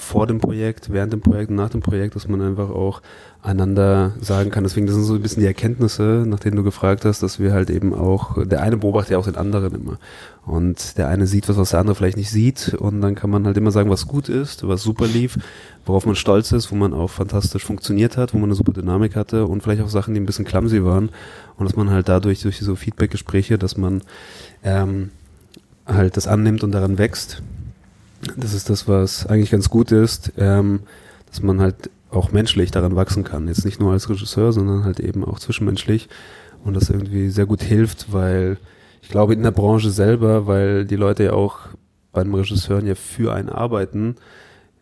vor 0.05 0.27
dem 0.27 0.39
Projekt, 0.39 0.93
während 0.93 1.13
dem 1.13 1.21
Projekt 1.21 1.51
und 1.51 1.57
nach 1.57 1.71
dem 1.71 1.81
Projekt, 1.81 2.15
dass 2.15 2.29
man 2.29 2.41
einfach 2.43 2.71
auch 2.71 3.01
einander 3.43 4.13
sagen 4.21 4.51
kann. 4.51 4.65
Deswegen, 4.65 4.87
das 4.87 4.95
sind 4.95 5.05
so 5.05 5.15
ein 5.15 5.23
bisschen 5.23 5.41
die 5.41 5.47
Erkenntnisse, 5.47 6.25
nach 6.27 6.41
denen 6.41 6.57
du 6.57 6.63
gefragt 6.63 7.05
hast, 7.05 7.23
dass 7.23 7.41
wir 7.41 7.53
halt 7.53 7.71
eben 7.71 7.93
auch, 7.93 8.43
der 8.45 8.63
eine 8.63 8.77
beobachtet 8.77 9.13
ja 9.13 9.19
auch 9.19 9.25
den 9.25 9.37
anderen 9.37 9.75
immer. 9.75 9.99
Und 10.47 10.99
der 10.99 11.09
eine 11.09 11.27
sieht 11.27 11.49
was, 11.49 11.57
was 11.57 11.71
der 11.71 11.81
andere 11.81 11.95
vielleicht 11.95 12.17
nicht 12.17 12.31
sieht. 12.31 12.75
Und 12.75 13.01
dann 13.01 13.15
kann 13.15 13.31
man 13.31 13.47
halt 13.47 13.57
immer 13.57 13.71
sagen, 13.71 13.91
was 13.91 14.07
gut 14.07 14.29
ist, 14.29 14.67
was 14.69 14.83
super 14.83 15.07
lief, 15.07 15.39
worauf 15.85 16.07
man 16.07 16.17
stolz 16.17 16.53
ist, 16.53 16.71
wo 16.71 16.77
man 16.77 16.93
auch 16.95 17.11
fantastisch 17.11 17.65
funktioniert 17.65 18.17
hat, 18.17 18.35
wo 18.35 18.39
man 18.39 18.49
eine 18.49 18.55
super 18.55 18.73
Dynamik 18.73 19.17
hatte 19.17 19.47
und 19.47 19.63
vielleicht 19.63 19.83
auch 19.83 19.89
Sachen, 19.89 20.15
die 20.15 20.21
ein 20.21 20.27
bisschen 20.27 20.45
clumsy 20.45 20.85
waren. 20.85 21.11
Und 21.57 21.67
dass 21.67 21.77
man 21.77 21.91
halt 21.91 22.09
dadurch, 22.09 22.43
durch 22.43 22.59
so 22.61 22.77
Feedback-Gespräche, 22.77 23.59
dass 23.59 23.77
man 23.77 24.03
ähm, 24.63 25.11
halt 25.87 26.17
das 26.17 26.27
annimmt 26.27 26.63
und 26.63 26.73
daran 26.73 26.99
wächst 26.99 27.43
das 28.37 28.55
ist 28.55 28.71
das, 28.71 28.89
was 28.89 29.27
eigentlich 29.27 29.51
ganz 29.51 29.71
gut 29.71 29.93
ist, 29.93 30.33
ähm, 30.37 30.81
dass 31.29 31.43
man 31.43 31.61
halt 31.61 31.91
auch 32.11 32.33
menschlich 32.33 32.71
daran 32.71 32.97
wachsen 32.97 33.25
kann. 33.25 33.49
Jetzt 33.49 33.65
nicht 33.65 33.81
nur 33.81 33.93
als 33.93 34.09
Regisseur, 34.09 34.53
sondern 34.53 34.85
halt 34.85 35.01
eben 35.01 35.25
auch 35.25 35.39
zwischenmenschlich. 35.39 36.09
Und 36.65 36.75
das 36.75 36.89
irgendwie 36.89 37.29
sehr 37.29 37.47
gut 37.47 37.63
hilft, 37.63 38.13
weil 38.13 38.57
ich 39.03 39.09
glaube 39.09 39.35
in 39.35 39.43
der 39.43 39.51
Branche 39.51 39.91
selber, 39.91 40.47
weil 40.47 40.87
die 40.87 40.97
Leute 40.97 41.25
ja 41.25 41.33
auch 41.33 41.59
bei 42.13 42.23
einem 42.23 42.35
Regisseur 42.35 42.83
ja 42.83 42.95
für 42.95 43.35
einen 43.35 43.51
arbeiten, 43.51 44.17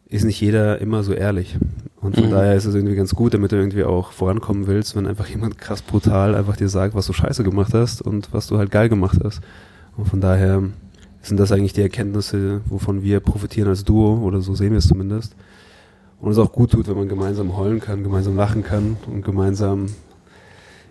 ist 0.08 0.24
nicht 0.24 0.40
jeder 0.40 0.80
immer 0.80 1.02
so 1.02 1.12
ehrlich. 1.12 1.56
Und 2.00 2.16
von 2.16 2.26
mhm. 2.26 2.30
daher 2.30 2.54
ist 2.54 2.66
es 2.66 2.74
irgendwie 2.74 2.94
ganz 2.94 3.14
gut, 3.14 3.34
damit 3.34 3.52
du 3.52 3.56
irgendwie 3.56 3.84
auch 3.84 4.12
vorankommen 4.12 4.66
willst, 4.66 4.94
wenn 4.94 5.06
einfach 5.06 5.26
jemand 5.26 5.58
krass 5.58 5.82
brutal 5.82 6.34
einfach 6.34 6.56
dir 6.56 6.68
sagt, 6.68 6.94
was 6.94 7.06
du 7.06 7.12
scheiße 7.12 7.42
gemacht 7.42 7.72
hast 7.74 8.02
und 8.02 8.32
was 8.32 8.46
du 8.46 8.58
halt 8.58 8.70
geil 8.70 8.88
gemacht 8.88 9.18
hast. 9.24 9.40
Und 9.96 10.08
von 10.08 10.20
daher 10.20 10.62
sind 11.22 11.38
das 11.38 11.52
eigentlich 11.52 11.72
die 11.72 11.82
Erkenntnisse, 11.82 12.60
wovon 12.66 13.02
wir 13.02 13.20
profitieren 13.20 13.68
als 13.68 13.84
Duo, 13.84 14.18
oder 14.24 14.40
so 14.40 14.54
sehen 14.54 14.72
wir 14.72 14.78
es 14.78 14.88
zumindest. 14.88 15.34
Und 16.20 16.30
es 16.30 16.38
auch 16.38 16.52
gut 16.52 16.72
tut, 16.72 16.88
wenn 16.88 16.96
man 16.96 17.08
gemeinsam 17.08 17.56
heulen 17.56 17.80
kann, 17.80 18.02
gemeinsam 18.02 18.36
lachen 18.36 18.62
kann 18.62 18.96
und 19.06 19.24
gemeinsam 19.24 19.86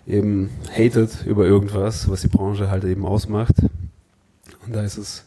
eben 0.06 0.50
hatet 0.70 1.24
über 1.26 1.46
irgendwas, 1.46 2.08
was 2.10 2.22
die 2.22 2.28
Branche 2.28 2.70
halt 2.70 2.84
eben 2.84 3.06
ausmacht. 3.06 3.54
Und 4.66 4.74
da 4.74 4.82
ist 4.82 4.98
es 4.98 5.24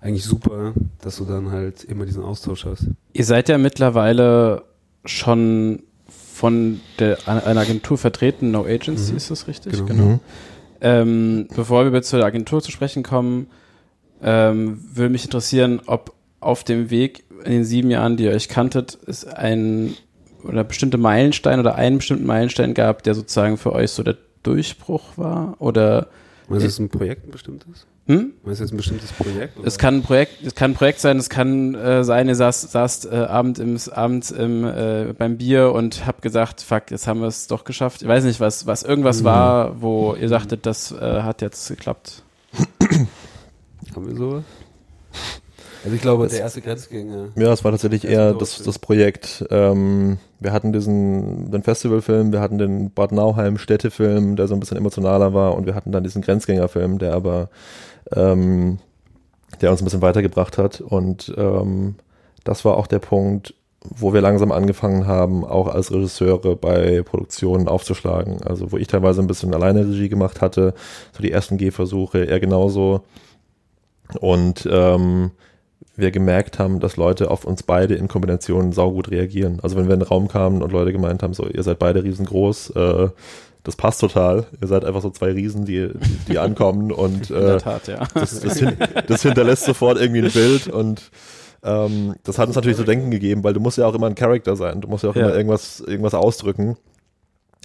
eigentlich 0.00 0.24
super, 0.24 0.72
dass 1.00 1.16
du 1.16 1.24
dann 1.24 1.50
halt 1.50 1.84
immer 1.84 2.04
diesen 2.04 2.22
Austausch 2.22 2.64
hast. 2.64 2.86
Ihr 3.12 3.24
seid 3.24 3.48
ja 3.48 3.58
mittlerweile 3.58 4.62
schon 5.04 5.82
von 6.08 6.80
der, 6.98 7.18
einer 7.26 7.60
Agentur 7.60 7.96
vertreten, 7.96 8.50
No 8.50 8.64
Agency, 8.64 9.12
mhm. 9.12 9.16
ist 9.16 9.30
das 9.30 9.46
richtig? 9.46 9.72
Genau. 9.86 10.04
Mhm. 10.04 10.20
Ähm, 10.80 11.48
bevor 11.54 11.90
wir 11.92 12.02
zur 12.02 12.24
Agentur 12.24 12.60
zu 12.60 12.70
sprechen 12.70 13.02
kommen, 13.02 13.46
ähm, 14.24 14.82
würde 14.92 15.10
mich 15.10 15.24
interessieren, 15.24 15.80
ob 15.86 16.14
auf 16.40 16.64
dem 16.64 16.90
Weg 16.90 17.24
in 17.44 17.52
den 17.52 17.64
sieben 17.64 17.90
Jahren, 17.90 18.16
die 18.16 18.24
ihr 18.24 18.32
euch 18.32 18.48
kanntet, 18.48 18.98
es 19.06 19.24
ein 19.26 19.94
oder 20.42 20.64
bestimmte 20.64 20.98
Meilenstein 20.98 21.60
oder 21.60 21.74
einen 21.76 21.98
bestimmten 21.98 22.26
Meilenstein 22.26 22.74
gab, 22.74 23.02
der 23.02 23.14
sozusagen 23.14 23.56
für 23.56 23.72
euch 23.72 23.90
so 23.90 24.02
der 24.02 24.16
Durchbruch 24.42 25.16
war? 25.16 25.56
Oder 25.58 26.08
Was 26.48 26.64
ist 26.64 26.78
ein 26.78 26.88
Projekt 26.88 27.26
ein 27.26 27.30
bestimmtes? 27.30 27.86
Hm? 28.06 28.34
Was 28.42 28.54
ist 28.54 28.60
jetzt 28.60 28.72
ein 28.72 28.76
bestimmtes 28.76 29.12
Projekt? 29.12 29.58
Oder? 29.58 29.66
Es 29.66 29.78
kann 29.78 29.96
ein 29.96 30.02
Projekt, 30.02 30.42
es 30.44 30.54
kann 30.54 30.72
ein 30.72 30.74
Projekt 30.74 31.00
sein, 31.00 31.16
es 31.16 31.30
kann 31.30 31.74
äh, 31.74 32.04
sein, 32.04 32.28
ihr 32.28 32.34
saßt, 32.34 32.70
saßt 32.70 33.06
äh, 33.06 33.16
Abend 33.16 33.58
im, 33.58 33.78
abends 33.92 34.30
im, 34.30 34.64
äh, 34.64 35.14
beim 35.16 35.38
Bier 35.38 35.72
und 35.72 36.06
habt 36.06 36.20
gesagt, 36.20 36.60
fuck, 36.60 36.90
jetzt 36.90 37.06
haben 37.06 37.20
wir 37.20 37.28
es 37.28 37.46
doch 37.46 37.64
geschafft. 37.64 38.02
Ich 38.02 38.08
weiß 38.08 38.24
nicht, 38.24 38.40
was, 38.40 38.66
was 38.66 38.82
irgendwas 38.82 39.20
mhm. 39.20 39.24
war, 39.24 39.80
wo 39.80 40.14
ihr 40.14 40.28
sagtet, 40.28 40.66
das 40.66 40.92
äh, 40.92 41.22
hat 41.22 41.40
jetzt 41.40 41.66
geklappt. 41.68 42.22
Haben 43.94 44.08
wir 44.08 44.16
sowas? 44.16 44.44
Also 45.84 45.96
ich 45.96 46.02
glaube, 46.02 46.26
der 46.28 46.40
erste 46.40 46.62
Grenzgänger. 46.62 47.28
Ja, 47.36 47.52
es 47.52 47.62
war 47.62 47.70
tatsächlich 47.70 48.06
eher 48.06 48.32
das, 48.32 48.62
das 48.62 48.78
Projekt. 48.78 49.44
Ähm, 49.50 50.18
wir 50.40 50.52
hatten 50.52 50.72
diesen 50.72 51.50
den 51.50 51.62
Festivalfilm, 51.62 52.32
wir 52.32 52.40
hatten 52.40 52.56
den 52.56 52.90
Bad 52.90 53.12
Nauheim 53.12 53.58
Städtefilm, 53.58 54.36
der 54.36 54.48
so 54.48 54.54
ein 54.54 54.60
bisschen 54.60 54.78
emotionaler 54.78 55.34
war, 55.34 55.54
und 55.54 55.66
wir 55.66 55.74
hatten 55.74 55.92
dann 55.92 56.02
diesen 56.02 56.22
Grenzgängerfilm, 56.22 56.98
der 56.98 57.12
aber 57.12 57.50
ähm, 58.12 58.78
der 59.60 59.70
uns 59.70 59.82
ein 59.82 59.84
bisschen 59.84 60.02
weitergebracht 60.02 60.56
hat. 60.56 60.80
Und 60.80 61.32
ähm, 61.36 61.96
das 62.44 62.64
war 62.64 62.76
auch 62.78 62.86
der 62.86 62.98
Punkt, 62.98 63.54
wo 63.82 64.14
wir 64.14 64.22
langsam 64.22 64.52
angefangen 64.52 65.06
haben, 65.06 65.44
auch 65.44 65.68
als 65.68 65.92
Regisseure 65.92 66.56
bei 66.56 67.02
Produktionen 67.02 67.68
aufzuschlagen. 67.68 68.42
Also 68.42 68.72
wo 68.72 68.78
ich 68.78 68.86
teilweise 68.86 69.20
ein 69.20 69.26
bisschen 69.26 69.54
alleine 69.54 69.86
Regie 69.86 70.08
gemacht 70.08 70.40
hatte, 70.40 70.72
so 71.12 71.22
die 71.22 71.30
ersten 71.30 71.58
Gehversuche, 71.58 72.26
er 72.26 72.40
genauso. 72.40 73.02
Und 74.20 74.68
ähm, 74.70 75.30
wir 75.96 76.10
gemerkt 76.10 76.58
haben, 76.58 76.80
dass 76.80 76.96
Leute 76.96 77.30
auf 77.30 77.44
uns 77.44 77.62
beide 77.62 77.94
in 77.94 78.08
Kombination 78.08 78.72
saugut 78.72 79.10
reagieren. 79.10 79.60
Also 79.62 79.76
wenn 79.76 79.86
wir 79.86 79.94
in 79.94 80.00
den 80.00 80.08
Raum 80.08 80.28
kamen 80.28 80.62
und 80.62 80.72
Leute 80.72 80.92
gemeint 80.92 81.22
haben, 81.22 81.34
so, 81.34 81.46
ihr 81.46 81.62
seid 81.62 81.78
beide 81.78 82.02
riesengroß, 82.02 82.70
äh, 82.70 83.08
das 83.62 83.76
passt 83.76 84.00
total. 84.00 84.46
Ihr 84.60 84.68
seid 84.68 84.84
einfach 84.84 85.00
so 85.02 85.10
zwei 85.10 85.32
Riesen, 85.32 85.64
die, 85.64 85.90
die 86.28 86.38
ankommen 86.38 86.92
und 86.92 87.30
äh, 87.30 87.58
Tat, 87.58 87.86
ja. 87.88 88.06
das, 88.14 88.40
das, 88.40 88.58
hin, 88.58 88.76
das 89.06 89.22
hinterlässt 89.22 89.64
sofort 89.64 89.98
irgendwie 89.98 90.22
ein 90.22 90.32
Bild 90.32 90.68
und 90.68 91.10
ähm, 91.62 92.14
das 92.24 92.38
hat 92.38 92.48
uns 92.48 92.56
natürlich 92.56 92.76
zu 92.76 92.84
denken 92.84 93.10
gegeben, 93.10 93.42
weil 93.42 93.54
du 93.54 93.60
musst 93.60 93.78
ja 93.78 93.86
auch 93.86 93.94
immer 93.94 94.06
ein 94.06 94.14
Charakter 94.14 94.54
sein. 94.54 94.82
Du 94.82 94.88
musst 94.88 95.02
ja 95.02 95.10
auch 95.10 95.16
ja. 95.16 95.22
immer 95.22 95.34
irgendwas, 95.34 95.80
irgendwas 95.80 96.12
ausdrücken. 96.12 96.76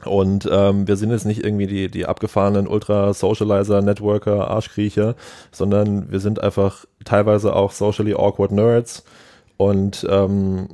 Und 0.06 0.48
ähm, 0.52 0.88
wir 0.88 0.96
sind 0.96 1.12
jetzt 1.12 1.26
nicht 1.26 1.44
irgendwie 1.44 1.68
die, 1.68 1.90
die 1.90 2.06
abgefahrenen 2.06 2.68
Ultra-Socializer, 2.68 3.82
Networker, 3.82 4.50
Arschkriecher, 4.50 5.16
sondern 5.52 6.12
wir 6.12 6.20
sind 6.20 6.42
einfach 6.42 6.86
teilweise 7.04 7.56
auch 7.56 7.72
socially 7.72 8.14
awkward 8.14 8.52
Nerds. 8.52 9.04
Und 9.58 10.08
ähm, 10.10 10.68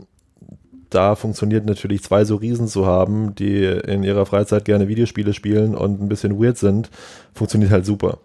da 0.91 1.15
funktioniert 1.15 1.65
natürlich 1.65 2.03
zwei 2.03 2.23
so 2.23 2.35
Riesen 2.35 2.67
zu 2.67 2.85
haben, 2.85 3.33
die 3.33 3.63
in 3.63 4.03
ihrer 4.03 4.27
Freizeit 4.27 4.65
gerne 4.65 4.87
Videospiele 4.87 5.33
spielen 5.33 5.75
und 5.75 6.01
ein 6.01 6.09
bisschen 6.09 6.39
weird 6.41 6.57
sind, 6.57 6.91
funktioniert 7.33 7.71
halt 7.71 7.85
super. 7.85 8.19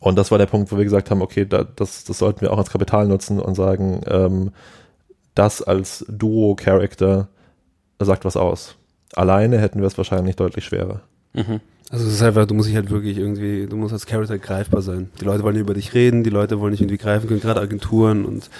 Und 0.00 0.16
das 0.16 0.30
war 0.30 0.38
der 0.38 0.46
Punkt, 0.46 0.70
wo 0.70 0.76
wir 0.76 0.84
gesagt 0.84 1.10
haben, 1.10 1.22
okay, 1.22 1.46
da, 1.46 1.64
das, 1.64 2.04
das 2.04 2.18
sollten 2.18 2.42
wir 2.42 2.52
auch 2.52 2.58
als 2.58 2.70
Kapital 2.70 3.06
nutzen 3.06 3.40
und 3.40 3.54
sagen, 3.54 4.02
ähm, 4.06 4.50
das 5.34 5.62
als 5.62 6.04
Duo-Character 6.08 7.28
sagt 7.98 8.24
was 8.24 8.36
aus 8.36 8.76
alleine 9.14 9.58
hätten 9.58 9.80
wir 9.80 9.86
es 9.86 9.98
wahrscheinlich 9.98 10.36
deutlich 10.36 10.64
schwerer. 10.64 11.02
Mhm. 11.32 11.60
Also 11.90 12.06
es 12.06 12.14
ist 12.14 12.22
einfach, 12.22 12.46
du 12.46 12.54
musst 12.54 12.68
dich 12.68 12.76
halt 12.76 12.90
wirklich 12.90 13.18
irgendwie, 13.18 13.66
du 13.66 13.76
musst 13.76 13.92
als 13.92 14.06
Character 14.06 14.38
greifbar 14.38 14.82
sein. 14.82 15.10
Die 15.20 15.24
Leute 15.24 15.42
wollen 15.42 15.56
über 15.56 15.74
dich 15.74 15.94
reden, 15.94 16.24
die 16.24 16.30
Leute 16.30 16.58
wollen 16.58 16.72
dich 16.72 16.80
irgendwie 16.80 16.96
greifen 16.96 17.28
können, 17.28 17.40
gerade 17.40 17.60
Agenturen 17.60 18.24
und 18.24 18.50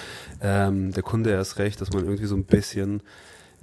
ähm, 0.43 0.93
der 0.93 1.03
Kunde 1.03 1.31
erst 1.31 1.59
recht, 1.59 1.81
dass 1.81 1.93
man 1.93 2.05
irgendwie 2.05 2.27
so 2.27 2.37
ein 2.37 2.45
bisschen 2.45 3.03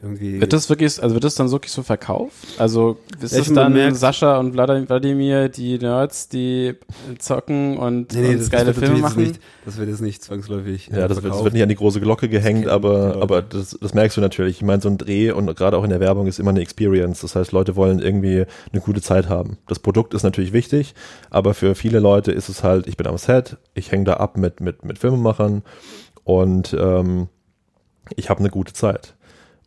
irgendwie. 0.01 0.41
Wird 0.41 0.53
das 0.53 0.69
wirklich, 0.69 1.01
also 1.01 1.13
wird 1.13 1.23
das 1.23 1.35
dann 1.35 1.51
wirklich 1.51 1.71
so 1.71 1.83
verkauft? 1.83 2.35
Also 2.57 2.97
ist 3.21 3.37
das 3.37 3.53
dann 3.53 3.73
merkt, 3.73 3.97
Sascha 3.97 4.39
und 4.39 4.53
Wladimir, 4.55 5.49
die 5.49 5.77
Nerds, 5.77 6.27
die 6.27 6.75
zocken 7.19 7.77
und, 7.77 8.13
nee, 8.13 8.21
nee, 8.21 8.29
und 8.29 8.39
das, 8.39 8.49
geile 8.49 8.73
das 8.73 8.77
Filme 8.77 8.97
machen? 8.99 9.23
Nicht, 9.23 9.39
das 9.63 9.77
wird 9.77 9.89
jetzt 9.89 10.01
nicht 10.01 10.23
zwangsläufig. 10.23 10.87
Ja, 10.87 11.07
das 11.07 11.21
wird, 11.21 11.33
das 11.33 11.43
wird, 11.43 11.53
nicht 11.53 11.63
an 11.63 11.69
die 11.69 11.75
große 11.75 12.01
Glocke 12.01 12.29
gehängt, 12.29 12.67
aber, 12.67 13.21
aber 13.21 13.41
das, 13.41 13.77
das 13.79 13.93
merkst 13.93 14.17
du 14.17 14.21
natürlich. 14.21 14.57
Ich 14.57 14.63
meine, 14.63 14.81
so 14.81 14.89
ein 14.89 14.97
Dreh 14.97 15.31
und 15.31 15.55
gerade 15.55 15.77
auch 15.77 15.83
in 15.83 15.91
der 15.91 15.99
Werbung 15.99 16.27
ist 16.27 16.39
immer 16.39 16.51
eine 16.51 16.61
Experience. 16.61 17.21
Das 17.21 17.35
heißt, 17.35 17.51
Leute 17.51 17.75
wollen 17.75 17.99
irgendwie 17.99 18.45
eine 18.71 18.81
gute 18.81 19.01
Zeit 19.01 19.29
haben. 19.29 19.57
Das 19.67 19.79
Produkt 19.79 20.13
ist 20.13 20.23
natürlich 20.23 20.53
wichtig, 20.53 20.95
aber 21.29 21.53
für 21.53 21.75
viele 21.75 21.99
Leute 21.99 22.31
ist 22.31 22.49
es 22.49 22.63
halt, 22.63 22.87
ich 22.87 22.97
bin 22.97 23.07
am 23.07 23.17
Set, 23.17 23.57
ich 23.75 23.91
hänge 23.91 24.05
da 24.05 24.13
ab 24.13 24.37
mit, 24.37 24.61
mit, 24.61 24.83
mit 24.83 24.97
Filmemachern 24.97 25.61
und 26.23 26.75
ähm, 26.79 27.27
ich 28.15 28.29
habe 28.29 28.39
eine 28.39 28.49
gute 28.49 28.73
Zeit. 28.73 29.15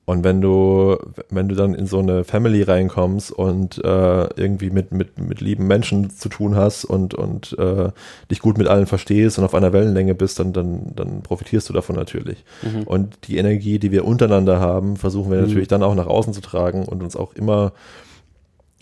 Und 0.07 0.23
wenn 0.23 0.43
du, 0.43 0.99
wenn 1.31 1.49
du 1.49 1.55
dann 1.55 1.75
in 1.75 1.87
so 1.87 1.99
eine 1.99 2.25
Family 2.25 2.63
reinkommst 2.63 3.33
und 3.33 3.83
äh, 3.83 4.25
irgendwie 4.39 4.69
mit, 4.69 4.93
mit, 4.93 5.19
mit 5.19 5.41
lieben 5.41 5.67
Menschen 5.67 6.11
zu 6.11 6.29
tun 6.29 6.57
hast 6.57 6.85
und, 6.85 7.15
und 7.15 7.57
äh, 7.59 7.89
dich 8.31 8.41
gut 8.41 8.59
mit 8.59 8.69
allen 8.69 8.87
verstehst 8.87 9.39
und 9.39 9.45
auf 9.45 9.55
einer 9.55 9.73
Wellenlänge 9.73 10.15
bist, 10.15 10.39
dann, 10.39 10.53
dann, 10.53 10.93
dann 10.95 11.23
profitierst 11.23 11.71
du 11.71 11.73
davon 11.73 11.97
natürlich. 11.97 12.45
Mhm. 12.63 12.83
Und 12.83 13.29
die 13.29 13.39
Energie, 13.39 13.79
die 13.79 13.93
wir 13.93 14.05
untereinander 14.05 14.61
haben, 14.61 14.97
versuchen 14.97 15.31
wir 15.31 15.39
mhm. 15.39 15.47
natürlich 15.47 15.69
dann 15.69 15.83
auch 15.83 15.95
nach 15.95 16.07
außen 16.07 16.35
zu 16.35 16.43
tragen 16.43 16.85
und 16.85 17.03
uns 17.03 17.17
auch 17.17 17.33
immer 17.33 17.73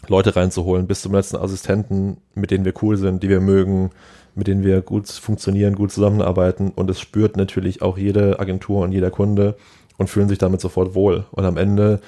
Leute 0.09 0.35
reinzuholen, 0.35 0.89
bis 0.89 1.03
zum 1.03 1.13
letzten 1.13 1.37
Assistenten, 1.37 2.17
mit 2.35 2.51
denen 2.51 2.65
wir 2.65 2.75
cool 2.83 2.97
sind, 2.97 3.23
die 3.23 3.29
wir 3.29 3.41
mögen, 3.41 3.91
mit 4.35 4.49
denen 4.49 4.65
wir 4.65 4.81
gut 4.81 5.09
funktionieren, 5.09 5.77
gut 5.77 5.93
zusammenarbeiten. 5.93 6.73
Und 6.75 6.91
es 6.91 7.01
spürt 7.01 7.37
natürlich 7.37 7.83
auch 7.83 7.97
jede 7.97 8.41
Agentur 8.41 8.83
und 8.83 8.91
jeder 8.91 9.11
Kunde 9.11 9.57
und 10.03 10.09
fühlen 10.09 10.29
sich 10.29 10.39
damit 10.39 10.61
sofort 10.61 10.95
wohl. 10.95 11.25
Und 11.31 11.45
am 11.45 11.57
Ende 11.57 12.01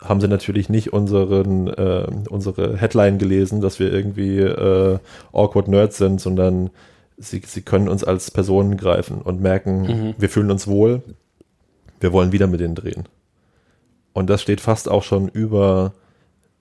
haben 0.00 0.20
sie 0.20 0.26
natürlich 0.26 0.68
nicht 0.68 0.92
unseren, 0.92 1.68
äh, 1.68 2.06
unsere 2.28 2.76
Headline 2.76 3.18
gelesen, 3.18 3.60
dass 3.60 3.78
wir 3.78 3.92
irgendwie 3.92 4.40
äh, 4.40 4.98
awkward 5.32 5.68
Nerds 5.68 5.98
sind, 5.98 6.20
sondern 6.20 6.70
sie, 7.16 7.40
sie 7.46 7.62
können 7.62 7.88
uns 7.88 8.02
als 8.02 8.32
Personen 8.32 8.76
greifen 8.76 9.22
und 9.22 9.40
merken, 9.40 9.82
mhm. 9.82 10.14
wir 10.18 10.28
fühlen 10.28 10.50
uns 10.50 10.66
wohl, 10.66 11.02
wir 12.00 12.12
wollen 12.12 12.32
wieder 12.32 12.48
mit 12.48 12.58
denen 12.58 12.74
drehen. 12.74 13.04
Und 14.12 14.28
das 14.28 14.42
steht 14.42 14.60
fast 14.60 14.90
auch 14.90 15.04
schon 15.04 15.28
über 15.28 15.92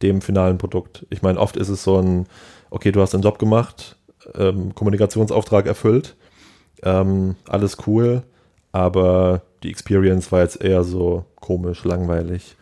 dem 0.03 0.21
finalen 0.21 0.59
Produkt. 0.59 1.07
Ich 1.09 1.23
meine, 1.23 1.39
oft 1.39 1.57
ist 1.57 1.69
es 1.69 1.83
so 1.83 1.99
ein, 1.99 2.27
okay, 2.69 2.91
du 2.91 3.01
hast 3.01 3.15
einen 3.15 3.23
Job 3.23 3.39
gemacht, 3.39 3.97
ähm, 4.35 4.75
Kommunikationsauftrag 4.75 5.65
erfüllt, 5.65 6.15
ähm, 6.83 7.35
alles 7.47 7.77
cool, 7.87 8.21
aber 8.71 9.41
die 9.63 9.69
Experience 9.69 10.31
war 10.31 10.41
jetzt 10.41 10.61
eher 10.61 10.83
so 10.83 11.25
komisch, 11.39 11.83
langweilig. 11.83 12.55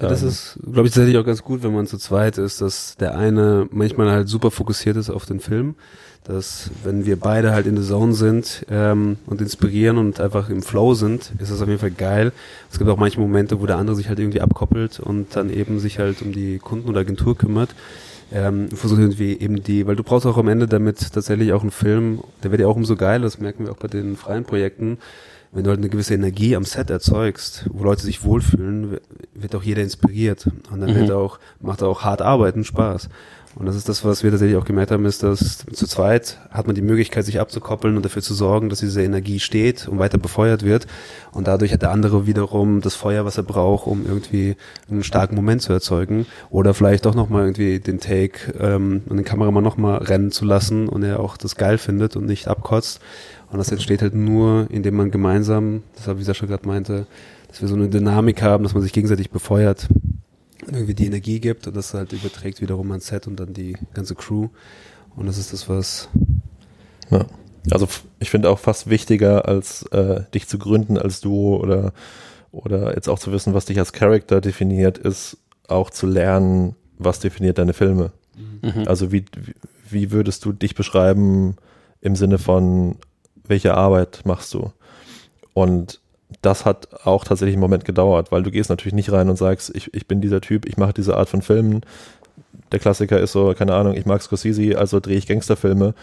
Ja, 0.00 0.08
das 0.08 0.22
ähm, 0.22 0.28
ist, 0.28 0.58
glaube 0.62 0.88
ich, 0.88 0.94
tatsächlich 0.94 1.18
auch 1.18 1.26
ganz 1.26 1.42
gut, 1.42 1.62
wenn 1.62 1.74
man 1.74 1.86
zu 1.86 1.98
zweit 1.98 2.38
ist, 2.38 2.60
dass 2.60 2.96
der 2.96 3.16
eine 3.16 3.68
manchmal 3.70 4.10
halt 4.10 4.28
super 4.28 4.50
fokussiert 4.50 4.96
ist 4.96 5.10
auf 5.10 5.26
den 5.26 5.40
Film, 5.40 5.74
dass 6.24 6.70
wenn 6.82 7.06
wir 7.06 7.18
beide 7.18 7.52
halt 7.52 7.66
in 7.66 7.76
der 7.76 7.84
Zone 7.84 8.14
sind 8.14 8.66
ähm, 8.70 9.18
und 9.26 9.40
inspirieren 9.40 9.98
und 9.98 10.20
einfach 10.20 10.48
im 10.48 10.62
Flow 10.62 10.94
sind, 10.94 11.32
ist 11.38 11.52
das 11.52 11.60
auf 11.60 11.68
jeden 11.68 11.80
Fall 11.80 11.90
geil. 11.90 12.32
Es 12.70 12.78
gibt 12.78 12.90
auch 12.90 12.96
manche 12.96 13.20
Momente, 13.20 13.60
wo 13.60 13.66
der 13.66 13.76
andere 13.76 13.96
sich 13.96 14.08
halt 14.08 14.18
irgendwie 14.18 14.40
abkoppelt 14.40 14.98
und 14.98 15.36
dann 15.36 15.50
eben 15.50 15.78
sich 15.78 15.98
halt 15.98 16.22
um 16.22 16.32
die 16.32 16.58
Kunden 16.58 16.88
oder 16.88 17.00
Agentur 17.00 17.36
kümmert. 17.36 17.74
Ähm, 18.32 18.70
versucht 18.70 19.00
irgendwie 19.00 19.38
eben 19.38 19.62
die, 19.62 19.86
weil 19.86 19.94
du 19.94 20.02
brauchst 20.02 20.26
auch 20.26 20.36
am 20.36 20.48
Ende 20.48 20.66
damit 20.66 21.12
tatsächlich 21.12 21.52
auch 21.52 21.62
einen 21.62 21.70
Film, 21.70 22.24
der 22.42 22.50
wird 22.50 22.60
ja 22.60 22.66
auch 22.66 22.74
umso 22.74 22.96
geiler, 22.96 23.22
das 23.22 23.38
merken 23.38 23.66
wir 23.66 23.70
auch 23.70 23.76
bei 23.76 23.86
den 23.86 24.16
freien 24.16 24.44
Projekten, 24.44 24.98
wenn 25.56 25.64
du 25.64 25.70
halt 25.70 25.80
eine 25.80 25.88
gewisse 25.88 26.12
Energie 26.12 26.54
am 26.54 26.64
Set 26.64 26.90
erzeugst, 26.90 27.64
wo 27.72 27.82
Leute 27.82 28.02
sich 28.02 28.22
wohlfühlen, 28.22 28.98
wird 29.34 29.54
auch 29.54 29.62
jeder 29.62 29.82
inspiriert. 29.82 30.50
Und 30.70 30.80
dann 30.80 30.90
mhm. 30.90 30.96
wird 30.96 31.10
auch, 31.12 31.38
macht 31.60 31.82
auch 31.82 32.02
hart 32.02 32.20
arbeiten 32.20 32.62
Spaß. 32.62 33.08
Und 33.58 33.64
das 33.64 33.74
ist 33.74 33.88
das, 33.88 34.04
was 34.04 34.22
wir 34.22 34.30
tatsächlich 34.30 34.58
auch 34.58 34.66
gemerkt 34.66 34.90
haben, 34.90 35.06
ist, 35.06 35.22
dass 35.22 35.64
zu 35.72 35.86
zweit 35.86 36.38
hat 36.50 36.66
man 36.66 36.74
die 36.74 36.82
Möglichkeit, 36.82 37.24
sich 37.24 37.40
abzukoppeln 37.40 37.96
und 37.96 38.04
dafür 38.04 38.20
zu 38.20 38.34
sorgen, 38.34 38.68
dass 38.68 38.80
diese 38.80 39.02
Energie 39.02 39.40
steht 39.40 39.88
und 39.88 39.98
weiter 39.98 40.18
befeuert 40.18 40.62
wird. 40.62 40.86
Und 41.32 41.48
dadurch 41.48 41.72
hat 41.72 41.80
der 41.80 41.90
andere 41.90 42.26
wiederum 42.26 42.82
das 42.82 42.94
Feuer, 42.94 43.24
was 43.24 43.38
er 43.38 43.44
braucht, 43.44 43.86
um 43.86 44.04
irgendwie 44.04 44.56
einen 44.90 45.02
starken 45.02 45.36
Moment 45.36 45.62
zu 45.62 45.72
erzeugen. 45.72 46.26
Oder 46.50 46.74
vielleicht 46.74 47.06
auch 47.06 47.14
nochmal 47.14 47.44
irgendwie 47.44 47.80
den 47.80 47.98
Take 47.98 48.52
ähm, 48.60 49.00
und 49.08 49.16
den 49.16 49.24
Kameramann 49.24 49.64
nochmal 49.64 50.02
rennen 50.02 50.32
zu 50.32 50.44
lassen 50.44 50.86
und 50.86 51.02
er 51.02 51.20
auch 51.20 51.38
das 51.38 51.56
geil 51.56 51.78
findet 51.78 52.14
und 52.14 52.26
nicht 52.26 52.48
abkotzt. 52.48 53.00
Und 53.50 53.58
das 53.58 53.70
entsteht 53.70 54.02
halt 54.02 54.14
nur, 54.14 54.66
indem 54.70 54.96
man 54.96 55.10
gemeinsam, 55.10 55.82
das 55.94 56.08
habe 56.08 56.20
ich 56.20 56.26
Sascha 56.26 56.46
gerade 56.46 56.66
meinte, 56.66 57.06
dass 57.48 57.60
wir 57.60 57.68
so 57.68 57.74
eine 57.74 57.88
Dynamik 57.88 58.42
haben, 58.42 58.64
dass 58.64 58.74
man 58.74 58.82
sich 58.82 58.92
gegenseitig 58.92 59.30
befeuert, 59.30 59.88
irgendwie 60.66 60.94
die 60.94 61.06
Energie 61.06 61.38
gibt 61.38 61.66
und 61.66 61.76
das 61.76 61.94
halt 61.94 62.12
überträgt 62.12 62.60
wiederum 62.60 62.90
ans 62.90 63.06
Set 63.06 63.26
und 63.26 63.38
dann 63.38 63.54
die 63.54 63.76
ganze 63.94 64.14
Crew. 64.14 64.48
Und 65.14 65.26
das 65.26 65.38
ist 65.38 65.52
das, 65.52 65.68
was 65.68 66.08
ja. 67.10 67.24
Also 67.70 67.88
ich 68.20 68.30
finde 68.30 68.50
auch 68.50 68.58
fast 68.58 68.88
wichtiger, 68.88 69.48
als 69.48 69.82
äh, 69.86 70.22
dich 70.34 70.46
zu 70.46 70.58
gründen 70.58 70.98
als 70.98 71.20
Duo 71.20 71.56
oder, 71.56 71.92
oder 72.52 72.94
jetzt 72.94 73.08
auch 73.08 73.18
zu 73.18 73.32
wissen, 73.32 73.54
was 73.54 73.64
dich 73.64 73.78
als 73.78 73.92
Charakter 73.92 74.40
definiert, 74.40 74.98
ist 74.98 75.38
auch 75.66 75.90
zu 75.90 76.06
lernen, 76.06 76.76
was 76.98 77.18
definiert 77.18 77.58
deine 77.58 77.72
Filme. 77.72 78.12
Mhm. 78.62 78.84
Also 78.86 79.10
wie, 79.10 79.24
wie 79.90 80.12
würdest 80.12 80.44
du 80.44 80.52
dich 80.52 80.74
beschreiben 80.74 81.56
im 82.00 82.14
Sinne 82.14 82.38
von, 82.38 82.96
welche 83.48 83.74
Arbeit 83.74 84.22
machst 84.24 84.52
du? 84.54 84.72
Und 85.54 86.00
das 86.42 86.64
hat 86.64 87.06
auch 87.06 87.24
tatsächlich 87.24 87.54
einen 87.54 87.60
Moment 87.60 87.84
gedauert, 87.84 88.32
weil 88.32 88.42
du 88.42 88.50
gehst 88.50 88.70
natürlich 88.70 88.94
nicht 88.94 89.12
rein 89.12 89.28
und 89.28 89.36
sagst, 89.36 89.74
ich, 89.74 89.92
ich 89.94 90.06
bin 90.06 90.20
dieser 90.20 90.40
Typ, 90.40 90.66
ich 90.66 90.76
mache 90.76 90.92
diese 90.92 91.16
Art 91.16 91.28
von 91.28 91.42
Filmen. 91.42 91.82
Der 92.72 92.78
Klassiker 92.78 93.20
ist 93.20 93.32
so, 93.32 93.54
keine 93.54 93.74
Ahnung, 93.74 93.94
ich 93.94 94.06
mag 94.06 94.22
Scorsese, 94.22 94.76
also 94.78 95.00
drehe 95.00 95.16
ich 95.16 95.26
Gangsterfilme 95.26 95.94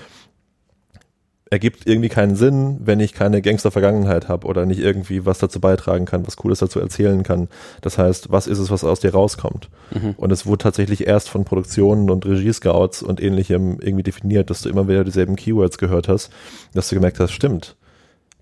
ergibt 1.54 1.86
irgendwie 1.86 2.10
keinen 2.10 2.36
Sinn, 2.36 2.80
wenn 2.84 3.00
ich 3.00 3.14
keine 3.14 3.40
Gangster-Vergangenheit 3.44 4.28
habe 4.28 4.48
oder 4.48 4.66
nicht 4.66 4.80
irgendwie 4.80 5.28
was 5.28 5.38
dazu 5.38 5.60
beitragen 5.60 6.06
kann, 6.06 6.26
was 6.26 6.36
Cooles 6.36 6.58
dazu 6.58 6.80
erzählen 6.80 7.22
kann. 7.22 7.48
Das 7.82 8.00
heißt, 8.00 8.32
was 8.32 8.48
ist 8.48 8.58
es, 8.58 8.72
was 8.72 8.84
aus 8.84 9.02
dir 9.02 9.14
rauskommt? 9.14 9.70
Mhm. 9.92 10.16
Und 10.18 10.32
es 10.32 10.48
wurde 10.48 10.64
tatsächlich 10.64 11.06
erst 11.06 11.30
von 11.30 11.46
Produktionen 11.46 12.10
und 12.10 12.26
Regie-Scouts 12.26 13.04
und 13.04 13.22
ähnlichem 13.22 13.78
irgendwie 13.80 14.02
definiert, 14.02 14.50
dass 14.50 14.64
du 14.64 14.70
immer 14.70 14.88
wieder 14.88 15.04
dieselben 15.04 15.36
Keywords 15.36 15.78
gehört 15.78 16.08
hast, 16.08 16.32
dass 16.74 16.90
du 16.90 16.96
gemerkt 16.96 17.20
hast, 17.20 17.32
stimmt, 17.32 17.76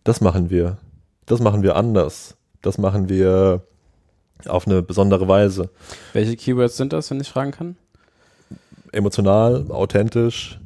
das 0.06 0.22
machen 0.22 0.50
wir. 0.50 0.78
Das 1.26 1.42
machen 1.42 1.64
wir 1.64 1.76
anders. 1.76 2.38
Das 2.62 2.78
machen 2.78 3.10
wir 3.10 3.62
auf 4.48 4.68
eine 4.68 4.82
besondere 4.82 5.28
Weise. 5.28 5.70
Welche 6.14 6.38
Keywords 6.38 6.78
sind 6.78 6.94
das, 6.94 7.12
wenn 7.12 7.20
ich 7.20 7.28
fragen 7.28 7.52
kann? 7.52 7.76
Emotional, 8.94 9.66
authentisch, 9.70 10.62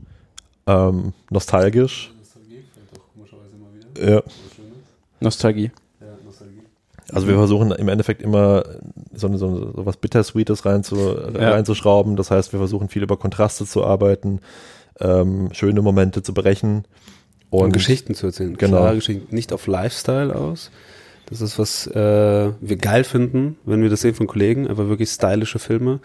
ähm, 0.68 1.14
nostalgisch 1.32 2.12
ja. 4.00 4.24
Nostalgie. 5.20 5.72
Also 7.12 7.28
wir 7.28 7.36
versuchen 7.36 7.72
im 7.72 7.88
Endeffekt 7.88 8.22
immer 8.24 8.64
so, 9.14 9.36
so, 9.38 9.72
so 9.76 9.86
was 9.86 9.98
Bittersweetes 9.98 10.66
rein 10.66 10.84
zu, 10.84 10.96
ja. 10.96 11.52
reinzuschrauben. 11.52 12.16
Das 12.16 12.32
heißt, 12.32 12.52
wir 12.52 12.60
versuchen 12.60 12.90
viel 12.90 13.04
über 13.04 13.18
Kontraste 13.18 13.66
zu 13.66 13.84
arbeiten, 13.86 14.40
ähm, 15.00 15.50
schöne 15.52 15.82
Momente 15.82 16.24
zu 16.24 16.34
brechen. 16.34 16.86
Und, 17.52 17.66
und 17.66 17.74
Geschichten 17.74 18.16
zu 18.16 18.28
erzählen. 18.28 18.58
Genau. 18.58 18.78
Klare 18.78 18.96
Geschichten. 18.96 19.34
Nicht 19.34 19.54
auf 19.54 19.68
Lifestyle 19.68 20.36
aus. 20.36 20.72
Das 21.28 21.42
ist, 21.42 21.58
was 21.60 21.88
äh, 21.88 22.52
wir 22.60 22.78
geil 22.78 23.04
finden, 23.04 23.58
wenn 23.66 23.82
wir 23.82 23.90
das 23.90 24.02
sehen 24.02 24.16
von 24.16 24.28
Kollegen, 24.28 24.68
aber 24.68 24.90
wirklich 24.90 25.10
stylische 25.10 25.60
Filme. 25.60 26.00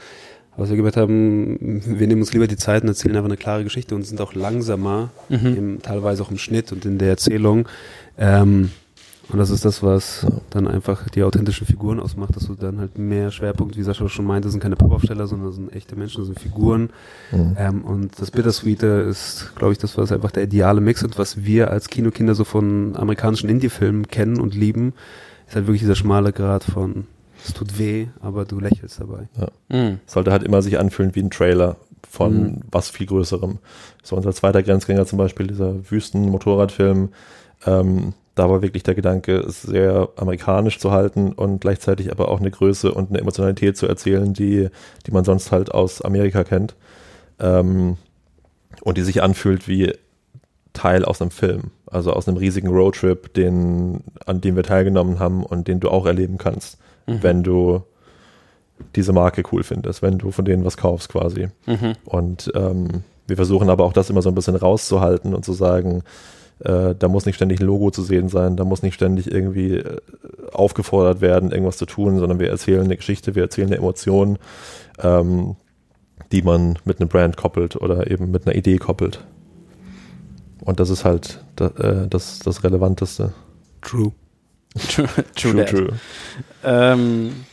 Was 0.56 0.68
wir 0.68 0.76
gemerkt 0.76 0.96
haben, 0.96 1.80
wir 1.84 2.06
nehmen 2.06 2.20
uns 2.20 2.32
lieber 2.32 2.46
die 2.46 2.56
Zeit 2.56 2.82
und 2.82 2.88
erzählen 2.88 3.16
einfach 3.16 3.28
eine 3.28 3.36
klare 3.36 3.64
Geschichte 3.64 3.94
und 3.94 4.02
sind 4.04 4.20
auch 4.20 4.34
langsamer, 4.34 5.10
mhm. 5.28 5.56
im, 5.56 5.82
teilweise 5.82 6.22
auch 6.22 6.30
im 6.30 6.38
Schnitt 6.38 6.72
und 6.72 6.84
in 6.84 6.98
der 6.98 7.08
Erzählung. 7.08 7.68
Ähm, 8.18 8.70
und 9.32 9.38
das 9.38 9.50
ist 9.50 9.64
das, 9.64 9.82
was 9.82 10.26
dann 10.50 10.66
einfach 10.66 11.08
die 11.08 11.22
authentischen 11.22 11.66
Figuren 11.66 12.00
ausmacht, 12.00 12.34
dass 12.34 12.46
du 12.46 12.54
dann 12.54 12.80
halt 12.80 12.98
mehr 12.98 13.30
Schwerpunkt, 13.30 13.76
wie 13.76 13.82
Sascha 13.82 14.08
schon 14.08 14.24
meinte, 14.24 14.50
sind 14.50 14.60
keine 14.60 14.74
Pop-Aufsteller, 14.74 15.28
sondern 15.28 15.52
sind 15.52 15.72
echte 15.72 15.94
Menschen, 15.94 16.24
sind 16.24 16.40
Figuren. 16.40 16.90
Mhm. 17.30 17.56
Ähm, 17.56 17.84
und 17.84 18.20
das 18.20 18.32
Bittersweete 18.32 18.86
ist, 18.86 19.52
glaube 19.54 19.72
ich, 19.72 19.78
das, 19.78 19.96
was 19.96 20.10
einfach 20.10 20.32
der 20.32 20.42
ideale 20.42 20.80
Mix 20.80 21.04
und 21.04 21.16
was 21.16 21.44
wir 21.44 21.70
als 21.70 21.88
Kinokinder 21.88 22.34
so 22.34 22.42
von 22.42 22.96
amerikanischen 22.96 23.48
Indie-Filmen 23.48 24.08
kennen 24.08 24.40
und 24.40 24.54
lieben, 24.54 24.94
ist 25.46 25.54
halt 25.54 25.66
wirklich 25.66 25.82
dieser 25.82 25.96
schmale 25.96 26.32
Grad 26.32 26.64
von 26.64 27.06
es 27.44 27.54
tut 27.54 27.78
weh, 27.78 28.08
aber 28.20 28.44
du 28.44 28.60
lächelst 28.60 29.00
dabei. 29.00 29.28
Ja. 29.38 29.48
Mhm. 29.68 30.00
Sollte 30.06 30.32
halt 30.32 30.42
immer 30.42 30.62
sich 30.62 30.78
anfühlen 30.78 31.14
wie 31.14 31.22
ein 31.22 31.30
Trailer 31.30 31.76
von 32.08 32.42
mhm. 32.42 32.60
was 32.70 32.90
viel 32.90 33.06
Größerem. 33.06 33.58
So 34.02 34.16
unser 34.16 34.32
zweiter 34.32 34.62
Grenzgänger 34.62 35.06
zum 35.06 35.18
Beispiel, 35.18 35.46
dieser 35.46 35.90
Wüsten-Motorradfilm, 35.90 37.10
ähm, 37.66 38.14
da 38.34 38.48
war 38.48 38.62
wirklich 38.62 38.82
der 38.82 38.94
Gedanke, 38.94 39.36
es 39.36 39.62
sehr 39.62 40.08
amerikanisch 40.16 40.78
zu 40.78 40.92
halten 40.92 41.32
und 41.32 41.60
gleichzeitig 41.60 42.10
aber 42.10 42.28
auch 42.28 42.40
eine 42.40 42.50
Größe 42.50 42.92
und 42.92 43.10
eine 43.10 43.18
Emotionalität 43.18 43.76
zu 43.76 43.86
erzählen, 43.86 44.32
die, 44.32 44.68
die 45.06 45.10
man 45.10 45.24
sonst 45.24 45.52
halt 45.52 45.72
aus 45.72 46.00
Amerika 46.00 46.44
kennt. 46.44 46.74
Ähm, 47.38 47.96
und 48.82 48.96
die 48.96 49.02
sich 49.02 49.22
anfühlt 49.22 49.68
wie 49.68 49.92
Teil 50.72 51.04
aus 51.04 51.20
einem 51.20 51.32
Film, 51.32 51.70
also 51.86 52.12
aus 52.12 52.28
einem 52.28 52.38
riesigen 52.38 52.68
Roadtrip, 52.68 53.34
den, 53.34 54.04
an 54.24 54.40
dem 54.40 54.56
wir 54.56 54.62
teilgenommen 54.62 55.18
haben 55.18 55.44
und 55.44 55.68
den 55.68 55.80
du 55.80 55.90
auch 55.90 56.06
erleben 56.06 56.38
kannst 56.38 56.78
mhm. 57.14 57.22
wenn 57.22 57.42
du 57.42 57.82
diese 58.96 59.12
Marke 59.12 59.42
cool 59.52 59.62
findest, 59.62 60.02
wenn 60.02 60.18
du 60.18 60.30
von 60.30 60.44
denen 60.44 60.64
was 60.64 60.76
kaufst 60.76 61.10
quasi. 61.10 61.48
Mhm. 61.66 61.94
Und 62.04 62.50
ähm, 62.54 63.04
wir 63.26 63.36
versuchen 63.36 63.70
aber 63.70 63.84
auch 63.84 63.92
das 63.92 64.10
immer 64.10 64.22
so 64.22 64.28
ein 64.28 64.34
bisschen 64.34 64.56
rauszuhalten 64.56 65.34
und 65.34 65.44
zu 65.44 65.52
sagen, 65.52 66.02
äh, 66.60 66.94
da 66.94 67.08
muss 67.08 67.26
nicht 67.26 67.36
ständig 67.36 67.60
ein 67.60 67.66
Logo 67.66 67.90
zu 67.90 68.02
sehen 68.02 68.28
sein, 68.28 68.56
da 68.56 68.64
muss 68.64 68.82
nicht 68.82 68.94
ständig 68.94 69.30
irgendwie 69.30 69.76
äh, 69.76 69.98
aufgefordert 70.52 71.20
werden, 71.20 71.52
irgendwas 71.52 71.76
zu 71.76 71.86
tun, 71.86 72.18
sondern 72.18 72.40
wir 72.40 72.50
erzählen 72.50 72.84
eine 72.84 72.96
Geschichte, 72.96 73.34
wir 73.34 73.44
erzählen 73.44 73.68
eine 73.68 73.76
Emotion, 73.76 74.38
ähm, 74.98 75.56
die 76.32 76.42
man 76.42 76.78
mit 76.84 77.00
einem 77.00 77.08
Brand 77.08 77.36
koppelt 77.36 77.76
oder 77.76 78.10
eben 78.10 78.30
mit 78.30 78.46
einer 78.46 78.56
Idee 78.56 78.78
koppelt. 78.78 79.24
Und 80.62 80.80
das 80.80 80.90
ist 80.90 81.04
halt 81.04 81.42
da, 81.56 81.66
äh, 81.78 82.08
das, 82.08 82.40
das 82.40 82.62
Relevanteste. 82.62 83.32
True. 83.80 84.12
True, 84.78 85.08
true, 85.34 85.52
true. 85.52 85.64
true. 85.64 85.88
Ähm, 86.62 87.44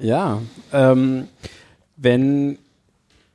ja, 0.00 0.42
ähm, 0.72 1.28
wenn 1.96 2.58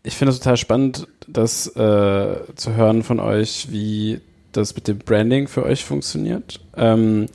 ich 0.03 0.15
finde 0.15 0.31
es 0.31 0.39
total 0.39 0.57
spannend, 0.57 1.07
das 1.27 1.67
äh, 1.67 2.55
zu 2.55 2.73
hören 2.75 3.03
von 3.03 3.19
euch, 3.19 3.67
wie 3.71 4.21
das 4.51 4.75
mit 4.75 4.87
dem 4.87 4.97
Branding 4.97 5.47
für 5.47 5.63
euch 5.63 5.85
funktioniert. 5.85 6.59
Ähm, 6.75 7.27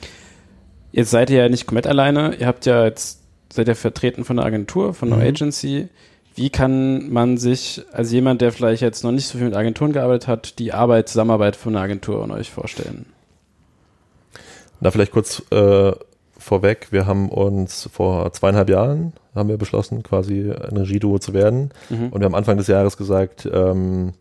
jetzt 0.91 1.11
seid 1.11 1.29
ihr 1.29 1.37
ja 1.37 1.49
nicht 1.49 1.65
komplett 1.65 1.87
alleine. 1.87 2.35
Ihr 2.35 2.47
habt 2.47 2.65
ja 2.65 2.83
jetzt 2.85 3.21
seid 3.51 3.67
ihr 3.67 3.75
vertreten 3.75 4.25
von 4.25 4.37
einer 4.37 4.47
Agentur, 4.47 4.93
von 4.93 5.11
einer 5.11 5.21
mhm. 5.21 5.29
Agency. 5.29 5.87
Wie 6.35 6.49
kann 6.49 7.09
man 7.11 7.37
sich 7.37 7.83
als 7.93 8.11
jemand, 8.11 8.41
der 8.41 8.51
vielleicht 8.51 8.81
jetzt 8.81 9.03
noch 9.03 9.13
nicht 9.13 9.27
so 9.27 9.37
viel 9.37 9.47
mit 9.47 9.55
Agenturen 9.55 9.93
gearbeitet 9.93 10.27
hat, 10.27 10.59
die 10.59 10.73
Arbeit, 10.73 11.07
Zusammenarbeit 11.07 11.55
von 11.55 11.73
einer 11.73 11.85
Agentur 11.85 12.21
und 12.21 12.31
euch 12.31 12.51
vorstellen? 12.51 13.05
Da 14.81 14.91
vielleicht 14.91 15.11
kurz 15.11 15.41
äh, 15.51 15.91
vorweg, 16.37 16.87
wir 16.91 17.05
haben 17.05 17.29
uns 17.29 17.89
vor 17.91 18.31
zweieinhalb 18.33 18.69
Jahren 18.69 19.13
haben 19.35 19.49
wir 19.49 19.57
beschlossen, 19.57 20.01
quasi 20.01 20.49
ein 20.51 20.77
Regieduo 20.77 21.19
zu 21.19 21.33
werden. 21.33 21.71
Mhm. 21.89 22.09
Und 22.09 22.21
wir 22.21 22.25
haben 22.25 22.35
Anfang 22.35 22.57
des 22.57 22.67
Jahres 22.67 22.97
gesagt, 22.97 23.47
ähm, 23.51 24.13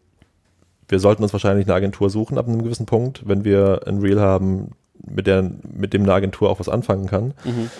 wir 0.88 0.98
sollten 0.98 1.22
uns 1.22 1.32
wahrscheinlich 1.32 1.66
eine 1.66 1.74
Agentur 1.74 2.11
suchen 2.11 2.36
ab 2.36 2.48
einem 2.48 2.62
gewissen 2.62 2.86
Punkt, 2.86 3.22
wenn 3.26 3.44
wir 3.44 3.82
ein 3.86 4.00
Reel 4.00 4.20
haben, 4.20 4.72
mit, 5.07 5.26
der, 5.26 5.50
mit 5.72 5.92
dem 5.92 6.02
eine 6.02 6.14
Agentur 6.14 6.50
auch 6.50 6.61
was 6.61 6.68
anfangen 6.68 7.07
kann. 7.07 7.34
Mhm. 7.44 7.70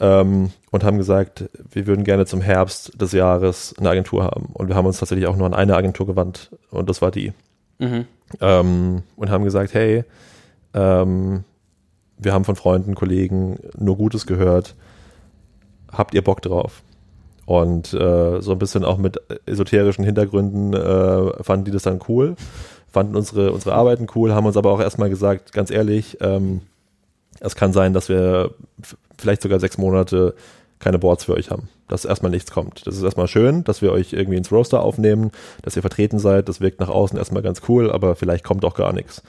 Ähm, 0.00 0.50
und 0.70 0.84
haben 0.84 0.98
gesagt, 0.98 1.44
wir 1.70 1.86
würden 1.86 2.04
gerne 2.04 2.26
zum 2.26 2.40
Herbst 2.40 3.00
des 3.00 3.12
Jahres 3.12 3.74
eine 3.78 3.90
Agentur 3.90 4.24
haben. 4.24 4.46
Und 4.52 4.68
wir 4.68 4.74
haben 4.74 4.86
uns 4.86 4.98
tatsächlich 4.98 5.26
auch 5.26 5.36
nur 5.36 5.46
an 5.46 5.54
eine 5.54 5.76
Agentur 5.76 6.06
gewandt 6.06 6.50
und 6.70 6.88
das 6.88 7.02
war 7.02 7.10
die. 7.10 7.32
Mhm. 7.78 8.06
Ähm, 8.40 9.02
und 9.16 9.30
haben 9.30 9.44
gesagt, 9.44 9.74
hey, 9.74 10.04
ähm, 10.74 11.44
wir 12.18 12.32
haben 12.32 12.44
von 12.44 12.56
Freunden, 12.56 12.94
Kollegen 12.94 13.58
nur 13.76 13.96
Gutes 13.96 14.26
gehört. 14.26 14.74
Habt 15.90 16.14
ihr 16.14 16.22
Bock 16.22 16.42
drauf? 16.42 16.82
Und 17.46 17.92
äh, 17.92 18.40
so 18.40 18.52
ein 18.52 18.58
bisschen 18.58 18.84
auch 18.84 18.96
mit 18.96 19.20
esoterischen 19.46 20.04
Hintergründen 20.04 20.72
äh, 20.72 21.42
fanden 21.42 21.66
die 21.66 21.70
das 21.70 21.82
dann 21.82 22.00
cool, 22.08 22.36
fanden 22.90 23.16
unsere, 23.16 23.52
unsere 23.52 23.74
Arbeiten 23.74 24.06
cool, 24.14 24.32
haben 24.32 24.46
uns 24.46 24.56
aber 24.56 24.70
auch 24.70 24.80
erstmal 24.80 25.10
gesagt, 25.10 25.52
ganz 25.52 25.70
ehrlich, 25.70 26.16
ähm, 26.20 26.62
es 27.40 27.54
kann 27.54 27.72
sein, 27.72 27.92
dass 27.92 28.08
wir 28.08 28.52
vielleicht 29.18 29.42
sogar 29.42 29.60
sechs 29.60 29.76
Monate 29.76 30.34
keine 30.78 30.98
Boards 30.98 31.24
für 31.24 31.34
euch 31.34 31.50
haben, 31.50 31.68
dass 31.88 32.04
erstmal 32.04 32.30
nichts 32.30 32.50
kommt. 32.50 32.86
Das 32.86 32.96
ist 32.96 33.02
erstmal 33.02 33.28
schön, 33.28 33.64
dass 33.64 33.82
wir 33.82 33.92
euch 33.92 34.12
irgendwie 34.12 34.38
ins 34.38 34.52
Roster 34.52 34.82
aufnehmen, 34.82 35.30
dass 35.62 35.76
ihr 35.76 35.82
vertreten 35.82 36.18
seid, 36.18 36.48
das 36.48 36.60
wirkt 36.60 36.80
nach 36.80 36.88
außen 36.88 37.18
erstmal 37.18 37.42
ganz 37.42 37.62
cool, 37.68 37.90
aber 37.90 38.16
vielleicht 38.16 38.44
kommt 38.44 38.64
auch 38.64 38.74
gar 38.74 38.92
nichts. 38.92 39.22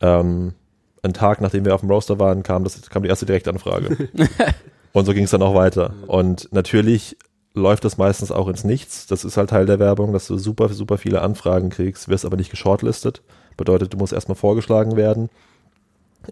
Ähm, 0.00 0.54
einen 1.06 1.14
Tag, 1.14 1.40
nachdem 1.40 1.64
wir 1.64 1.74
auf 1.74 1.80
dem 1.80 1.90
Roaster 1.90 2.18
waren, 2.18 2.42
kam, 2.42 2.64
das, 2.64 2.88
kam 2.90 3.02
die 3.02 3.08
erste 3.08 3.26
Direktanfrage. 3.26 4.08
und 4.92 5.04
so 5.06 5.14
ging 5.14 5.24
es 5.24 5.30
dann 5.30 5.42
auch 5.42 5.54
weiter. 5.54 5.94
Und 6.06 6.48
natürlich 6.52 7.16
läuft 7.54 7.84
das 7.84 7.96
meistens 7.96 8.30
auch 8.30 8.48
ins 8.48 8.64
Nichts. 8.64 9.06
Das 9.06 9.24
ist 9.24 9.36
halt 9.36 9.50
Teil 9.50 9.66
der 9.66 9.78
Werbung, 9.78 10.12
dass 10.12 10.26
du 10.26 10.36
super, 10.36 10.68
super 10.68 10.98
viele 10.98 11.22
Anfragen 11.22 11.70
kriegst, 11.70 12.08
wirst 12.08 12.26
aber 12.26 12.36
nicht 12.36 12.50
geshortlistet. 12.50 13.22
Bedeutet, 13.56 13.94
du 13.94 13.96
musst 13.96 14.12
erstmal 14.12 14.36
vorgeschlagen 14.36 14.96
werden. 14.96 15.30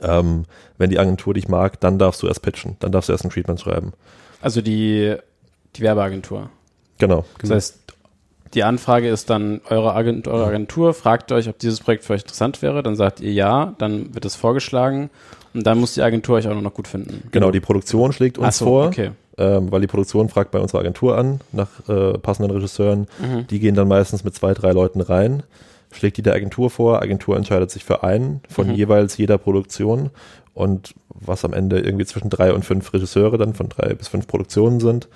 Ähm, 0.02 0.44
wenn 0.76 0.90
die 0.90 0.98
Agentur 0.98 1.34
dich 1.34 1.48
mag, 1.48 1.80
dann 1.80 1.98
darfst 1.98 2.22
du 2.22 2.26
erst 2.26 2.42
pitchen. 2.42 2.76
Dann 2.80 2.92
darfst 2.92 3.08
du 3.08 3.12
erst 3.12 3.24
ein 3.24 3.30
Treatment 3.30 3.60
schreiben. 3.60 3.92
Also 4.42 4.60
die, 4.60 5.16
die 5.76 5.80
Werbeagentur. 5.80 6.50
Genau. 6.98 7.24
Das 7.38 7.50
heißt, 7.50 7.78
die 8.54 8.64
Anfrage 8.64 9.08
ist 9.08 9.30
dann 9.30 9.60
eure, 9.68 9.94
Agent, 9.94 10.28
eure 10.28 10.46
Agentur, 10.46 10.94
fragt 10.94 11.32
euch, 11.32 11.48
ob 11.48 11.58
dieses 11.58 11.80
Projekt 11.80 12.04
für 12.04 12.12
euch 12.12 12.22
interessant 12.22 12.62
wäre, 12.62 12.82
dann 12.82 12.96
sagt 12.96 13.20
ihr 13.20 13.32
ja, 13.32 13.74
dann 13.78 14.14
wird 14.14 14.24
es 14.24 14.36
vorgeschlagen 14.36 15.10
und 15.54 15.66
dann 15.66 15.78
muss 15.78 15.94
die 15.94 16.02
Agentur 16.02 16.36
euch 16.36 16.48
auch 16.48 16.60
noch 16.60 16.74
gut 16.74 16.88
finden. 16.88 17.28
Genau, 17.32 17.50
die 17.50 17.60
Produktion 17.60 18.12
schlägt 18.12 18.38
uns 18.38 18.58
so, 18.58 18.66
vor, 18.66 18.86
okay. 18.86 19.10
ähm, 19.38 19.70
weil 19.72 19.80
die 19.80 19.86
Produktion 19.86 20.28
fragt 20.28 20.50
bei 20.52 20.60
unserer 20.60 20.80
Agentur 20.80 21.18
an 21.18 21.40
nach 21.52 21.68
äh, 21.88 22.18
passenden 22.18 22.52
Regisseuren. 22.52 23.06
Mhm. 23.20 23.46
Die 23.48 23.58
gehen 23.58 23.74
dann 23.74 23.88
meistens 23.88 24.24
mit 24.24 24.34
zwei, 24.34 24.54
drei 24.54 24.72
Leuten 24.72 25.00
rein, 25.00 25.42
schlägt 25.90 26.16
die 26.16 26.22
der 26.22 26.34
Agentur 26.34 26.70
vor, 26.70 27.02
Agentur 27.02 27.36
entscheidet 27.36 27.70
sich 27.70 27.84
für 27.84 28.02
einen 28.02 28.40
von 28.48 28.68
Mhm. 28.68 28.74
jeweils 28.74 29.16
jeder 29.16 29.38
Produktion 29.38 30.10
und 30.54 30.94
was 31.08 31.44
am 31.44 31.52
Ende 31.52 31.80
irgendwie 31.80 32.06
zwischen 32.06 32.30
drei 32.30 32.52
und 32.52 32.64
fünf 32.64 32.92
Regisseure 32.92 33.38
dann 33.38 33.54
von 33.54 33.68
drei 33.68 33.94
bis 33.94 34.08
fünf 34.08 34.26
Produktionen 34.26 34.80
sind 34.80 35.08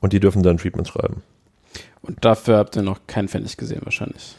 und 0.00 0.12
die 0.12 0.20
dürfen 0.20 0.42
dann 0.42 0.58
Treatment 0.58 0.88
schreiben. 0.88 1.22
Und 2.06 2.24
dafür 2.24 2.56
habt 2.58 2.76
ihr 2.76 2.82
noch 2.82 3.00
keinen 3.06 3.28
Pfennig 3.28 3.56
gesehen, 3.56 3.80
wahrscheinlich. 3.84 4.36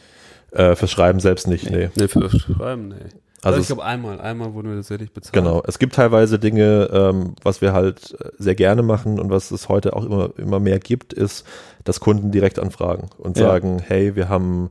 Äh, 0.52 0.76
fürs 0.76 0.90
Schreiben 0.90 1.20
selbst 1.20 1.46
nicht, 1.48 1.70
Nee. 1.70 1.86
nee. 1.86 1.90
Nee, 1.96 2.08
für 2.08 2.20
das 2.20 2.36
Schreiben, 2.38 2.88
nee. 2.88 2.94
Also 3.42 3.58
Also 3.58 3.60
ich 3.60 3.66
glaube 3.66 3.84
einmal, 3.84 4.20
einmal 4.20 4.54
wurden 4.54 4.70
wir 4.70 4.76
tatsächlich 4.76 5.12
bezahlt. 5.12 5.34
Genau. 5.34 5.62
Es 5.66 5.78
gibt 5.78 5.94
teilweise 5.94 6.38
Dinge, 6.38 6.88
ähm, 6.92 7.34
was 7.42 7.60
wir 7.60 7.72
halt 7.72 8.16
äh, 8.20 8.30
sehr 8.38 8.54
gerne 8.54 8.82
machen 8.82 9.20
und 9.20 9.30
was 9.30 9.50
es 9.50 9.68
heute 9.68 9.94
auch 9.94 10.04
immer, 10.04 10.30
immer 10.38 10.58
mehr 10.58 10.78
gibt, 10.78 11.12
ist, 11.12 11.46
dass 11.84 12.00
Kunden 12.00 12.30
direkt 12.32 12.58
anfragen 12.58 13.10
und 13.18 13.36
Ja. 13.36 13.46
sagen, 13.48 13.78
hey, 13.86 14.16
wir 14.16 14.28
haben, 14.28 14.70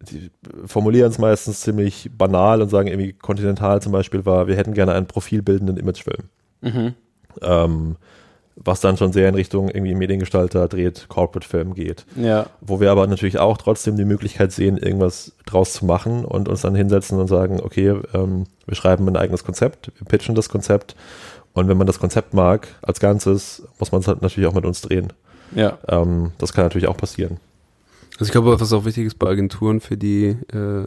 die 0.00 0.30
formulieren 0.66 1.10
es 1.10 1.18
meistens 1.18 1.60
ziemlich 1.60 2.10
banal 2.16 2.62
und 2.62 2.70
sagen 2.70 2.88
irgendwie, 2.88 3.12
Continental 3.12 3.82
zum 3.82 3.92
Beispiel 3.92 4.24
war, 4.24 4.46
wir 4.48 4.56
hätten 4.56 4.72
gerne 4.74 4.92
einen 4.94 5.06
profilbildenden 5.06 5.76
Imagefilm. 5.76 6.24
Mhm. 6.62 6.94
Ähm, 7.42 7.96
was 8.62 8.80
dann 8.80 8.96
schon 8.96 9.12
sehr 9.12 9.28
in 9.28 9.34
Richtung 9.34 9.68
irgendwie 9.68 9.94
Mediengestalter 9.94 10.68
dreht, 10.68 11.06
Corporate-Film 11.08 11.74
geht. 11.74 12.04
Ja. 12.16 12.46
Wo 12.60 12.80
wir 12.80 12.90
aber 12.90 13.06
natürlich 13.06 13.38
auch 13.38 13.56
trotzdem 13.56 13.96
die 13.96 14.04
Möglichkeit 14.04 14.52
sehen, 14.52 14.76
irgendwas 14.76 15.32
draus 15.46 15.72
zu 15.72 15.86
machen 15.86 16.24
und 16.24 16.48
uns 16.48 16.60
dann 16.60 16.74
hinsetzen 16.74 17.18
und 17.18 17.26
sagen, 17.26 17.60
okay, 17.62 17.94
ähm, 18.12 18.44
wir 18.66 18.74
schreiben 18.74 19.08
ein 19.08 19.16
eigenes 19.16 19.44
Konzept, 19.44 19.90
wir 19.96 20.06
pitchen 20.06 20.34
das 20.34 20.48
Konzept 20.48 20.94
und 21.54 21.68
wenn 21.68 21.78
man 21.78 21.86
das 21.86 21.98
Konzept 21.98 22.34
mag 22.34 22.68
als 22.82 23.00
Ganzes, 23.00 23.62
muss 23.78 23.92
man 23.92 24.02
es 24.02 24.08
halt 24.08 24.22
natürlich 24.22 24.48
auch 24.48 24.54
mit 24.54 24.66
uns 24.66 24.82
drehen. 24.82 25.12
Ja. 25.54 25.78
Ähm, 25.88 26.32
das 26.38 26.52
kann 26.52 26.64
natürlich 26.64 26.88
auch 26.88 26.96
passieren. 26.96 27.38
Also 28.12 28.26
ich 28.26 28.32
glaube, 28.32 28.60
was 28.60 28.72
auch 28.72 28.84
wichtig 28.84 29.06
ist 29.06 29.18
bei 29.18 29.28
Agenturen 29.28 29.80
für 29.80 29.96
die 29.96 30.36
äh, 30.52 30.86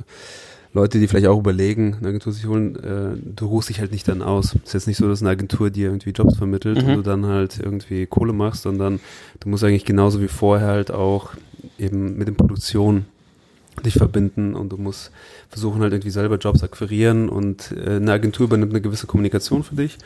Leute, 0.73 0.99
die 0.99 1.07
vielleicht 1.07 1.27
auch 1.27 1.39
überlegen, 1.39 1.95
eine 1.99 2.09
Agentur 2.09 2.33
sich 2.33 2.47
holen, 2.47 2.75
äh, 2.77 3.17
du 3.35 3.45
ruhst 3.45 3.69
dich 3.69 3.79
halt 3.79 3.91
nicht 3.91 4.07
dann 4.07 4.21
aus. 4.23 4.55
Es 4.55 4.69
ist 4.69 4.73
jetzt 4.73 4.87
nicht 4.87 4.97
so, 4.97 5.07
dass 5.07 5.21
eine 5.21 5.29
Agentur 5.29 5.69
dir 5.69 5.87
irgendwie 5.87 6.09
Jobs 6.09 6.35
vermittelt 6.37 6.81
Mhm. 6.81 6.89
und 6.89 6.95
du 6.97 7.01
dann 7.03 7.25
halt 7.27 7.59
irgendwie 7.63 8.05
Kohle 8.07 8.33
machst, 8.33 8.63
sondern 8.63 8.99
du 9.39 9.49
musst 9.49 9.63
eigentlich 9.63 9.85
genauso 9.85 10.19
wie 10.21 10.27
vorher 10.27 10.67
halt 10.67 10.91
auch 10.91 11.31
eben 11.77 12.17
mit 12.17 12.27
den 12.27 12.35
Produktionen 12.35 13.05
dich 13.85 13.95
verbinden 13.95 14.53
und 14.55 14.69
du 14.71 14.77
musst 14.77 15.11
versuchen 15.49 15.81
halt 15.81 15.93
irgendwie 15.93 16.11
selber 16.11 16.37
Jobs 16.37 16.63
akquirieren 16.63 17.29
und 17.29 17.71
äh, 17.71 17.95
eine 17.97 18.11
Agentur 18.11 18.45
übernimmt 18.45 18.71
eine 18.71 18.81
gewisse 18.81 19.07
Kommunikation 19.07 19.63
für 19.63 19.75
dich. 19.75 19.97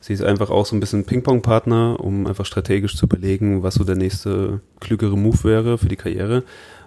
Sie 0.00 0.12
ist 0.12 0.22
einfach 0.22 0.50
auch 0.50 0.66
so 0.66 0.76
ein 0.76 0.80
bisschen 0.80 1.04
Ping-Pong-Partner, 1.04 1.98
um 2.00 2.26
einfach 2.26 2.44
strategisch 2.46 2.96
zu 2.96 3.06
überlegen, 3.06 3.62
was 3.62 3.74
so 3.74 3.84
der 3.84 3.96
nächste 3.96 4.60
klügere 4.80 5.16
Move 5.16 5.44
wäre 5.44 5.78
für 5.78 5.88
die 5.88 5.96
Karriere. 5.96 6.42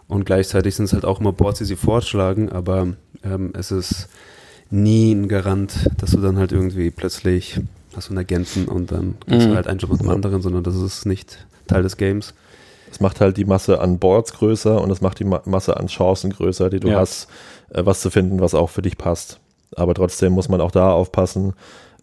Und 0.09 0.25
gleichzeitig 0.25 0.75
sind 0.75 0.85
es 0.85 0.93
halt 0.93 1.05
auch 1.05 1.21
immer 1.21 1.31
Boards, 1.31 1.59
die 1.59 1.65
sie 1.65 1.75
vorschlagen, 1.77 2.49
aber 2.49 2.87
ähm, 3.23 3.53
es 3.57 3.71
ist 3.71 4.09
nie 4.71 5.13
ein 5.13 5.27
Garant, 5.29 5.89
dass 5.97 6.11
du 6.11 6.19
dann 6.19 6.37
halt 6.37 6.51
irgendwie 6.51 6.91
plötzlich 6.91 7.59
hast 7.95 8.09
du 8.09 8.11
einen 8.11 8.19
Agenten 8.19 8.67
und 8.67 8.91
dann 8.91 9.15
kriegst 9.27 9.45
Mhm. 9.47 9.51
du 9.51 9.55
halt 9.55 9.67
einen 9.67 9.79
Job 9.79 9.91
mit 9.91 10.01
dem 10.01 10.09
anderen, 10.09 10.41
sondern 10.41 10.63
das 10.63 10.75
ist 10.75 11.05
nicht 11.05 11.47
Teil 11.67 11.83
des 11.83 11.95
Games. 11.97 12.33
Es 12.91 12.99
macht 12.99 13.21
halt 13.21 13.37
die 13.37 13.45
Masse 13.45 13.79
an 13.81 13.99
Boards 13.99 14.33
größer 14.33 14.81
und 14.81 14.89
es 14.91 14.99
macht 15.01 15.19
die 15.19 15.23
Ma 15.25 15.41
Masse 15.45 15.77
an 15.77 15.87
Chancen 15.87 16.31
größer, 16.31 16.69
die 16.71 16.79
du 16.79 16.89
Ja. 16.89 16.97
hast, 16.99 17.27
äh, 17.71 17.85
was 17.85 18.01
zu 18.01 18.09
finden, 18.09 18.41
was 18.41 18.55
auch 18.55 18.69
für 18.71 18.81
dich 18.81 18.97
passt. 18.97 19.39
Aber 19.75 19.93
trotzdem 19.93 20.33
muss 20.33 20.49
man 20.49 20.59
auch 20.61 20.71
da 20.71 20.91
aufpassen, 20.91 21.53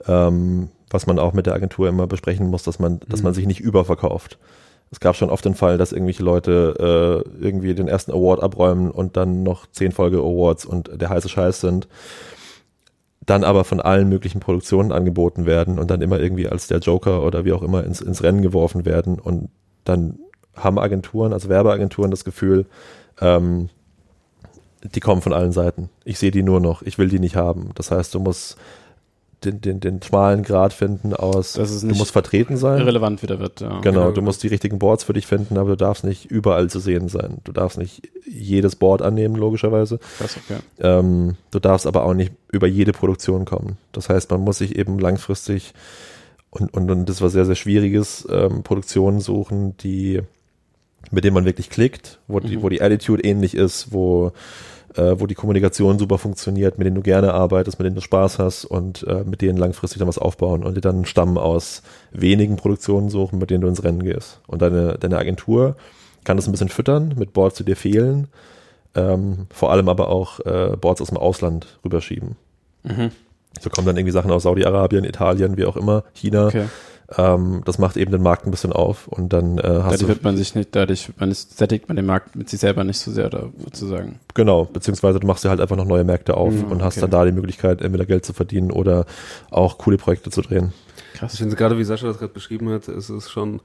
ähm, 0.06 0.68
was 0.90 1.06
man 1.08 1.18
auch 1.18 1.32
mit 1.32 1.46
der 1.46 1.54
Agentur 1.54 1.88
immer 1.88 2.06
besprechen 2.06 2.46
muss, 2.48 2.62
dass 2.62 2.78
man, 2.78 3.00
dass 3.08 3.20
Mhm. 3.20 3.24
man 3.24 3.34
sich 3.34 3.46
nicht 3.46 3.60
überverkauft. 3.60 4.38
Es 4.90 5.00
gab 5.00 5.16
schon 5.16 5.30
oft 5.30 5.44
den 5.44 5.54
Fall, 5.54 5.78
dass 5.78 5.92
irgendwelche 5.92 6.22
Leute 6.22 7.24
äh, 7.40 7.44
irgendwie 7.44 7.74
den 7.74 7.88
ersten 7.88 8.12
Award 8.12 8.42
abräumen 8.42 8.90
und 8.90 9.16
dann 9.16 9.42
noch 9.42 9.66
zehn 9.66 9.92
Folge-Awards 9.92 10.64
und 10.64 10.90
der 11.00 11.10
heiße 11.10 11.28
Scheiß 11.28 11.60
sind, 11.60 11.88
dann 13.24 13.42
aber 13.42 13.64
von 13.64 13.80
allen 13.80 14.08
möglichen 14.08 14.40
Produktionen 14.40 14.92
angeboten 14.92 15.46
werden 15.46 15.78
und 15.78 15.90
dann 15.90 16.02
immer 16.02 16.20
irgendwie 16.20 16.48
als 16.48 16.68
der 16.68 16.78
Joker 16.78 17.24
oder 17.24 17.44
wie 17.44 17.52
auch 17.52 17.62
immer 17.62 17.82
ins, 17.84 18.00
ins 18.00 18.22
Rennen 18.22 18.42
geworfen 18.42 18.84
werden 18.84 19.18
und 19.18 19.48
dann 19.84 20.18
haben 20.54 20.78
Agenturen, 20.78 21.32
also 21.32 21.48
Werbeagenturen 21.48 22.10
das 22.10 22.24
Gefühl, 22.24 22.66
ähm, 23.20 23.68
die 24.82 25.00
kommen 25.00 25.22
von 25.22 25.32
allen 25.32 25.52
Seiten. 25.52 25.90
Ich 26.04 26.18
sehe 26.18 26.30
die 26.30 26.42
nur 26.42 26.60
noch, 26.60 26.82
ich 26.82 26.98
will 26.98 27.08
die 27.08 27.18
nicht 27.18 27.36
haben. 27.36 27.70
Das 27.74 27.90
heißt, 27.90 28.14
du 28.14 28.20
musst 28.20 28.56
den, 29.46 29.60
den, 29.62 29.80
den 29.80 30.02
schmalen 30.02 30.42
Grad 30.42 30.72
finden 30.74 31.14
aus, 31.14 31.54
du 31.54 31.62
musst 31.94 32.10
vertreten 32.10 32.56
sein. 32.56 32.80
irrelevant 32.80 33.22
wieder 33.22 33.38
wird. 33.38 33.60
Ja. 33.60 33.68
Genau, 33.80 33.80
Genau. 33.80 34.10
du 34.10 34.20
musst 34.22 34.42
die 34.42 34.48
richtigen 34.48 34.78
Boards 34.78 35.04
für 35.04 35.12
dich 35.14 35.26
finden, 35.26 35.56
aber 35.56 35.70
du 35.70 35.76
darfst 35.76 36.04
nicht 36.04 36.26
überall 36.26 36.68
zu 36.68 36.80
sehen 36.80 37.08
sein. 37.08 37.38
Du 37.44 37.52
darfst 37.52 37.78
nicht 37.78 38.02
jedes 38.28 38.76
Board 38.76 39.00
annehmen, 39.00 39.36
logischerweise. 39.36 39.98
Krass, 40.18 40.36
okay. 40.36 40.60
Ähm, 40.80 41.36
du 41.50 41.58
darfst 41.58 41.86
aber 41.86 42.04
auch 42.04 42.14
nicht 42.14 42.32
über 42.52 42.66
jede 42.66 42.92
Produktion 42.92 43.44
kommen. 43.46 43.78
Das 43.92 44.08
heißt, 44.08 44.30
man 44.30 44.40
muss 44.42 44.58
sich 44.58 44.76
eben 44.76 44.98
langfristig 44.98 45.72
und, 46.50 46.72
und, 46.74 46.90
und 46.90 47.08
das 47.08 47.20
war 47.22 47.28
sehr, 47.30 47.44
sehr 47.46 47.54
schwieriges, 47.54 48.26
ähm, 48.30 48.62
Produktionen 48.62 49.20
suchen, 49.20 49.76
die, 49.78 50.20
mit 51.10 51.24
denen 51.24 51.34
man 51.34 51.44
wirklich 51.44 51.70
klickt, 51.70 52.18
wo 52.28 52.40
die, 52.40 52.56
Mhm. 52.56 52.62
wo 52.62 52.68
die 52.68 52.82
Attitude 52.82 53.22
ähnlich 53.24 53.54
ist, 53.54 53.92
wo, 53.92 54.32
äh, 54.96 55.20
wo 55.20 55.26
die 55.26 55.34
Kommunikation 55.34 55.98
super 55.98 56.18
funktioniert, 56.18 56.78
mit 56.78 56.86
denen 56.86 56.96
du 56.96 57.02
gerne 57.02 57.34
arbeitest, 57.34 57.78
mit 57.78 57.86
denen 57.86 57.96
du 57.96 58.02
Spaß 58.02 58.38
hast 58.38 58.64
und 58.64 59.02
äh, 59.04 59.24
mit 59.24 59.42
denen 59.42 59.58
langfristig 59.58 59.98
dann 59.98 60.08
was 60.08 60.18
aufbauen 60.18 60.64
und 60.64 60.76
dir 60.76 60.80
dann 60.80 60.96
einen 60.96 61.04
Stamm 61.04 61.38
aus 61.38 61.82
wenigen 62.12 62.56
Produktionen 62.56 63.10
suchen, 63.10 63.38
mit 63.38 63.50
denen 63.50 63.60
du 63.60 63.68
ins 63.68 63.84
Rennen 63.84 64.02
gehst. 64.02 64.40
Und 64.46 64.62
deine, 64.62 64.98
deine 64.98 65.18
Agentur 65.18 65.76
kann 66.24 66.36
das 66.36 66.46
ein 66.46 66.52
bisschen 66.52 66.68
füttern 66.68 67.14
mit 67.16 67.32
Boards, 67.32 67.56
die 67.56 67.64
dir 67.64 67.76
fehlen, 67.76 68.28
ähm, 68.94 69.46
vor 69.50 69.70
allem 69.70 69.88
aber 69.88 70.08
auch 70.08 70.40
äh, 70.40 70.76
Boards 70.76 71.00
aus 71.00 71.08
dem 71.08 71.18
Ausland 71.18 71.78
rüberschieben. 71.84 72.36
Mhm. 72.82 73.10
So 73.60 73.70
kommen 73.70 73.86
dann 73.86 73.96
irgendwie 73.96 74.12
Sachen 74.12 74.30
aus 74.30 74.42
Saudi-Arabien, 74.42 75.04
Italien, 75.04 75.56
wie 75.56 75.64
auch 75.64 75.76
immer, 75.76 76.04
China. 76.12 76.48
Okay. 76.48 76.66
Ähm, 77.16 77.62
das 77.64 77.78
macht 77.78 77.96
eben 77.96 78.10
den 78.10 78.22
Markt 78.22 78.46
ein 78.46 78.50
bisschen 78.50 78.72
auf 78.72 79.06
und 79.06 79.32
dann 79.32 79.58
äh, 79.58 79.62
hast 79.62 79.84
Dadurch 79.84 80.00
du 80.00 80.08
wird 80.08 80.24
man 80.24 80.36
sich 80.36 80.54
nicht, 80.56 80.74
dadurch 80.74 81.10
man 81.18 81.30
ist, 81.30 81.56
sättigt 81.56 81.88
man 81.88 81.96
den 81.96 82.06
Markt 82.06 82.34
mit 82.34 82.50
sich 82.50 82.58
selber 82.58 82.82
nicht 82.82 82.98
so 82.98 83.12
sehr, 83.12 83.26
oder 83.26 83.50
sozusagen. 83.62 84.18
Genau, 84.34 84.64
beziehungsweise 84.64 85.20
du 85.20 85.26
machst 85.26 85.44
dir 85.44 85.50
halt 85.50 85.60
einfach 85.60 85.76
noch 85.76 85.84
neue 85.84 86.02
Märkte 86.04 86.36
auf 86.36 86.52
Mhm, 86.52 86.64
und 86.72 86.82
hast 86.82 86.94
okay. 86.96 87.02
dann 87.02 87.10
da 87.10 87.24
die 87.24 87.32
Möglichkeit, 87.32 87.80
entweder 87.80 88.06
Geld 88.06 88.24
zu 88.24 88.32
verdienen 88.32 88.72
oder 88.72 89.06
auch 89.50 89.78
coole 89.78 89.98
Projekte 89.98 90.30
zu 90.30 90.42
drehen. 90.42 90.72
Ich 91.14 91.20
Krass. 91.20 91.36
finde 91.36 91.54
gerade, 91.56 91.78
wie 91.78 91.84
Sascha 91.84 92.06
das 92.08 92.18
gerade 92.18 92.32
beschrieben 92.32 92.68
hat, 92.70 92.88
ist 92.88 93.08
es 93.08 93.30
schon, 93.30 93.60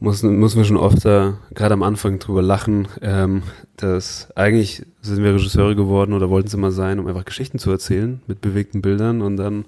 muss, 0.00 0.22
müssen 0.22 0.58
wir 0.58 0.64
schon 0.64 0.76
oft 0.76 1.04
da, 1.04 1.38
gerade 1.54 1.74
am 1.74 1.82
Anfang 1.82 2.18
drüber 2.20 2.42
lachen, 2.42 2.86
ähm, 3.02 3.42
dass 3.76 4.28
eigentlich 4.36 4.86
sind 5.02 5.22
wir 5.24 5.34
Regisseure 5.34 5.74
geworden 5.74 6.12
oder 6.12 6.30
wollten 6.30 6.48
sie 6.48 6.56
mal 6.56 6.70
sein, 6.70 7.00
um 7.00 7.06
einfach 7.08 7.24
Geschichten 7.24 7.58
zu 7.58 7.70
erzählen 7.70 8.22
mit 8.28 8.40
bewegten 8.40 8.82
Bildern 8.82 9.20
und 9.20 9.36
dann 9.36 9.64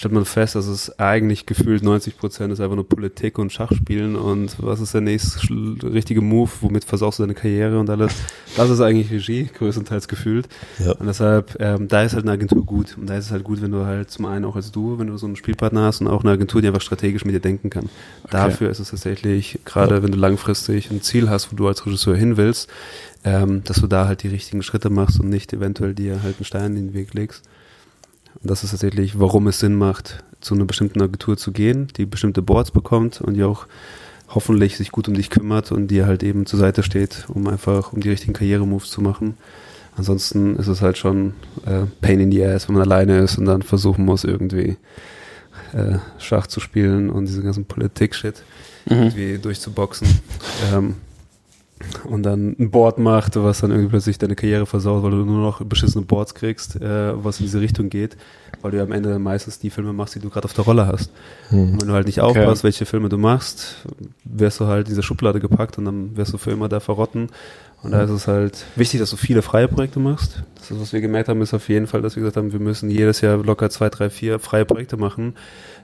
stellt 0.00 0.14
man 0.14 0.24
fest, 0.24 0.54
dass 0.54 0.66
es 0.66 0.98
eigentlich 0.98 1.44
gefühlt 1.44 1.82
90 1.82 2.16
Prozent 2.16 2.50
ist 2.54 2.60
einfach 2.60 2.74
nur 2.74 2.88
Politik 2.88 3.38
und 3.38 3.52
Schachspielen 3.52 4.16
und 4.16 4.56
was 4.56 4.80
ist 4.80 4.94
der 4.94 5.02
nächste 5.02 5.40
richtige 5.82 6.22
Move, 6.22 6.50
womit 6.62 6.86
versaust 6.86 7.18
du 7.18 7.24
deine 7.24 7.34
Karriere 7.34 7.78
und 7.78 7.90
alles. 7.90 8.14
Das 8.56 8.70
ist 8.70 8.80
eigentlich 8.80 9.10
Regie, 9.10 9.50
größtenteils 9.52 10.08
gefühlt. 10.08 10.48
Ja. 10.78 10.92
Und 10.92 11.06
deshalb, 11.06 11.54
ähm, 11.60 11.86
da 11.86 12.02
ist 12.02 12.14
halt 12.14 12.24
eine 12.24 12.32
Agentur 12.32 12.64
gut. 12.64 12.96
Und 12.96 13.10
da 13.10 13.18
ist 13.18 13.26
es 13.26 13.30
halt 13.30 13.44
gut, 13.44 13.60
wenn 13.60 13.72
du 13.72 13.84
halt 13.84 14.10
zum 14.10 14.24
einen 14.24 14.46
auch 14.46 14.56
als 14.56 14.72
du, 14.72 14.98
wenn 14.98 15.08
du 15.08 15.18
so 15.18 15.26
einen 15.26 15.36
Spielpartner 15.36 15.82
hast 15.82 16.00
und 16.00 16.08
auch 16.08 16.22
eine 16.22 16.32
Agentur, 16.32 16.62
die 16.62 16.68
einfach 16.68 16.80
strategisch 16.80 17.26
mit 17.26 17.34
dir 17.34 17.40
denken 17.40 17.68
kann. 17.68 17.90
Dafür 18.30 18.70
ist 18.70 18.80
es 18.80 18.88
tatsächlich, 18.88 19.58
gerade 19.66 20.02
wenn 20.02 20.12
du 20.12 20.18
langfristig 20.18 20.90
ein 20.90 21.02
Ziel 21.02 21.28
hast, 21.28 21.52
wo 21.52 21.56
du 21.56 21.68
als 21.68 21.84
Regisseur 21.84 22.16
hin 22.16 22.38
willst, 22.38 22.70
ähm, 23.22 23.64
dass 23.64 23.82
du 23.82 23.86
da 23.86 24.08
halt 24.08 24.22
die 24.22 24.28
richtigen 24.28 24.62
Schritte 24.62 24.88
machst 24.88 25.20
und 25.20 25.28
nicht 25.28 25.52
eventuell 25.52 25.92
dir 25.92 26.22
halt 26.22 26.36
einen 26.38 26.46
Stein 26.46 26.76
in 26.76 26.86
den 26.86 26.94
Weg 26.94 27.12
legst. 27.12 27.44
Und 28.42 28.50
das 28.50 28.64
ist 28.64 28.70
tatsächlich, 28.70 29.18
warum 29.18 29.46
es 29.48 29.58
Sinn 29.60 29.74
macht, 29.74 30.22
zu 30.40 30.54
einer 30.54 30.64
bestimmten 30.64 31.02
Agentur 31.02 31.36
zu 31.36 31.52
gehen, 31.52 31.88
die 31.96 32.06
bestimmte 32.06 32.40
Boards 32.42 32.70
bekommt 32.70 33.20
und 33.20 33.34
die 33.34 33.44
auch 33.44 33.66
hoffentlich 34.28 34.76
sich 34.76 34.92
gut 34.92 35.08
um 35.08 35.14
dich 35.14 35.28
kümmert 35.28 35.72
und 35.72 35.88
dir 35.88 36.06
halt 36.06 36.22
eben 36.22 36.46
zur 36.46 36.58
Seite 36.58 36.82
steht, 36.82 37.26
um 37.28 37.46
einfach, 37.48 37.92
um 37.92 38.00
die 38.00 38.08
richtigen 38.08 38.32
Karrieremoves 38.32 38.90
zu 38.90 39.02
machen. 39.02 39.36
Ansonsten 39.96 40.56
ist 40.56 40.68
es 40.68 40.80
halt 40.80 40.96
schon 40.96 41.34
äh, 41.66 41.82
Pain 42.00 42.20
in 42.20 42.30
the 42.32 42.44
Ass, 42.44 42.68
wenn 42.68 42.74
man 42.76 42.84
alleine 42.84 43.18
ist 43.18 43.36
und 43.38 43.44
dann 43.44 43.62
versuchen 43.62 44.04
muss, 44.04 44.24
irgendwie 44.24 44.76
äh, 45.74 45.98
Schach 46.18 46.46
zu 46.46 46.60
spielen 46.60 47.10
und 47.10 47.26
diese 47.26 47.42
ganzen 47.42 47.64
Politik-Shit 47.64 48.42
Mhm. 48.86 48.96
irgendwie 48.96 49.38
durchzuboxen. 49.38 50.08
ähm, 50.72 50.94
und 52.04 52.22
dann 52.22 52.54
ein 52.58 52.70
Board 52.70 52.98
macht, 52.98 53.36
was 53.36 53.60
dann 53.60 53.70
irgendwie 53.70 53.88
plötzlich 53.88 54.18
deine 54.18 54.36
Karriere 54.36 54.66
versaut, 54.66 55.02
weil 55.02 55.10
du 55.12 55.16
nur 55.24 55.40
noch 55.42 55.62
beschissene 55.62 56.04
Boards 56.04 56.34
kriegst, 56.34 56.76
äh, 56.80 57.12
was 57.24 57.40
in 57.40 57.46
diese 57.46 57.60
Richtung 57.60 57.88
geht, 57.88 58.16
weil 58.60 58.70
du 58.72 58.76
ja 58.76 58.82
am 58.82 58.92
Ende 58.92 59.18
meistens 59.18 59.58
die 59.58 59.70
Filme 59.70 59.92
machst, 59.92 60.14
die 60.14 60.18
du 60.20 60.28
gerade 60.28 60.44
auf 60.44 60.52
der 60.52 60.64
Rolle 60.64 60.86
hast. 60.86 61.10
Hm. 61.48 61.72
Und 61.72 61.80
wenn 61.80 61.88
du 61.88 61.94
halt 61.94 62.06
nicht 62.06 62.20
Okay. 62.20 62.40
aufpasst, 62.40 62.64
welche 62.64 62.84
Filme 62.86 63.08
du 63.08 63.16
machst, 63.16 63.86
wirst 64.24 64.60
du 64.60 64.66
halt 64.66 64.88
in 64.88 64.92
diese 64.92 65.02
Schublade 65.02 65.40
gepackt 65.40 65.78
und 65.78 65.86
dann 65.86 66.16
wirst 66.16 66.32
du 66.34 66.38
für 66.38 66.50
immer 66.50 66.68
da 66.68 66.80
verrotten. 66.80 67.28
Und 67.82 67.92
da 67.92 68.02
ist 68.02 68.10
es 68.10 68.28
halt 68.28 68.66
wichtig, 68.76 69.00
dass 69.00 69.08
du 69.10 69.16
viele 69.16 69.40
freie 69.40 69.66
Projekte 69.66 70.00
machst. 70.00 70.42
Das 70.56 70.70
ist, 70.70 70.80
was 70.80 70.92
wir 70.92 71.00
gemerkt 71.00 71.28
haben, 71.30 71.40
ist 71.40 71.54
auf 71.54 71.68
jeden 71.70 71.86
Fall, 71.86 72.02
dass 72.02 72.14
wir 72.14 72.20
gesagt 72.20 72.36
haben, 72.36 72.52
wir 72.52 72.60
müssen 72.60 72.90
jedes 72.90 73.22
Jahr 73.22 73.38
locker 73.38 73.70
zwei, 73.70 73.88
drei, 73.88 74.10
vier 74.10 74.38
freie 74.38 74.66
Projekte 74.66 74.98
machen 74.98 75.34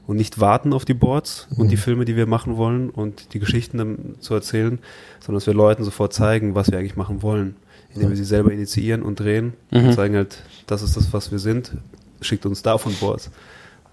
und 0.07 0.17
nicht 0.17 0.39
warten 0.39 0.75
auf 0.75 0.85
die 0.85 0.93
Boards 0.95 1.49
und 1.57 1.65
Mhm. 1.67 1.69
die 1.71 1.77
Filme, 1.79 2.05
die 2.05 2.15
wir 2.15 2.27
machen 2.27 2.59
wollen 2.59 2.91
und 2.91 3.33
die 3.33 3.39
Geschichten 3.39 4.17
zu 4.21 4.35
erzählen, 4.35 4.79
sondern 5.21 5.37
dass 5.39 5.47
wir 5.47 5.55
Leuten 5.55 5.85
sofort 5.85 6.13
sofort 6.13 6.13
zeigen, 6.13 6.55
was 6.55 6.71
wir 6.71 6.79
eigentlich 6.79 6.97
machen 6.97 7.23
wollen, 7.23 7.57
indem 7.95 8.11
wir 8.11 8.17
sie 8.17 8.25
selber 8.25 8.53
initiieren 8.53 9.03
und 9.03 9.19
drehen 9.19 9.55
Mhm. 9.71 9.87
und 9.87 9.93
zeigen 9.95 10.17
halt, 10.17 10.43
das 10.67 10.83
ist 10.83 10.99
das, 10.99 11.15
was 11.15 11.33
wir 11.33 11.39
sind, 11.39 11.73
schickt 12.21 12.45
uns 12.45 12.61
davon 12.63 12.93
Boards. 13.01 13.31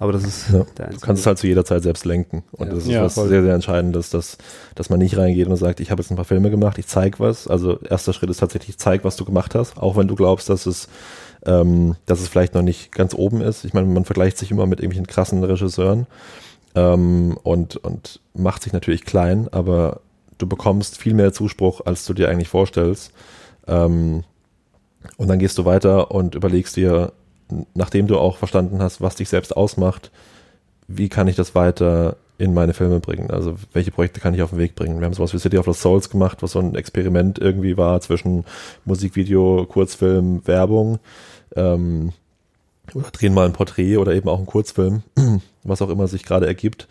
Aber 0.03 0.11
das 0.11 0.23
ist 0.25 0.49
Ja. 0.49 0.59
der 0.59 0.65
Du 0.65 0.83
einzige. 0.83 1.01
kannst 1.05 1.21
es 1.21 1.25
halt 1.25 1.37
zu 1.37 1.47
jeder 1.47 1.63
Zeit 1.63 1.81
selbst 1.83 2.03
lenken. 2.03 2.43
Und 2.51 2.67
Ja. 2.67 2.73
das 2.73 2.83
ist 2.83 2.89
Ja, 2.89 3.03
was 3.03 3.13
voll. 3.13 3.29
sehr, 3.29 3.41
sehr 3.41 3.53
Entscheidendes, 3.55 4.09
dass, 4.09 4.37
dass 4.75 4.89
man 4.89 4.99
nicht 4.99 5.17
reingeht 5.17 5.47
und 5.47 5.55
sagt, 5.55 5.79
ich 5.79 5.91
habe 5.91 6.01
jetzt 6.01 6.11
ein 6.11 6.17
paar 6.17 6.25
Filme 6.25 6.49
gemacht, 6.49 6.77
ich 6.77 6.87
zeig 6.87 7.19
was. 7.21 7.47
Also 7.47 7.79
erster 7.79 8.11
Schritt 8.11 8.29
ist 8.29 8.37
tatsächlich, 8.41 8.77
zeig, 8.77 9.05
was 9.05 9.15
du 9.15 9.23
gemacht 9.23 9.55
hast, 9.55 9.77
auch 9.77 9.95
wenn 9.95 10.07
du 10.09 10.15
glaubst, 10.15 10.49
dass 10.49 10.65
es, 10.65 10.89
ähm, 11.45 11.95
dass 12.05 12.19
es 12.19 12.27
vielleicht 12.27 12.53
noch 12.53 12.61
nicht 12.63 12.91
ganz 12.91 13.13
oben 13.13 13.39
ist. 13.41 13.63
Ich 13.63 13.73
meine, 13.73 13.87
man 13.87 14.03
vergleicht 14.03 14.37
sich 14.37 14.51
immer 14.51 14.65
mit 14.65 14.79
irgendwelchen 14.81 15.07
krassen 15.07 15.41
Regisseuren 15.43 16.05
ähm, 16.75 17.37
und, 17.43 17.77
und 17.77 18.19
macht 18.33 18.63
sich 18.63 18.73
natürlich 18.73 19.05
klein, 19.05 19.47
aber 19.51 20.01
du 20.37 20.47
bekommst 20.47 20.97
viel 20.97 21.13
mehr 21.13 21.31
Zuspruch, 21.31 21.81
als 21.85 22.05
du 22.05 22.13
dir 22.13 22.27
eigentlich 22.29 22.49
vorstellst. 22.49 23.13
Ähm, 23.67 24.23
und 25.17 25.27
dann 25.29 25.39
gehst 25.39 25.57
du 25.57 25.63
weiter 25.65 26.11
und 26.11 26.35
überlegst 26.35 26.75
dir, 26.75 27.13
nachdem 27.73 28.07
du 28.07 28.17
auch 28.17 28.37
verstanden 28.37 28.81
hast, 28.81 29.01
was 29.01 29.15
dich 29.15 29.29
selbst 29.29 29.55
ausmacht, 29.55 30.11
wie 30.87 31.09
kann 31.09 31.27
ich 31.27 31.35
das 31.35 31.55
weiter 31.55 32.17
in 32.37 32.53
meine 32.53 32.73
Filme 32.73 32.99
bringen? 32.99 33.31
Also 33.31 33.55
welche 33.73 33.91
Projekte 33.91 34.19
kann 34.19 34.33
ich 34.33 34.41
auf 34.41 34.49
den 34.49 34.59
Weg 34.59 34.75
bringen? 34.75 34.99
Wir 34.99 35.05
haben 35.05 35.13
sowas 35.13 35.33
wie 35.33 35.39
City 35.39 35.57
of 35.57 35.65
Lost 35.65 35.81
Souls 35.81 36.09
gemacht, 36.09 36.41
was 36.41 36.51
so 36.51 36.59
ein 36.59 36.75
Experiment 36.75 37.39
irgendwie 37.39 37.77
war 37.77 38.01
zwischen 38.01 38.43
Musikvideo, 38.85 39.65
Kurzfilm, 39.69 40.45
Werbung. 40.45 40.99
Ähm, 41.55 42.13
oder 42.93 43.11
drehen 43.11 43.33
mal 43.33 43.45
ein 43.45 43.53
Porträt 43.53 43.97
oder 43.97 44.13
eben 44.13 44.27
auch 44.27 44.39
ein 44.39 44.45
Kurzfilm, 44.45 45.03
was 45.63 45.81
auch 45.81 45.89
immer 45.89 46.07
sich 46.07 46.23
gerade 46.23 46.47
ergibt, 46.47 46.87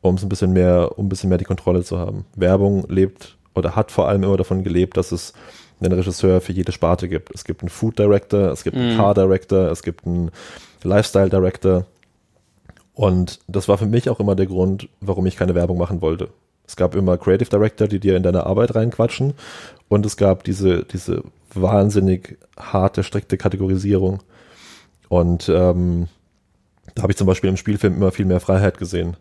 um 0.00 0.16
es 0.16 0.22
ein 0.22 0.28
bisschen 0.28 0.52
mehr, 0.52 0.98
um 0.98 1.06
ein 1.06 1.08
bisschen 1.08 1.28
mehr 1.28 1.38
die 1.38 1.44
Kontrolle 1.44 1.84
zu 1.84 1.98
haben. 1.98 2.24
Werbung 2.34 2.84
lebt 2.88 3.36
oder 3.54 3.76
hat 3.76 3.92
vor 3.92 4.08
allem 4.08 4.24
immer 4.24 4.36
davon 4.36 4.64
gelebt, 4.64 4.96
dass 4.96 5.12
es 5.12 5.32
einen 5.80 5.92
Regisseur 5.92 6.40
für 6.40 6.52
jede 6.52 6.72
Sparte 6.72 7.08
gibt. 7.08 7.34
Es 7.34 7.44
gibt 7.44 7.62
einen 7.62 7.68
Food 7.68 7.98
Director, 7.98 8.50
es 8.50 8.64
gibt 8.64 8.76
einen 8.76 8.94
Mhm. 8.94 8.96
Car 8.96 9.14
Director, 9.14 9.70
es 9.70 9.82
gibt 9.82 10.06
einen 10.06 10.30
Lifestyle 10.82 11.30
Director. 11.30 11.86
Und 12.94 13.38
das 13.46 13.68
war 13.68 13.78
für 13.78 13.86
mich 13.86 14.10
auch 14.10 14.18
immer 14.20 14.34
der 14.34 14.46
Grund, 14.46 14.88
warum 15.00 15.26
ich 15.26 15.36
keine 15.36 15.54
Werbung 15.54 15.78
machen 15.78 16.00
wollte. 16.00 16.28
Es 16.66 16.76
gab 16.76 16.94
immer 16.94 17.16
Creative 17.16 17.48
Director, 17.48 17.86
die 17.88 18.00
dir 18.00 18.16
in 18.16 18.22
deine 18.22 18.44
Arbeit 18.44 18.74
reinquatschen. 18.74 19.34
Und 19.88 20.04
es 20.04 20.16
gab 20.16 20.44
diese, 20.44 20.84
diese 20.84 21.22
wahnsinnig 21.54 22.36
harte, 22.58 23.02
strikte 23.02 23.38
Kategorisierung. 23.38 24.22
Und 25.08 25.48
ähm, 25.48 26.08
da 26.94 27.02
habe 27.02 27.12
ich 27.12 27.16
zum 27.16 27.26
Beispiel 27.26 27.48
im 27.48 27.56
Spielfilm 27.56 27.94
immer 27.94 28.10
viel 28.10 28.26
mehr 28.26 28.40
Freiheit 28.40 28.78
gesehen. 28.78 29.16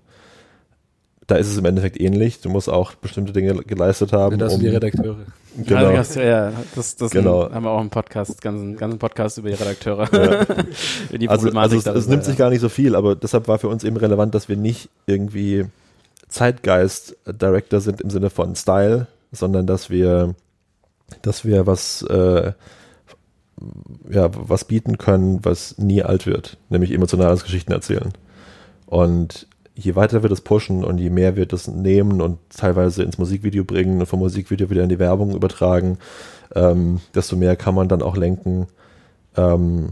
Da 1.27 1.35
ist 1.35 1.47
es 1.47 1.57
im 1.57 1.65
Endeffekt 1.65 1.99
ähnlich. 1.99 2.39
Du 2.39 2.49
musst 2.49 2.69
auch 2.69 2.93
bestimmte 2.93 3.33
Dinge 3.33 3.53
geleistet 3.55 4.13
haben. 4.13 4.37
das 4.37 4.53
sind 4.53 4.63
die 4.63 4.69
Redakteure. 4.69 5.17
genau. 5.57 5.81
Ja, 5.81 5.91
das, 5.91 6.15
ja, 6.15 6.53
das, 6.73 6.95
Genau. 7.11 7.51
haben 7.51 7.65
wir 7.65 7.71
auch 7.71 7.81
im 7.81 7.89
Podcast, 7.89 8.41
ganzen, 8.41 8.77
ganzen 8.77 8.97
Podcast 8.97 9.37
über 9.37 9.49
die 9.49 9.55
Redakteure. 9.55 10.07
Ja. 10.13 10.41
Über 11.09 11.17
die 11.17 11.27
also, 11.27 11.49
also 11.51 11.75
es, 11.75 11.85
es 11.85 12.07
nimmt 12.07 12.23
ja. 12.23 12.29
sich 12.29 12.37
gar 12.37 12.49
nicht 12.49 12.61
so 12.61 12.69
viel, 12.69 12.95
aber 12.95 13.15
deshalb 13.15 13.49
war 13.49 13.59
für 13.59 13.67
uns 13.67 13.83
eben 13.83 13.97
relevant, 13.97 14.33
dass 14.35 14.47
wir 14.47 14.55
nicht 14.55 14.89
irgendwie 15.05 15.65
Zeitgeist-Director 16.29 17.81
sind 17.81 17.99
im 17.99 18.09
Sinne 18.09 18.29
von 18.29 18.55
Style, 18.55 19.07
sondern 19.33 19.67
dass 19.67 19.89
wir, 19.89 20.33
dass 21.21 21.43
wir 21.43 21.67
was, 21.67 22.03
äh, 22.03 22.53
ja, 24.09 24.29
was 24.33 24.63
bieten 24.63 24.97
können, 24.97 25.39
was 25.43 25.77
nie 25.77 26.03
alt 26.03 26.25
wird, 26.25 26.57
nämlich 26.69 26.91
emotionales 26.91 27.43
Geschichten 27.43 27.73
erzählen. 27.73 28.13
Und 28.85 29.47
je 29.77 29.95
weiter 29.95 30.23
wir 30.23 30.29
das 30.29 30.41
pushen 30.41 30.83
und 30.83 30.97
je 30.97 31.09
mehr 31.09 31.35
wir 31.35 31.45
das 31.45 31.67
nehmen 31.67 32.19
und 32.21 32.39
teilweise 32.49 33.03
ins 33.03 33.17
Musikvideo 33.17 33.63
bringen 33.63 33.99
und 33.99 34.05
vom 34.07 34.19
Musikvideo 34.19 34.69
wieder 34.69 34.83
in 34.83 34.89
die 34.89 34.99
Werbung 34.99 35.35
übertragen, 35.35 35.99
ähm, 36.55 36.99
desto 37.13 37.35
mehr 37.35 37.55
kann 37.55 37.75
man 37.75 37.87
dann 37.87 38.01
auch 38.01 38.17
lenken, 38.17 38.67
ähm, 39.35 39.89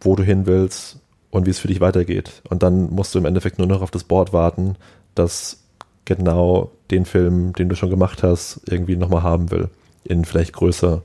wo 0.00 0.16
du 0.16 0.22
hin 0.22 0.46
willst 0.46 0.98
und 1.30 1.46
wie 1.46 1.50
es 1.50 1.58
für 1.58 1.68
dich 1.68 1.80
weitergeht. 1.80 2.42
Und 2.48 2.62
dann 2.62 2.90
musst 2.90 3.14
du 3.14 3.18
im 3.18 3.26
Endeffekt 3.26 3.58
nur 3.58 3.68
noch 3.68 3.82
auf 3.82 3.90
das 3.90 4.04
Board 4.04 4.32
warten, 4.32 4.76
das 5.14 5.62
genau 6.04 6.72
den 6.90 7.04
Film, 7.04 7.52
den 7.52 7.68
du 7.68 7.76
schon 7.76 7.90
gemacht 7.90 8.22
hast, 8.22 8.60
irgendwie 8.68 8.96
nochmal 8.96 9.22
haben 9.22 9.50
will. 9.50 9.68
In 10.04 10.24
vielleicht 10.24 10.52
größer, 10.54 11.02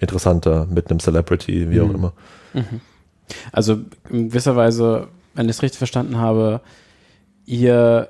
interessanter, 0.00 0.66
mit 0.70 0.90
einem 0.90 0.98
Celebrity, 0.98 1.70
wie 1.70 1.80
auch 1.80 1.88
Mhm. 1.88 1.94
immer. 1.94 2.12
Mhm. 2.54 2.80
Also 3.52 3.78
in 4.10 4.28
gewisser 4.28 4.56
Weise, 4.56 5.08
wenn 5.34 5.46
ich 5.46 5.56
es 5.56 5.62
richtig 5.62 5.78
verstanden 5.78 6.16
habe, 6.18 6.60
ihr 7.46 8.08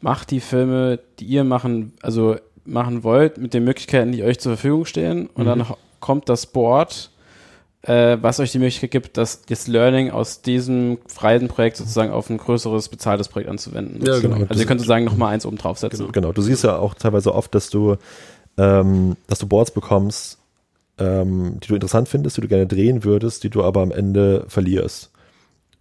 macht 0.00 0.30
die 0.30 0.40
Filme, 0.40 0.98
die 1.18 1.26
ihr 1.26 1.44
machen, 1.44 1.92
also 2.02 2.36
machen 2.64 3.02
wollt, 3.04 3.38
mit 3.38 3.52
den 3.52 3.64
Möglichkeiten, 3.64 4.12
die 4.12 4.22
euch 4.22 4.38
zur 4.40 4.52
Verfügung 4.56 4.84
stehen 4.86 5.26
und 5.34 5.44
Mhm. 5.44 5.48
dann 5.48 5.66
kommt 5.98 6.28
das 6.28 6.46
Board, 6.46 7.10
äh, 7.82 8.16
was 8.20 8.40
euch 8.40 8.52
die 8.52 8.58
Möglichkeit 8.58 8.90
gibt, 8.90 9.16
das, 9.16 9.42
das 9.42 9.66
Learning 9.66 10.10
aus 10.10 10.42
diesem 10.42 10.98
freien 11.06 11.48
Projekt 11.48 11.76
sozusagen 11.76 12.10
auf 12.12 12.30
ein 12.30 12.38
größeres, 12.38 12.88
bezahltes 12.88 13.28
Projekt 13.28 13.50
anzuwenden. 13.50 14.04
Ja, 14.06 14.18
genau. 14.20 14.36
Also 14.48 14.60
ihr 14.60 14.66
könnt 14.66 14.80
sozusagen 14.80 15.04
nochmal 15.04 15.34
eins 15.34 15.44
oben 15.46 15.56
draufsetzen. 15.58 16.12
Genau, 16.12 16.32
du 16.32 16.42
siehst 16.42 16.64
ja 16.64 16.76
auch 16.76 16.94
teilweise 16.94 17.34
oft, 17.34 17.54
dass 17.54 17.70
du, 17.70 17.96
ähm, 18.58 19.16
dass 19.26 19.38
du 19.38 19.46
Boards 19.46 19.70
bekommst, 19.70 20.38
ähm, 20.98 21.58
die 21.62 21.68
du 21.68 21.74
interessant 21.74 22.08
findest, 22.08 22.36
die 22.36 22.42
du 22.42 22.48
gerne 22.48 22.66
drehen 22.66 23.04
würdest, 23.04 23.44
die 23.44 23.50
du 23.50 23.62
aber 23.64 23.80
am 23.80 23.90
Ende 23.92 24.44
verlierst. 24.48 25.10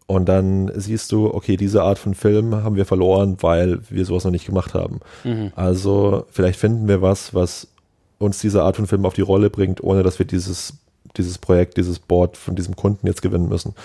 Und 0.09 0.25
dann 0.25 0.71
siehst 0.73 1.11
du, 1.11 1.31
okay, 1.31 1.55
diese 1.55 1.83
Art 1.83 1.99
von 1.99 2.15
Film 2.15 2.55
haben 2.55 2.75
wir 2.75 2.85
verloren, 2.85 3.37
weil 3.41 3.79
wir 3.91 4.05
sowas 4.05 4.23
noch 4.23 4.31
nicht 4.31 4.47
gemacht 4.47 4.73
haben. 4.73 5.01
Mhm. 5.23 5.51
Also 5.55 6.25
vielleicht 6.31 6.59
finden 6.59 6.87
wir 6.87 7.03
was, 7.03 7.35
was 7.35 7.67
uns 8.17 8.39
diese 8.39 8.63
Art 8.63 8.77
von 8.77 8.87
Film 8.87 9.05
auf 9.05 9.13
die 9.13 9.21
Rolle 9.21 9.51
bringt, 9.51 9.83
ohne 9.83 10.01
dass 10.01 10.17
wir 10.17 10.25
dieses, 10.25 10.73
dieses 11.15 11.37
Projekt, 11.37 11.77
dieses 11.77 11.99
Board 11.99 12.37
von 12.37 12.55
diesem 12.55 12.75
Kunden 12.75 13.05
jetzt 13.05 13.21
gewinnen 13.21 13.49
müssen. 13.49 13.75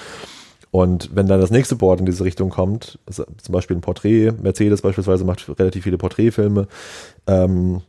Und 0.70 1.10
wenn 1.14 1.26
dann 1.26 1.42
das 1.42 1.50
nächste 1.50 1.76
Board 1.76 2.00
in 2.00 2.06
diese 2.06 2.24
Richtung 2.24 2.48
kommt, 2.48 2.98
also 3.04 3.26
zum 3.42 3.52
Beispiel 3.52 3.76
ein 3.76 3.82
Porträt, 3.82 4.32
Mercedes 4.32 4.80
beispielsweise 4.80 5.26
macht 5.26 5.46
relativ 5.58 5.84
viele 5.84 5.98
Porträtfilme, 5.98 6.68
ähm, 7.26 7.82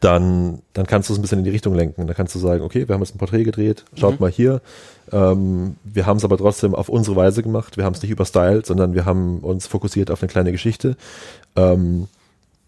dann, 0.00 0.62
dann 0.72 0.86
kannst 0.86 1.08
du 1.08 1.12
es 1.12 1.18
ein 1.18 1.22
bisschen 1.22 1.38
in 1.38 1.44
die 1.44 1.50
Richtung 1.50 1.74
lenken. 1.74 2.06
Da 2.06 2.14
kannst 2.14 2.34
du 2.34 2.38
sagen, 2.38 2.62
okay, 2.62 2.86
wir 2.88 2.94
haben 2.94 3.02
jetzt 3.02 3.14
ein 3.14 3.18
Porträt 3.18 3.44
gedreht, 3.44 3.84
schaut 3.94 4.14
Mhm. 4.14 4.20
mal 4.20 4.30
hier. 4.30 4.60
Ähm, 5.10 5.76
wir 5.84 6.06
haben 6.06 6.16
es 6.16 6.24
aber 6.24 6.38
trotzdem 6.38 6.74
auf 6.74 6.88
unsere 6.88 7.16
Weise 7.16 7.42
gemacht. 7.42 7.76
Wir 7.76 7.84
haben 7.84 7.94
es 7.94 8.02
nicht 8.02 8.10
überstylt, 8.10 8.64
sondern 8.66 8.94
wir 8.94 9.04
haben 9.04 9.40
uns 9.40 9.66
fokussiert 9.66 10.10
auf 10.10 10.22
eine 10.22 10.28
kleine 10.30 10.52
Geschichte. 10.52 10.96
Ähm, 11.56 12.08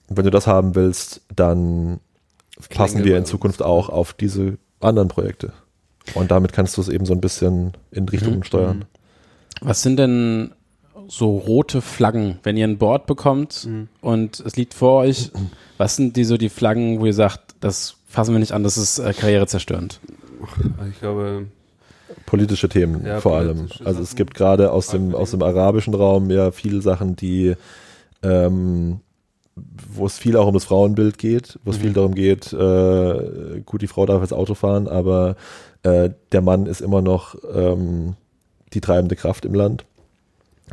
wenn 0.09 0.25
du 0.25 0.31
das 0.31 0.47
haben 0.47 0.75
willst, 0.75 1.23
dann 1.35 2.01
passen 2.71 2.97
Klänge 2.97 3.05
wir 3.05 3.17
in. 3.19 3.25
Zukunft 3.25 3.63
auch 3.63 3.89
auf 3.89 4.13
diese 4.13 4.59
anderen 4.81 5.09
Projekte. 5.09 5.53
Und 6.15 6.31
damit 6.31 6.53
kannst 6.53 6.77
du 6.77 6.81
es 6.83 6.89
eben 6.89 7.07
so 7.07 7.15
ein 7.15 7.21
bisschen 7.21 7.73
in 7.91 8.07
Richtungen 8.09 8.39
Mhm. 8.41 8.45
steuern. 8.45 8.85
Was 9.63 9.81
sind 9.83 9.97
denn 9.99 10.51
so 11.09 11.37
rote 11.39 11.81
Flaggen, 11.81 12.39
wenn 12.43 12.57
ihr 12.57 12.67
ein 12.67 12.79
Board 12.79 13.07
bekommt 13.07 13.67
Mhm. 13.67 13.89
und 14.01 14.41
es 14.41 14.57
liegt 14.57 14.75
vor 14.75 15.01
euch? 15.01 15.31
Was 15.79 15.97
sind 15.97 16.17
die 16.17 16.25
so 16.25 16.37
die 16.37 16.49
Flaggen, 16.49 17.01
wo 17.01 17.07
ihr 17.07 17.15
sagt, 17.15 17.55
das 17.61 17.97
fassen 18.09 18.33
wir 18.35 18.39
nicht 18.39 18.53
an, 18.53 18.63
das 18.63 18.77
ist 18.79 18.99
äh, 18.99 19.13
karrierezerstörend? 19.13 20.01
Ich 20.93 21.01
glaube, 21.01 21.47
Politische 22.27 22.69
Themen 22.69 23.05
Ja, 23.05 23.21
vor 23.21 23.37
allem. 23.37 23.69
Also 23.85 24.03
es 24.03 24.15
gibt 24.15 24.35
gerade 24.35 24.73
aus 24.73 24.89
dem, 24.89 25.15
aus 25.15 25.31
dem 25.33 25.43
arabischen 25.43 25.95
Raum 25.95 26.31
ja 26.31 26.51
viele 26.53 26.81
Sachen, 26.83 27.17
die 27.17 27.55
ähm, 28.23 29.01
wo 29.95 30.05
es 30.07 30.19
viel 30.19 30.37
auch 30.37 30.47
um 30.49 30.55
das 30.55 30.65
Frauenbild 30.65 31.17
geht, 31.19 31.59
wo 31.65 31.71
es 31.71 31.79
Mhm. 31.79 31.83
viel 31.83 31.93
darum 31.93 32.15
geht, 32.15 32.53
äh, 32.53 33.61
gut, 33.65 33.83
die 33.83 33.87
Frau 33.87 34.05
darf 34.07 34.21
jetzt 34.23 34.33
Auto 34.33 34.55
fahren, 34.55 34.89
aber 34.89 35.37
äh, 35.83 36.11
der 36.33 36.41
Mann 36.41 36.67
ist 36.67 36.81
immer 36.81 37.03
noch 37.03 37.37
ähm, 37.55 38.15
die 38.73 38.81
treibende 38.81 39.15
Kraft 39.17 39.45
im 39.45 39.55
Land. 39.55 39.85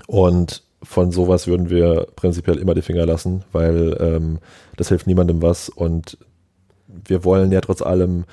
Und 0.08 0.64
von 0.84 1.12
sowas 1.12 1.48
würden 1.48 1.70
wir 1.70 2.08
prinzipiell 2.16 2.58
immer 2.58 2.74
die 2.74 2.82
Finger 2.82 3.06
lassen, 3.06 3.44
weil 3.52 3.98
ähm, 4.00 4.40
das 4.78 4.90
hilft 4.90 5.08
niemandem 5.08 5.42
was 5.42 5.70
und 5.70 6.18
wir 6.88 7.24
wollen 7.24 7.52
ja 7.52 7.62
trotz 7.62 7.82
allem 7.82 8.26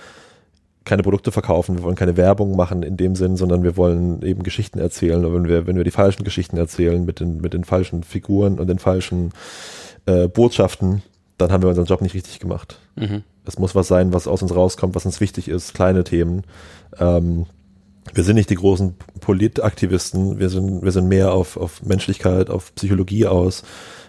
keine 0.84 1.02
Produkte 1.02 1.30
verkaufen, 1.30 1.76
wir 1.76 1.82
wollen 1.82 1.96
keine 1.96 2.16
Werbung 2.16 2.56
machen 2.56 2.82
in 2.82 2.96
dem 2.96 3.14
Sinn, 3.14 3.36
sondern 3.36 3.62
wir 3.62 3.76
wollen 3.76 4.22
eben 4.22 4.42
Geschichten 4.42 4.78
erzählen. 4.78 5.22
Und 5.24 5.34
wenn 5.34 5.48
wir, 5.48 5.66
wenn 5.66 5.76
wir 5.76 5.84
die 5.84 5.90
falschen 5.90 6.24
Geschichten 6.24 6.56
erzählen 6.56 7.04
mit 7.04 7.20
den, 7.20 7.42
mit 7.42 7.52
den 7.52 7.64
falschen 7.64 8.02
Figuren 8.02 8.58
und 8.58 8.68
den 8.68 8.78
falschen 8.78 9.32
äh, 10.06 10.28
Botschaften, 10.28 11.02
dann 11.36 11.52
haben 11.52 11.62
wir 11.62 11.68
unseren 11.68 11.84
Job 11.84 12.00
nicht 12.00 12.14
richtig 12.14 12.40
gemacht. 12.40 12.78
Mhm. 12.96 13.22
Es 13.44 13.58
muss 13.58 13.74
was 13.74 13.86
sein, 13.86 14.14
was 14.14 14.26
aus 14.26 14.42
uns 14.42 14.54
rauskommt, 14.54 14.94
was 14.94 15.04
uns 15.04 15.20
wichtig 15.20 15.48
ist, 15.48 15.74
kleine 15.74 16.04
Themen. 16.04 16.42
Ähm, 16.98 17.46
wir 18.14 18.24
sind 18.24 18.36
nicht 18.36 18.50
die 18.50 18.56
großen 18.56 18.94
Politaktivisten, 19.20 20.38
wir 20.38 20.48
sind, 20.48 20.82
wir 20.82 20.92
sind 20.92 21.08
mehr 21.08 21.32
auf, 21.32 21.56
auf 21.56 21.82
Menschlichkeit, 21.82 22.50
auf 22.50 22.74
Psychologie 22.74 23.26
aus, 23.26 23.62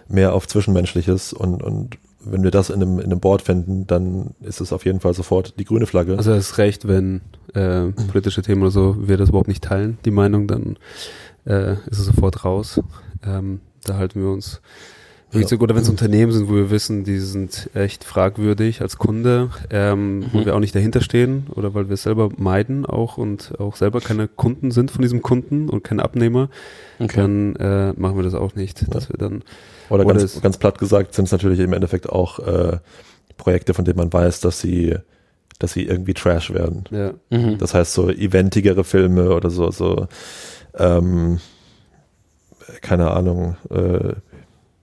mehr 0.08 0.34
auf 0.34 0.46
Zwischenmenschliches 0.48 1.32
und, 1.32 1.62
und 1.62 1.98
wenn 2.22 2.42
wir 2.42 2.50
das 2.50 2.70
in 2.70 2.82
einem, 2.82 2.98
in 2.98 3.06
einem 3.06 3.20
Board 3.20 3.42
finden, 3.42 3.86
dann 3.86 4.34
ist 4.42 4.60
es 4.60 4.72
auf 4.72 4.84
jeden 4.84 5.00
Fall 5.00 5.14
sofort 5.14 5.58
die 5.58 5.64
grüne 5.64 5.86
Flagge. 5.86 6.16
also 6.16 6.32
es 6.32 6.58
recht, 6.58 6.86
wenn 6.86 7.22
äh, 7.54 7.86
politische 8.10 8.42
Themen 8.42 8.62
oder 8.62 8.70
so 8.70 9.08
wir 9.08 9.16
das 9.16 9.30
überhaupt 9.30 9.48
nicht 9.48 9.64
teilen, 9.64 9.98
die 10.04 10.10
Meinung, 10.10 10.46
dann 10.46 10.76
äh, 11.46 11.72
ist 11.86 11.98
es 11.98 12.04
sofort 12.04 12.44
raus. 12.44 12.80
Ähm, 13.24 13.60
da 13.84 13.96
halten 13.96 14.20
wir 14.20 14.28
uns 14.30 14.60
Richtig, 15.32 15.60
oder 15.60 15.74
wenn 15.76 15.82
es 15.82 15.88
Unternehmen 15.88 16.32
sind, 16.32 16.48
wo 16.48 16.54
wir 16.54 16.70
wissen, 16.70 17.04
die 17.04 17.18
sind 17.18 17.70
echt 17.74 18.02
fragwürdig 18.02 18.80
als 18.80 18.98
Kunde, 18.98 19.50
ähm, 19.70 20.18
Mhm. 20.18 20.26
wo 20.32 20.44
wir 20.44 20.56
auch 20.56 20.60
nicht 20.60 20.74
dahinter 20.74 21.00
stehen 21.00 21.46
oder 21.54 21.72
weil 21.72 21.88
wir 21.88 21.94
es 21.94 22.02
selber 22.02 22.30
meiden 22.36 22.84
auch 22.84 23.16
und 23.16 23.52
auch 23.60 23.76
selber 23.76 24.00
keine 24.00 24.26
Kunden 24.26 24.70
sind 24.72 24.90
von 24.90 25.02
diesem 25.02 25.22
Kunden 25.22 25.68
und 25.68 25.84
keine 25.84 26.02
Abnehmer, 26.04 26.48
Okay. 26.98 27.16
dann 27.16 27.54
äh, 27.56 27.92
machen 27.96 28.16
wir 28.16 28.24
das 28.24 28.34
auch 28.34 28.54
nicht, 28.56 28.92
dass 28.92 29.08
wir 29.08 29.16
dann 29.18 29.44
Oder 29.88 30.04
Oder 30.04 30.14
ganz, 30.16 30.40
ganz 30.40 30.56
platt 30.58 30.78
gesagt 30.78 31.14
sind 31.14 31.26
es 31.26 31.32
natürlich 31.32 31.60
im 31.60 31.72
Endeffekt 31.72 32.08
auch 32.08 32.40
äh, 32.40 32.78
Projekte, 33.36 33.72
von 33.72 33.84
denen 33.84 33.98
man 33.98 34.12
weiß, 34.12 34.40
dass 34.40 34.60
sie, 34.60 34.96
dass 35.60 35.72
sie 35.74 35.84
irgendwie 35.84 36.14
Trash 36.14 36.52
werden. 36.52 36.84
ja, 36.90 37.12
Mhm. 37.30 37.56
Das 37.58 37.72
heißt 37.74 37.92
so 37.92 38.10
eventigere 38.10 38.82
Filme 38.82 39.32
oder 39.34 39.48
so, 39.50 39.70
so 39.70 40.08
ähm, 40.76 41.38
keine 42.82 43.10
Ahnung, 43.12 43.56
äh, 43.70 44.14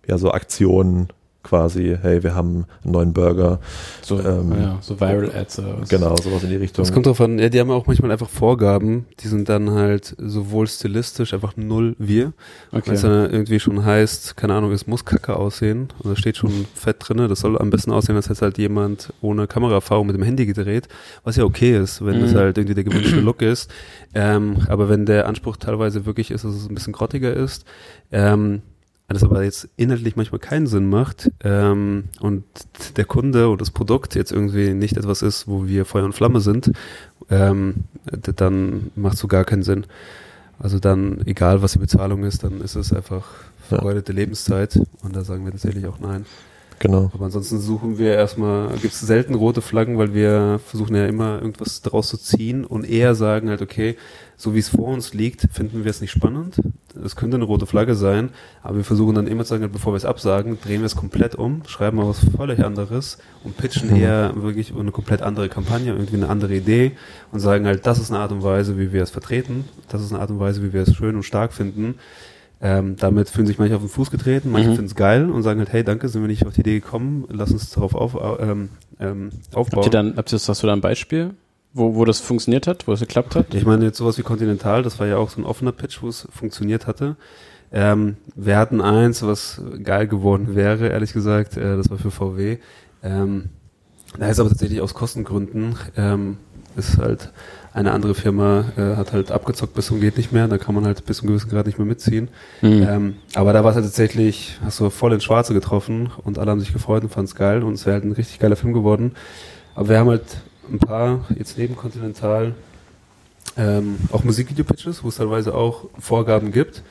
ja 0.07 0.17
so 0.17 0.31
Aktionen 0.31 1.07
quasi, 1.43 1.97
hey, 2.01 2.23
wir 2.23 2.35
haben 2.35 2.65
einen 2.83 2.91
neuen 2.91 3.13
Burger, 3.13 3.61
so, 4.01 4.19
ähm, 4.19 4.51
ja, 4.51 4.77
so 4.81 4.99
Viral 4.99 5.31
Ads 5.33 5.59
oder 5.59 5.79
was. 5.79 5.87
genau, 5.87 6.13
sowas 6.17 6.43
in 6.43 6.49
die 6.49 6.57
Richtung. 6.57 6.83
Das 6.83 6.91
kommt 6.91 7.05
drauf 7.05 7.21
an, 7.21 7.39
ja, 7.39 7.47
die 7.47 7.57
haben 7.61 7.71
auch 7.71 7.87
manchmal 7.87 8.11
einfach 8.11 8.27
Vorgaben, 8.27 9.05
die 9.21 9.29
sind 9.29 9.47
dann 9.47 9.71
halt 9.71 10.13
sowohl 10.17 10.67
stilistisch 10.67 11.33
einfach 11.33 11.55
null 11.55 11.95
wir, 11.99 12.33
weil 12.71 12.81
es 12.81 12.89
Okay. 12.89 13.01
dann 13.03 13.31
irgendwie 13.31 13.61
schon 13.61 13.85
heißt, 13.85 14.35
keine 14.35 14.55
Ahnung, 14.55 14.73
es 14.73 14.87
muss 14.87 15.05
kacke 15.05 15.37
aussehen 15.37 15.87
und 16.03 16.09
da 16.11 16.17
steht 16.17 16.35
schon 16.35 16.65
fett 16.73 16.97
drinne, 16.99 17.29
das 17.29 17.39
soll 17.39 17.57
am 17.57 17.69
besten 17.69 17.91
aussehen, 17.91 18.17
als 18.17 18.27
hätte 18.27 18.41
halt 18.41 18.57
jemand 18.57 19.13
ohne 19.21 19.47
Kameraerfahrung 19.47 20.05
mit 20.07 20.17
dem 20.17 20.23
Handy 20.23 20.45
gedreht, 20.47 20.89
was 21.23 21.37
ja 21.37 21.45
okay 21.45 21.77
ist, 21.77 22.05
wenn 22.05 22.19
das 22.19 22.33
Mhm. 22.33 22.37
halt 22.39 22.57
irgendwie 22.57 22.75
der 22.75 22.83
gewünschte 22.83 23.21
Look 23.21 23.41
ist, 23.41 23.71
ähm, 24.13 24.57
aber 24.67 24.89
wenn 24.89 25.05
der 25.05 25.27
Anspruch 25.27 25.55
teilweise 25.55 26.05
wirklich 26.05 26.29
ist, 26.31 26.43
dass 26.43 26.55
es 26.55 26.67
ein 26.67 26.75
bisschen 26.75 26.91
grottiger 26.91 27.33
ist, 27.33 27.63
ähm, 28.11 28.63
das 29.13 29.23
aber 29.23 29.43
jetzt 29.43 29.69
inhaltlich 29.77 30.15
manchmal 30.15 30.39
keinen 30.39 30.67
Sinn 30.67 30.89
macht 30.89 31.31
ähm, 31.43 32.05
und 32.19 32.43
der 32.97 33.05
Kunde 33.05 33.47
oder 33.47 33.59
das 33.59 33.71
Produkt 33.71 34.15
jetzt 34.15 34.31
irgendwie 34.31 34.73
nicht 34.73 34.97
etwas 34.97 35.21
ist, 35.21 35.47
wo 35.47 35.65
wir 35.65 35.85
Feuer 35.85 36.05
und 36.05 36.13
Flamme 36.13 36.41
sind, 36.41 36.71
ähm, 37.29 37.85
dann 38.35 38.91
macht 38.95 39.15
es 39.15 39.19
so 39.21 39.27
gar 39.27 39.45
keinen 39.45 39.63
Sinn. 39.63 39.85
Also 40.59 40.79
dann, 40.79 41.21
egal 41.25 41.61
was 41.61 41.73
die 41.73 41.79
Bezahlung 41.79 42.23
ist, 42.23 42.43
dann 42.43 42.61
ist 42.61 42.75
es 42.75 42.91
einfach 42.91 43.25
vergeudete 43.67 44.11
Lebenszeit 44.11 44.79
und 45.03 45.15
da 45.15 45.23
sagen 45.23 45.45
wir 45.45 45.51
tatsächlich 45.51 45.85
auch 45.85 45.99
nein. 45.99 46.25
Genau. 46.79 47.09
Aber 47.13 47.25
ansonsten 47.25 47.59
suchen 47.59 47.97
wir 47.97 48.13
erstmal, 48.13 48.69
gibt 48.77 48.93
es 48.93 48.99
selten 48.99 49.33
rote 49.35 49.61
Flaggen, 49.61 49.97
weil 49.97 50.13
wir 50.13 50.59
versuchen 50.65 50.95
ja 50.95 51.05
immer 51.07 51.41
irgendwas 51.41 51.81
daraus 51.81 52.09
zu 52.09 52.17
ziehen 52.17 52.65
und 52.65 52.87
eher 52.87 53.15
sagen 53.15 53.49
halt, 53.49 53.61
okay, 53.61 53.97
so 54.39 54.53
wie 54.53 54.59
es 54.59 54.69
vor 54.69 54.89
uns 54.89 55.15
liegt, 55.15 55.47
finden 55.51 55.83
wir 55.83 55.89
es 55.89 55.99
nicht 56.01 56.11
spannend. 56.11 56.61
Es 57.03 57.15
könnte 57.15 57.37
eine 57.37 57.45
rote 57.45 57.65
Flagge 57.65 57.95
sein, 57.95 58.29
aber 58.61 58.77
wir 58.77 58.83
versuchen 58.83 59.15
dann 59.15 59.25
immer 59.25 59.43
zu 59.43 59.49
sagen, 59.49 59.67
bevor 59.71 59.93
wir 59.93 59.97
es 59.97 60.05
absagen, 60.05 60.59
drehen 60.63 60.81
wir 60.81 60.85
es 60.85 60.95
komplett 60.95 61.33
um, 61.33 61.63
schreiben 61.65 61.97
mal 61.97 62.07
was 62.07 62.19
völlig 62.35 62.63
anderes 62.63 63.17
und 63.43 63.57
pitchen 63.57 63.89
Mhm. 63.89 63.95
eher 63.95 64.33
wirklich 64.35 64.73
eine 64.77 64.91
komplett 64.91 65.23
andere 65.23 65.49
Kampagne, 65.49 65.91
irgendwie 65.91 66.17
eine 66.17 66.29
andere 66.29 66.55
Idee 66.55 66.91
und 67.31 67.39
sagen 67.39 67.65
halt, 67.65 67.87
das 67.87 67.97
ist 67.97 68.11
eine 68.11 68.19
Art 68.19 68.31
und 68.31 68.43
Weise, 68.43 68.77
wie 68.77 68.93
wir 68.93 69.01
es 69.01 69.09
vertreten, 69.09 69.65
das 69.89 70.03
ist 70.03 70.11
eine 70.11 70.21
Art 70.21 70.29
und 70.29 70.39
Weise, 70.39 70.61
wie 70.61 70.73
wir 70.73 70.83
es 70.83 70.95
schön 70.95 71.15
und 71.15 71.23
stark 71.23 71.53
finden. 71.53 71.95
Ähm, 72.59 72.95
damit 72.97 73.29
fühlen 73.29 73.45
sich 73.45 73.59
manche 73.59 73.75
auf 73.75 73.81
den 73.83 73.89
Fuß 73.89 74.09
getreten, 74.09 74.51
manche 74.51 74.69
Mhm. 74.69 74.75
finden 74.75 74.87
es 74.87 74.95
geil 74.95 75.29
und 75.29 75.43
sagen 75.43 75.59
halt, 75.59 75.71
hey, 75.71 75.83
danke, 75.83 76.09
sind 76.09 76.21
wir 76.21 76.27
nicht 76.27 76.45
auf 76.47 76.53
die 76.53 76.61
Idee 76.61 76.79
gekommen, 76.79 77.25
lass 77.29 77.51
uns 77.51 77.69
darauf 77.69 77.93
auf, 77.93 78.15
au- 78.15 78.39
ähm, 78.39 78.69
ähm, 78.99 79.29
aufbauen. 79.53 79.75
Habt 79.83 79.85
ihr 79.85 79.91
dann, 79.91 80.17
habt 80.17 80.31
ihr 80.31 80.37
das, 80.37 80.49
hast 80.49 80.63
du 80.63 80.67
da 80.67 80.73
ein 80.73 80.81
Beispiel, 80.81 81.35
wo, 81.73 81.93
wo 81.93 82.03
das 82.03 82.19
funktioniert 82.19 82.65
hat, 82.65 82.87
wo 82.87 82.93
es 82.93 82.99
geklappt 83.01 83.35
hat? 83.35 83.53
Ich 83.53 83.63
meine, 83.65 83.85
jetzt 83.85 83.97
sowas 83.97 84.17
wie 84.17 84.23
Continental, 84.23 84.81
das 84.81 84.99
war 84.99 85.05
ja 85.05 85.17
auch 85.17 85.29
so 85.29 85.39
ein 85.39 85.45
offener 85.45 85.71
Pitch, 85.71 86.01
wo 86.01 86.07
es 86.07 86.27
funktioniert 86.31 86.87
hatte. 86.87 87.15
Ähm, 87.71 88.15
wir 88.35 88.57
hatten 88.57 88.81
eins, 88.81 89.21
was 89.21 89.61
geil 89.83 90.07
geworden 90.07 90.55
wäre, 90.55 90.87
ehrlich 90.87 91.13
gesagt, 91.13 91.57
äh, 91.57 91.77
das 91.77 91.91
war 91.91 91.97
für 91.99 92.09
VW. 92.09 92.57
Ähm, 93.03 93.49
da 94.17 94.29
ist 94.29 94.39
aber 94.39 94.49
tatsächlich 94.49 94.81
aus 94.81 94.95
Kostengründen, 94.95 95.75
ähm, 95.95 96.37
ist 96.75 96.97
halt 96.97 97.31
eine 97.77 97.91
andere 97.91 98.15
Firma, 98.15 98.65
äh, 98.75 98.95
hat 98.95 99.13
halt 99.13 99.31
abgezockt 99.31 99.75
bis 99.75 99.85
zum 99.85 100.01
geht 100.01 100.17
nicht 100.17 100.31
mehr, 100.31 100.47
da 100.47 100.57
kann 100.57 100.73
man 100.73 100.85
halt 100.85 101.05
bis 101.05 101.17
zum 101.17 101.27
gewissen 101.27 101.49
Grad 101.49 101.67
nicht 101.67 101.77
mehr 101.77 101.85
mitziehen. 101.85 102.29
Mhm. 102.63 102.87
Ähm, 102.89 103.15
aber 103.35 103.53
da 103.53 103.63
war 103.63 103.69
es 103.69 103.75
halt 103.75 103.85
tatsächlich, 103.85 104.57
hast 104.65 104.79
du 104.79 104.89
voll 104.89 105.13
ins 105.13 105.23
Schwarze 105.23 105.53
getroffen 105.53 106.09
und 106.23 106.39
alle 106.39 106.49
haben 106.49 106.59
sich 106.59 106.73
gefreut 106.73 107.03
und 107.03 107.09
fanden 107.09 107.29
es 107.29 107.35
geil 107.35 107.61
und 107.61 107.73
es 107.73 107.85
wäre 107.85 107.93
halt 107.93 108.03
ein 108.03 108.13
richtig 108.13 108.39
geiler 108.39 108.55
Film 108.55 108.73
geworden. 108.73 109.11
Aber 109.75 109.89
wir 109.89 109.99
haben 109.99 110.09
halt 110.09 110.23
ein 110.71 110.79
paar, 110.79 111.25
jetzt 111.37 111.59
neben 111.59 111.75
Continental, 111.75 112.55
ähm, 113.57 113.97
auch 114.11 114.23
Musikvideo-Pitches, 114.23 115.03
wo 115.03 115.09
es 115.09 115.17
teilweise 115.17 115.53
auch 115.53 115.85
Vorgaben 115.99 116.51
gibt. 116.51 116.81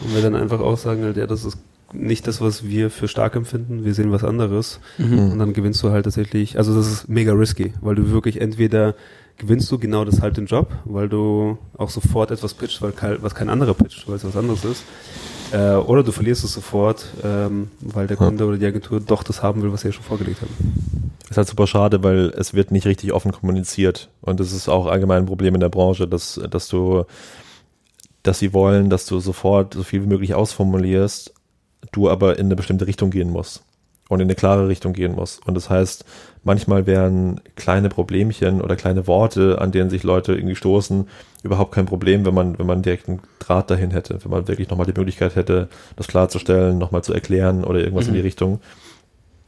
Und 0.00 0.12
wir 0.12 0.22
dann 0.22 0.34
einfach 0.34 0.60
auch 0.60 0.76
sagen 0.76 1.04
halt, 1.04 1.16
ja, 1.16 1.26
das 1.26 1.44
ist 1.44 1.56
nicht 1.96 2.26
das, 2.26 2.40
was 2.40 2.64
wir 2.64 2.90
für 2.90 3.08
stark 3.08 3.36
empfinden, 3.36 3.84
wir 3.84 3.94
sehen 3.94 4.12
was 4.12 4.24
anderes. 4.24 4.80
Mhm. 4.98 5.32
Und 5.32 5.38
dann 5.38 5.52
gewinnst 5.52 5.82
du 5.82 5.90
halt 5.90 6.04
tatsächlich, 6.04 6.58
also 6.58 6.74
das 6.74 6.86
ist 6.90 7.08
mega 7.08 7.32
risky, 7.32 7.72
weil 7.80 7.94
du 7.94 8.10
wirklich 8.10 8.40
entweder 8.40 8.94
gewinnst 9.38 9.70
du 9.70 9.78
genau 9.78 10.04
das 10.04 10.22
halt 10.22 10.36
den 10.36 10.46
Job, 10.46 10.70
weil 10.84 11.08
du 11.08 11.58
auch 11.76 11.90
sofort 11.90 12.30
etwas 12.30 12.54
pitchst, 12.54 12.80
weil 12.80 12.92
kein, 12.92 13.22
was 13.22 13.34
kein 13.34 13.50
anderer 13.50 13.74
pitcht, 13.74 14.08
weil 14.08 14.16
es 14.16 14.24
was 14.24 14.36
anderes 14.36 14.64
ist. 14.64 14.84
Äh, 15.52 15.74
oder 15.74 16.02
du 16.02 16.10
verlierst 16.10 16.42
es 16.44 16.52
sofort, 16.52 17.06
ähm, 17.22 17.68
weil 17.80 18.06
der 18.06 18.16
Ja. 18.16 18.24
Kunde 18.24 18.46
oder 18.46 18.56
die 18.56 18.66
Agentur 18.66 19.00
doch 19.00 19.22
das 19.22 19.42
haben 19.42 19.62
will, 19.62 19.72
was 19.72 19.82
sie 19.82 19.88
ja 19.88 19.92
schon 19.92 20.04
vorgelegt 20.04 20.40
haben. 20.40 21.12
Ist 21.28 21.36
halt 21.36 21.48
super 21.48 21.66
schade, 21.66 22.02
weil 22.02 22.32
es 22.36 22.54
wird 22.54 22.70
nicht 22.70 22.86
richtig 22.86 23.12
offen 23.12 23.32
kommuniziert. 23.32 24.08
Und 24.22 24.40
das 24.40 24.52
ist 24.52 24.68
auch 24.68 24.86
allgemein 24.86 25.24
ein 25.24 25.26
Problem 25.26 25.54
in 25.54 25.60
der 25.60 25.68
Branche, 25.68 26.08
dass, 26.08 26.40
dass 26.50 26.68
du, 26.68 27.04
dass 28.22 28.38
sie 28.38 28.52
wollen, 28.52 28.90
dass 28.90 29.06
du 29.06 29.20
sofort 29.20 29.74
so 29.74 29.82
viel 29.82 30.02
wie 30.02 30.08
möglich 30.08 30.34
ausformulierst, 30.34 31.34
du 31.92 32.08
aber 32.10 32.38
in 32.38 32.46
eine 32.46 32.56
bestimmte 32.56 32.86
Richtung 32.86 33.10
gehen 33.10 33.30
musst. 33.30 33.62
Und 34.08 34.20
in 34.20 34.26
eine 34.28 34.36
klare 34.36 34.68
Richtung 34.68 34.92
gehen 34.92 35.16
musst. 35.16 35.44
Und 35.48 35.54
das 35.54 35.68
heißt, 35.68 36.04
manchmal 36.44 36.86
wären 36.86 37.40
kleine 37.56 37.88
Problemchen 37.88 38.60
oder 38.60 38.76
kleine 38.76 39.08
Worte, 39.08 39.60
an 39.60 39.72
denen 39.72 39.90
sich 39.90 40.04
Leute 40.04 40.32
irgendwie 40.32 40.54
stoßen, 40.54 41.08
überhaupt 41.42 41.72
kein 41.72 41.86
Problem, 41.86 42.24
wenn 42.24 42.32
man, 42.34 42.56
wenn 42.56 42.66
man 42.66 42.82
direkt 42.82 43.08
einen 43.08 43.18
Draht 43.40 43.68
dahin 43.68 43.90
hätte, 43.90 44.20
wenn 44.22 44.30
man 44.30 44.46
wirklich 44.46 44.68
nochmal 44.68 44.86
die 44.86 44.96
Möglichkeit 44.96 45.34
hätte, 45.34 45.68
das 45.96 46.06
klarzustellen, 46.06 46.78
nochmal 46.78 47.02
zu 47.02 47.14
erklären 47.14 47.64
oder 47.64 47.80
irgendwas 47.80 48.04
Mhm. 48.04 48.10
in 48.10 48.14
die 48.14 48.20
Richtung. 48.20 48.60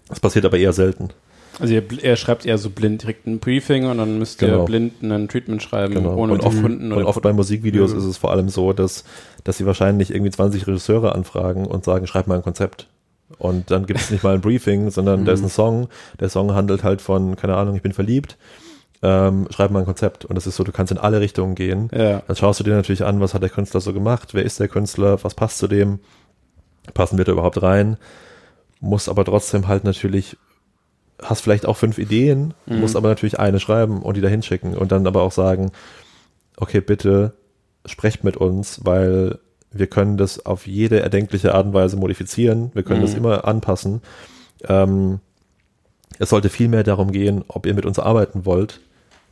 Das 0.09 0.19
passiert 0.19 0.45
aber 0.45 0.59
eher 0.59 0.73
selten. 0.73 1.11
Also 1.61 1.75
ihr, 1.75 1.83
er 2.03 2.17
schreibt 2.17 2.47
eher 2.47 2.59
so 2.59 2.71
blind 2.71 3.03
direkt 3.03 3.27
ein 3.27 3.39
Briefing 3.41 3.87
und 3.87 3.99
dann 3.99 4.19
müsst 4.19 4.41
ihr 4.43 4.49
Genau. 4.49 4.65
blind 4.65 5.03
ein 5.03 5.29
Treatment 5.29 5.63
schreiben, 5.63 5.95
Genau. 5.95 6.15
ohne 6.17 6.35
und 6.35 6.41
oft, 6.45 6.57
den 6.57 6.63
Kunden 6.63 6.93
und 6.93 7.05
oft 7.05 7.21
bei 7.23 7.33
Musikvideos 7.33 7.93
Ja. 7.93 7.99
ist 7.99 8.05
es 8.05 8.17
vor 8.17 8.31
allem 8.31 8.49
so, 8.49 8.73
dass, 8.73 9.05
dass 9.45 9.57
sie 9.59 9.67
wahrscheinlich 9.67 10.11
irgendwie 10.13 10.31
20 10.31 10.67
Regisseure 10.67 11.15
anfragen 11.15 11.67
und 11.67 11.85
sagen, 11.85 12.07
schreib 12.07 12.27
mal 12.27 12.37
ein 12.37 12.43
Konzept. 12.43 12.89
Und 13.39 13.71
dann 13.71 13.87
gibt 13.87 14.01
es 14.01 14.11
nicht 14.11 14.23
mal 14.25 14.35
ein 14.35 14.41
Briefing, 14.41 14.91
sondern 14.91 15.25
da 15.27 15.33
ist 15.33 15.43
ein 15.43 15.49
Song. 15.51 15.89
Der 16.21 16.29
Song 16.29 16.55
handelt 16.55 16.83
halt 16.85 17.01
von, 17.03 17.37
keine 17.37 17.57
Ahnung, 17.57 17.75
ich 17.77 17.83
bin 17.83 17.93
verliebt. 17.93 18.37
Ähm, 19.03 19.47
schreib 19.51 19.71
mal 19.71 19.81
ein 19.81 19.85
Konzept. 19.85 20.25
Und 20.25 20.35
das 20.35 20.47
ist 20.47 20.57
so, 20.57 20.65
du 20.65 20.73
kannst 20.73 20.91
in 20.93 20.99
alle 20.99 21.21
Richtungen 21.21 21.55
gehen. 21.55 21.89
Ja. 21.93 22.23
Dann 22.27 22.37
schaust 22.37 22.59
du 22.61 22.65
dir 22.65 22.75
natürlich 22.75 23.05
an, 23.05 23.21
was 23.21 23.35
hat 23.35 23.43
der 23.43 23.51
Künstler 23.51 23.81
so 23.81 23.93
gemacht, 23.93 24.31
wer 24.35 24.43
ist 24.45 24.59
der 24.61 24.69
Künstler, 24.69 25.23
was 25.23 25.35
passt 25.35 25.59
zu 25.59 25.69
dem, 25.69 25.99
passen 26.95 27.17
wir 27.19 27.25
da 27.25 27.33
überhaupt 27.33 27.63
rein, 27.63 27.97
muss 28.81 29.09
aber 29.09 29.25
trotzdem 29.25 29.69
halt 29.69 29.85
natürlich, 29.85 30.37
hast 31.23 31.41
vielleicht 31.43 31.67
auch 31.67 31.77
fünf 31.77 31.99
Ideen, 31.99 32.55
Mhm. 32.67 32.81
musst 32.81 32.97
aber 32.97 33.09
natürlich 33.09 33.39
eine 33.39 33.61
schreiben 33.61 34.03
und 34.03 34.17
die 34.17 34.21
da 34.21 34.29
hinschicken 34.29 34.77
und 34.77 34.93
dann 34.93 35.07
aber 35.07 35.23
auch 35.23 35.33
sagen, 35.33 35.73
okay, 36.57 36.81
bitte 36.81 37.33
sprecht 37.87 38.25
mit 38.25 38.37
uns, 38.37 38.81
weil 38.85 39.39
wir 39.71 39.87
können 39.87 40.17
das 40.17 40.45
auf 40.47 40.67
jede 40.67 41.01
erdenkliche 41.01 41.55
Art 41.55 41.67
und 41.67 41.75
Weise 41.75 41.97
modifizieren, 41.97 42.71
wir 42.75 42.83
können 42.83 43.01
Mhm. 43.01 43.05
das 43.07 43.15
immer 43.15 43.47
anpassen. 43.47 44.01
Ähm, 44.67 45.21
es 46.19 46.31
sollte 46.31 46.49
viel 46.49 46.69
mehr 46.69 46.83
darum 46.85 47.13
gehen, 47.13 47.45
ob 47.49 47.67
ihr 47.67 47.75
mit 47.75 47.87
uns 47.87 47.99
arbeiten 47.99 48.45
wollt 48.45 48.81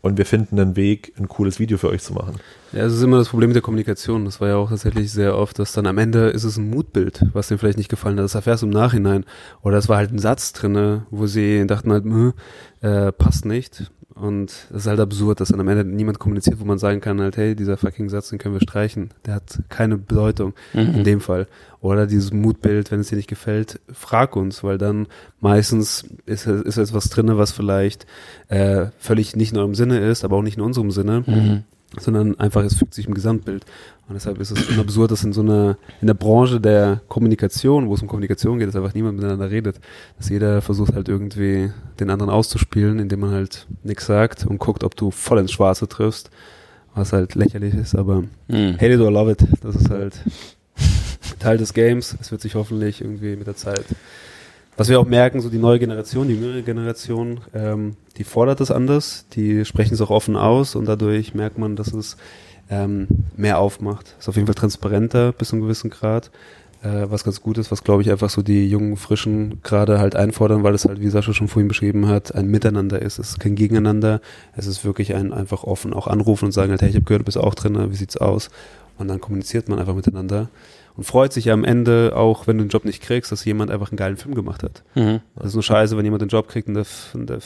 und 0.03 0.18
wir 0.18 0.26
finden 0.26 0.59
einen 0.61 0.76
Weg, 0.76 1.12
ein 1.18 1.28
cooles 1.28 1.59
Video 1.59 1.78
für 1.78 1.88
euch 1.88 2.03
zu 2.03 2.12
machen. 2.12 2.36
Ja, 2.72 2.84
es 2.84 2.92
ist 2.92 3.03
immer 3.03 3.18
das 3.18 3.28
Problem 3.28 3.49
mit 3.49 3.55
der 3.55 3.62
Kommunikation. 3.62 4.24
Das 4.24 4.40
war 4.40 4.49
ja 4.49 4.57
auch 4.57 4.68
tatsächlich 4.68 5.11
sehr 5.11 5.36
oft, 5.36 5.59
dass 5.59 5.72
dann 5.72 5.86
am 5.86 5.99
Ende 5.99 6.28
ist 6.28 6.44
es 6.44 6.57
ein 6.57 6.68
Mutbild, 6.70 7.22
was 7.32 7.49
dem 7.49 7.59
vielleicht 7.59 7.78
nicht 7.78 7.88
gefallen 7.88 8.16
hat. 8.18 8.24
Das 8.24 8.34
erfährst 8.34 8.62
du 8.62 8.66
im 8.66 8.72
Nachhinein. 8.72 9.24
Oder 9.62 9.78
es 9.78 9.88
war 9.88 9.97
halt 9.97 10.12
ein 10.12 10.18
Satz 10.18 10.53
drinne, 10.53 11.07
wo 11.11 11.26
sie 11.26 11.66
dachten 11.66 11.92
halt, 11.92 12.05
"Mh, 12.05 12.34
äh, 12.82 13.12
passt 13.12 13.44
nicht. 13.47 13.90
Und 14.18 14.50
das 14.70 14.82
ist 14.82 14.86
halt 14.86 14.98
absurd, 14.98 15.40
dass 15.40 15.50
dann 15.50 15.60
am 15.60 15.68
Ende 15.68 15.84
niemand 15.84 16.18
kommuniziert, 16.18 16.58
wo 16.58 16.64
man 16.64 16.78
sagen 16.78 17.00
kann 17.02 17.20
halt, 17.20 17.36
hey, 17.36 17.54
dieser 17.54 17.76
fucking 17.76 18.08
Satz, 18.08 18.30
den 18.30 18.38
können 18.38 18.54
wir 18.54 18.62
streichen. 18.62 19.10
Der 19.26 19.34
hat 19.34 19.60
keine 19.68 19.98
Bedeutung 19.98 20.54
in 20.72 21.00
Mhm. 21.00 21.04
dem 21.04 21.20
Fall. 21.20 21.46
Oder 21.82 22.06
dieses 22.06 22.32
Mutbild, 22.32 22.90
wenn 22.90 23.00
es 23.00 23.08
dir 23.08 23.16
nicht 23.16 23.28
gefällt, 23.28 23.78
frag 23.92 24.34
uns, 24.34 24.64
weil 24.64 24.78
dann 24.78 25.06
meistens 25.40 26.06
ist, 26.24 26.46
ist 26.46 26.78
etwas 26.78 27.10
drinne, 27.10 27.36
was 27.36 27.52
vielleicht 27.52 28.06
äh, 28.48 28.86
völlig 28.98 29.36
nicht 29.36 29.52
in 29.52 29.58
eurem 29.58 29.74
Sinne 29.74 29.98
ist, 30.00 30.24
aber 30.24 30.36
auch 30.38 30.42
nicht 30.42 30.56
in 30.56 30.62
unserem 30.62 30.90
Sinne 30.90 31.22
Mhm. 31.26 31.62
Sondern 31.99 32.39
einfach 32.39 32.62
es 32.64 32.74
fügt 32.76 32.95
sich 32.95 33.07
im 33.07 33.14
Gesamtbild. 33.14 33.64
Und 34.09 34.14
deshalb 34.14 34.39
ist 34.41 34.53
es 34.53 34.64
schon 34.66 34.78
absurd, 34.78 35.11
dass 35.11 35.24
in 35.24 35.32
so 35.32 35.41
einer, 35.41 35.78
in 36.01 36.07
der 36.07 36.14
Branche 36.14 36.61
der 36.61 37.01
Kommunikation, 37.09 37.89
wo 37.89 37.95
es 37.95 38.03
um 38.03 38.09
Kommunikation 38.09 38.59
geht, 38.59 38.68
dass 38.68 38.76
einfach 38.76 38.95
niemand 38.95 39.16
miteinander 39.16 39.51
redet, 39.51 39.80
dass 40.16 40.28
jeder 40.28 40.62
versucht 40.62 40.95
halt 40.95 41.09
irgendwie 41.09 41.72
den 41.99 42.11
anderen 42.11 42.30
auszuspielen, 42.30 42.99
indem 43.01 43.20
man 43.20 43.30
halt 43.32 43.66
nichts 43.82 44.07
sagt 44.07 44.47
und 44.47 44.59
guckt, 44.59 44.84
ob 44.84 44.95
du 44.95 45.11
voll 45.11 45.39
ins 45.39 45.51
Schwarze 45.53 45.89
triffst, 45.89 46.30
was 46.95 47.12
halt 47.12 47.34
lächerlich 47.34 47.74
ist, 47.74 47.95
aber 47.97 48.22
Mhm. 48.49 48.74
hate 48.76 48.93
it 48.93 49.01
or 49.01 49.11
love 49.11 49.30
it, 49.32 49.45
das 49.62 49.74
ist 49.76 49.91
halt 49.91 50.20
Teil 51.41 51.59
des 51.59 51.74
Games. 51.74 52.16
Es 52.20 52.30
wird 52.30 52.41
sich 52.41 52.55
hoffentlich 52.55 53.01
irgendwie 53.01 53.34
mit 53.37 53.47
der 53.47 53.57
Zeit. 53.57 53.84
Was 54.77 54.89
wir 54.89 55.01
auch 55.01 55.07
merken, 55.07 55.41
so 55.41 55.49
die 55.49 55.59
neue 55.59 55.79
Generation, 55.79 56.29
die 56.29 56.35
jüngere 56.35 56.62
Generation, 56.62 57.41
ähm, 57.55 57.97
die 58.18 58.24
fordert 58.24 58.61
das 58.61 58.70
anders, 58.70 59.24
die 59.33 59.64
sprechen 59.64 59.95
es 59.95 60.01
auch 60.01 60.11
offen 60.11 60.37
aus 60.37 60.74
und 60.74 60.87
dadurch 60.87 61.35
merkt 61.35 61.57
man, 61.57 61.77
dass 61.77 61.95
es 61.95 62.16
ähm, 62.68 63.09
mehr 63.37 63.59
aufmacht. 63.59 64.14
Ist 64.18 64.29
auf 64.29 64.37
jeden 64.37 64.47
Fall 64.47 64.55
transparenter 64.55 65.33
bis 65.33 65.49
zu 65.49 65.57
einem 65.57 65.62
gewissen 65.62 65.89
Grad 65.89 66.31
äh, 66.83 67.11
was 67.11 67.24
ganz 67.24 67.41
gut 67.41 67.59
ist, 67.59 67.70
was 67.70 67.85
glaube 67.85 68.03
ich 68.03 68.11
einfach 68.11 68.31
so 68.31 68.43
die 68.43 68.68
jungen 68.68 68.97
Frischen 68.97 69.61
gerade 69.62 69.99
halt 69.99 70.14
einfordern, 70.14 70.62
weil 70.62 70.74
es 70.74 70.85
halt, 70.85 71.01
wie 71.01 71.09
Sascha 71.09 71.33
schon 71.33 71.49
vorhin 71.49 71.68
beschrieben 71.68 72.07
hat, 72.07 72.35
ein 72.35 72.47
Miteinander 72.47 73.01
ist. 73.01 73.18
Es 73.18 73.31
ist 73.31 73.41
kein 73.41 73.55
Gegeneinander. 73.55 74.20
Es 74.55 74.66
ist 74.66 74.85
wirklich 74.85 75.14
ein 75.14 75.33
einfach 75.33 75.64
offen 75.64 75.93
auch 75.93 76.07
anrufen 76.07 76.47
und 76.47 76.53
sagen 76.53 76.70
halt, 76.70 76.83
hey, 76.83 76.91
ich 76.91 76.97
habe 76.97 77.05
gehört, 77.05 77.22
du 77.22 77.24
bist 77.27 77.39
auch 77.39 77.55
drin, 77.55 77.91
wie 77.91 77.97
sieht's 77.97 78.16
aus? 78.16 78.51
Und 78.99 79.09
dann 79.09 79.20
kommuniziert 79.20 79.68
man 79.68 79.79
einfach 79.79 79.95
miteinander 79.95 80.49
und 80.97 81.05
freut 81.05 81.32
sich 81.32 81.47
ja 81.47 81.55
am 81.55 81.64
Ende 81.64 82.12
auch, 82.14 82.47
wenn 82.47 82.59
du 82.59 82.64
den 82.64 82.70
Job 82.70 82.84
nicht 82.84 83.03
kriegst, 83.03 83.30
dass 83.30 83.44
jemand 83.44 83.70
einfach 83.70 83.90
einen 83.90 83.97
geilen 83.97 84.16
Film 84.16 84.34
gemacht 84.34 84.62
hat. 84.62 84.82
Mhm. 84.94 85.20
Das 85.36 85.49
ist 85.49 85.55
nur 85.55 85.62
scheiße, 85.62 85.97
wenn 85.97 86.05
jemand 86.05 86.22
den 86.22 86.28
Job 86.28 86.49
kriegt 86.49 86.68
und, 86.68 86.74
der, 86.74 86.86
und 87.12 87.28
der, 87.28 87.40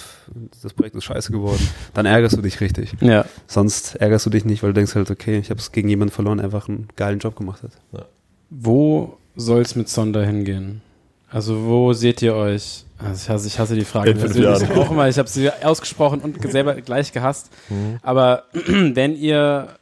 das 0.62 0.72
Projekt 0.72 0.96
ist 0.96 1.04
scheiße 1.04 1.32
geworden. 1.32 1.66
Dann 1.94 2.06
ärgerst 2.06 2.36
du 2.36 2.42
dich 2.42 2.60
richtig. 2.60 2.94
Ja. 3.00 3.24
Sonst 3.46 3.96
ärgerst 3.96 4.26
du 4.26 4.30
dich 4.30 4.44
nicht, 4.44 4.62
weil 4.62 4.70
du 4.70 4.74
denkst 4.74 4.94
halt, 4.94 5.10
okay, 5.10 5.38
ich 5.38 5.50
habe 5.50 5.58
es 5.58 5.72
gegen 5.72 5.88
jemanden 5.88 6.12
verloren, 6.12 6.38
der 6.38 6.44
einfach 6.46 6.68
einen 6.68 6.88
geilen 6.96 7.18
Job 7.18 7.36
gemacht 7.36 7.62
hat. 7.62 7.72
Ja. 7.92 8.04
Wo 8.50 9.18
soll 9.34 9.62
es 9.62 9.74
mit 9.74 9.88
Sonder 9.88 10.24
hingehen? 10.24 10.82
Also 11.28 11.64
wo 11.64 11.92
seht 11.92 12.22
ihr 12.22 12.34
euch? 12.34 12.84
Also 12.98 13.14
ich 13.14 13.30
hasse, 13.30 13.46
ich 13.46 13.58
hasse 13.58 13.74
die 13.76 13.84
Frage 13.84 14.14
persönlich 14.14 14.70
auch 14.70 14.90
immer. 14.90 15.08
Ich 15.08 15.18
habe 15.18 15.28
sie 15.28 15.50
ausgesprochen 15.50 16.20
und 16.20 16.50
selber 16.50 16.74
gleich 16.74 17.12
gehasst. 17.12 17.50
Mhm. 17.68 17.98
Aber 18.02 18.44
wenn 18.52 19.16
ihr 19.16 19.68
ihr 19.70 19.79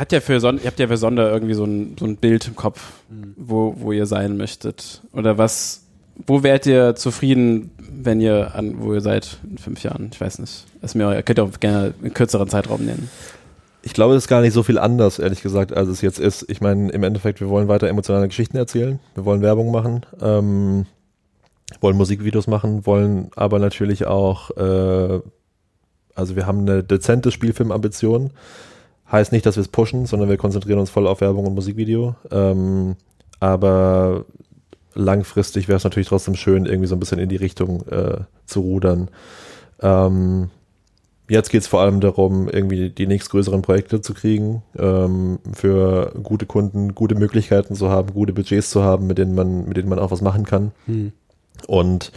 habt 0.00 0.12
ja 0.12 0.20
für 0.20 0.40
Son 0.40 0.58
ihr 0.58 0.66
habt 0.66 0.78
ja 0.78 0.88
für 0.88 0.96
Sonder 0.96 1.30
irgendwie 1.30 1.54
so 1.54 1.64
ein, 1.64 1.96
so 1.98 2.06
ein 2.06 2.16
Bild 2.16 2.48
im 2.48 2.56
Kopf, 2.56 2.92
mhm. 3.08 3.34
wo, 3.36 3.74
wo 3.78 3.92
ihr 3.92 4.06
sein 4.06 4.36
möchtet. 4.36 5.02
Oder 5.12 5.38
was, 5.38 5.84
wo 6.26 6.42
wärt 6.42 6.66
ihr 6.66 6.94
zufrieden, 6.94 7.70
wenn 7.78 8.20
ihr 8.20 8.54
an, 8.54 8.80
wo 8.80 8.94
ihr 8.94 9.00
seid 9.00 9.38
in 9.48 9.58
fünf 9.58 9.82
Jahren? 9.82 10.10
Ich 10.12 10.20
weiß 10.20 10.38
nicht. 10.38 10.64
Das 10.80 10.94
mir, 10.94 11.14
ihr 11.14 11.22
könnt 11.22 11.40
auch 11.40 11.60
gerne 11.60 11.94
einen 12.00 12.14
kürzeren 12.14 12.48
Zeitraum 12.48 12.84
nennen 12.84 13.08
ich 13.82 13.94
glaube, 13.94 14.14
es 14.14 14.24
ist 14.24 14.28
gar 14.28 14.40
nicht 14.40 14.52
so 14.52 14.62
viel 14.62 14.78
anders, 14.78 15.18
ehrlich 15.18 15.42
gesagt, 15.42 15.76
als 15.76 15.88
es 15.88 16.00
jetzt 16.00 16.20
ist. 16.20 16.48
Ich 16.48 16.60
meine, 16.60 16.90
im 16.90 17.02
Endeffekt, 17.02 17.40
wir 17.40 17.48
wollen 17.48 17.68
weiter 17.68 17.88
emotionale 17.88 18.28
Geschichten 18.28 18.56
erzählen, 18.56 19.00
wir 19.14 19.24
wollen 19.24 19.42
Werbung 19.42 19.72
machen, 19.72 20.06
ähm, 20.20 20.86
wollen 21.80 21.96
Musikvideos 21.96 22.46
machen, 22.46 22.86
wollen 22.86 23.30
aber 23.34 23.58
natürlich 23.58 24.06
auch, 24.06 24.50
äh, 24.56 25.20
also 26.14 26.36
wir 26.36 26.46
haben 26.46 26.60
eine 26.60 26.84
dezente 26.84 27.32
Spielfilmambition. 27.32 28.30
Heißt 29.12 29.30
nicht, 29.30 29.46
dass 29.46 29.56
wir 29.56 29.60
es 29.60 29.68
pushen, 29.68 30.06
sondern 30.06 30.28
wir 30.28 30.38
konzentrieren 30.38 30.78
uns 30.78 30.90
voll 30.90 31.06
auf 31.06 31.20
Werbung 31.20 31.46
und 31.46 31.54
Musikvideo. 31.54 32.16
Ähm, 32.30 32.96
aber 33.38 34.24
langfristig 34.94 35.68
wäre 35.68 35.76
es 35.76 35.84
natürlich 35.84 36.08
trotzdem 36.08 36.34
schön, 36.34 36.66
irgendwie 36.66 36.88
so 36.88 36.96
ein 36.96 37.00
bisschen 37.00 37.18
in 37.18 37.28
die 37.28 37.36
Richtung 37.36 37.86
äh, 37.88 38.20
zu 38.46 38.60
rudern. 38.60 39.08
Ähm, 39.80 40.50
Jetzt 41.32 41.48
geht 41.48 41.62
es 41.62 41.66
vor 41.66 41.80
allem 41.80 42.00
darum, 42.00 42.46
irgendwie 42.46 42.90
die 42.90 43.06
nächstgrößeren 43.06 43.62
Projekte 43.62 44.02
zu 44.02 44.12
kriegen, 44.12 44.62
ähm, 44.76 45.38
für 45.54 46.12
gute 46.22 46.44
Kunden 46.44 46.94
gute 46.94 47.14
Möglichkeiten 47.14 47.74
zu 47.74 47.88
haben, 47.88 48.12
gute 48.12 48.34
Budgets 48.34 48.68
zu 48.68 48.82
haben, 48.82 49.06
mit 49.06 49.16
denen 49.16 49.34
man, 49.34 49.66
mit 49.66 49.78
denen 49.78 49.88
man 49.88 49.98
auch 49.98 50.10
was 50.10 50.20
machen 50.20 50.44
kann. 50.44 50.72
Hm. 50.84 51.12
Und 51.66 52.12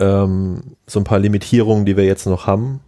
ähm, 0.00 0.62
so 0.86 0.98
ein 0.98 1.04
paar 1.04 1.20
Limitierungen, 1.20 1.84
die 1.84 1.96
wir 1.96 2.04
jetzt 2.04 2.26
noch 2.26 2.48
haben, 2.48 2.80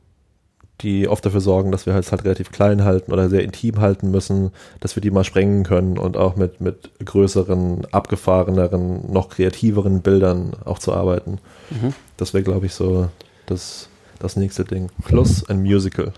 die 0.83 1.09
oft 1.09 1.25
dafür 1.25 1.41
sorgen, 1.41 1.73
dass 1.73 1.87
wir 1.87 1.95
halt, 1.95 2.11
halt 2.11 2.25
relativ 2.25 2.53
klein 2.53 2.85
halten 2.85 3.13
oder 3.13 3.29
sehr 3.29 3.43
intim 3.43 3.81
halten 3.81 4.11
müssen, 4.11 4.51
dass 4.81 4.95
wir 4.97 5.01
die 5.01 5.11
mal 5.11 5.25
sprengen 5.25 5.65
können 5.65 5.99
und 5.99 6.17
auch 6.17 6.37
mit, 6.37 6.61
mit 6.61 6.91
größeren, 7.05 7.87
abgefahreneren, 7.93 9.11
noch 9.11 9.31
kreativeren 9.31 10.03
Bildern 10.03 10.53
auch 10.65 10.79
zu 10.79 10.93
arbeiten. 10.93 11.39
Mhm. 11.71 11.95
Das 12.17 12.35
wäre, 12.35 12.45
glaube 12.45 12.67
ich, 12.67 12.75
so 12.75 13.09
das 13.47 13.89
das 14.19 14.37
nächste 14.37 14.65
Ding. 14.65 14.91
Plus 15.05 15.49
ein 15.49 15.63
Musical. 15.63 16.13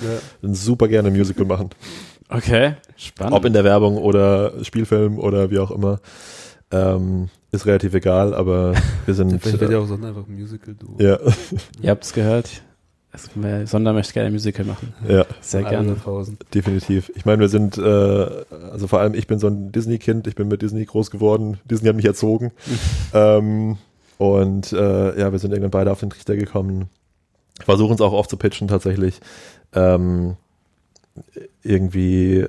Ja. 0.00 0.52
Super 0.54 0.88
gerne 0.88 1.08
ein 1.08 1.16
Musical 1.16 1.44
machen. 1.44 1.70
Okay, 2.28 2.74
spannend. 2.96 3.34
Ob 3.34 3.44
in 3.44 3.52
der 3.52 3.64
Werbung 3.64 3.98
oder 3.98 4.64
Spielfilm 4.64 5.18
oder 5.18 5.50
wie 5.50 5.58
auch 5.58 5.70
immer. 5.70 6.00
Ähm, 6.70 7.28
ist 7.50 7.66
relativ 7.66 7.94
egal, 7.94 8.32
aber 8.34 8.74
wir 9.04 9.14
sind. 9.14 9.42
Vielleicht 9.42 9.60
wird 9.60 9.72
ja 9.72 9.78
auch 9.78 9.86
Sonder 9.86 10.08
einfach 10.08 10.26
ein 10.26 10.34
Musical 10.34 10.74
du. 10.74 10.96
Ja. 10.98 11.18
Ihr 11.82 11.90
habt 11.90 12.04
es 12.04 12.12
gehört. 12.12 12.62
Sonder 13.66 13.92
möchte 13.92 14.12
gerne 14.12 14.28
ein 14.28 14.32
Musical 14.32 14.64
machen. 14.64 14.94
Ja. 15.08 15.26
Sehr 15.40 15.64
gerne. 15.64 15.96
Definitiv. 16.54 17.10
Ich 17.16 17.24
meine, 17.24 17.40
wir 17.40 17.48
sind, 17.48 17.76
äh, 17.76 17.82
also 18.70 18.86
vor 18.86 19.00
allem 19.00 19.14
ich 19.14 19.26
bin 19.26 19.38
so 19.38 19.48
ein 19.48 19.72
Disney-Kind, 19.72 20.26
ich 20.26 20.36
bin 20.36 20.48
mit 20.48 20.62
Disney 20.62 20.84
groß 20.84 21.10
geworden. 21.10 21.58
Disney 21.64 21.88
hat 21.88 21.96
mich 21.96 22.04
erzogen. 22.04 22.52
ähm, 23.12 23.78
und 24.18 24.72
äh, 24.72 25.18
ja, 25.18 25.32
wir 25.32 25.38
sind 25.38 25.50
irgendwann 25.50 25.70
beide 25.70 25.90
auf 25.90 26.00
den 26.00 26.10
Trichter 26.10 26.36
gekommen 26.36 26.88
versuchen 27.64 27.94
es 27.94 28.00
auch 28.00 28.12
oft 28.12 28.30
zu 28.30 28.36
pitchen 28.36 28.68
tatsächlich. 28.68 29.20
Ähm, 29.72 30.36
irgendwie 31.62 32.46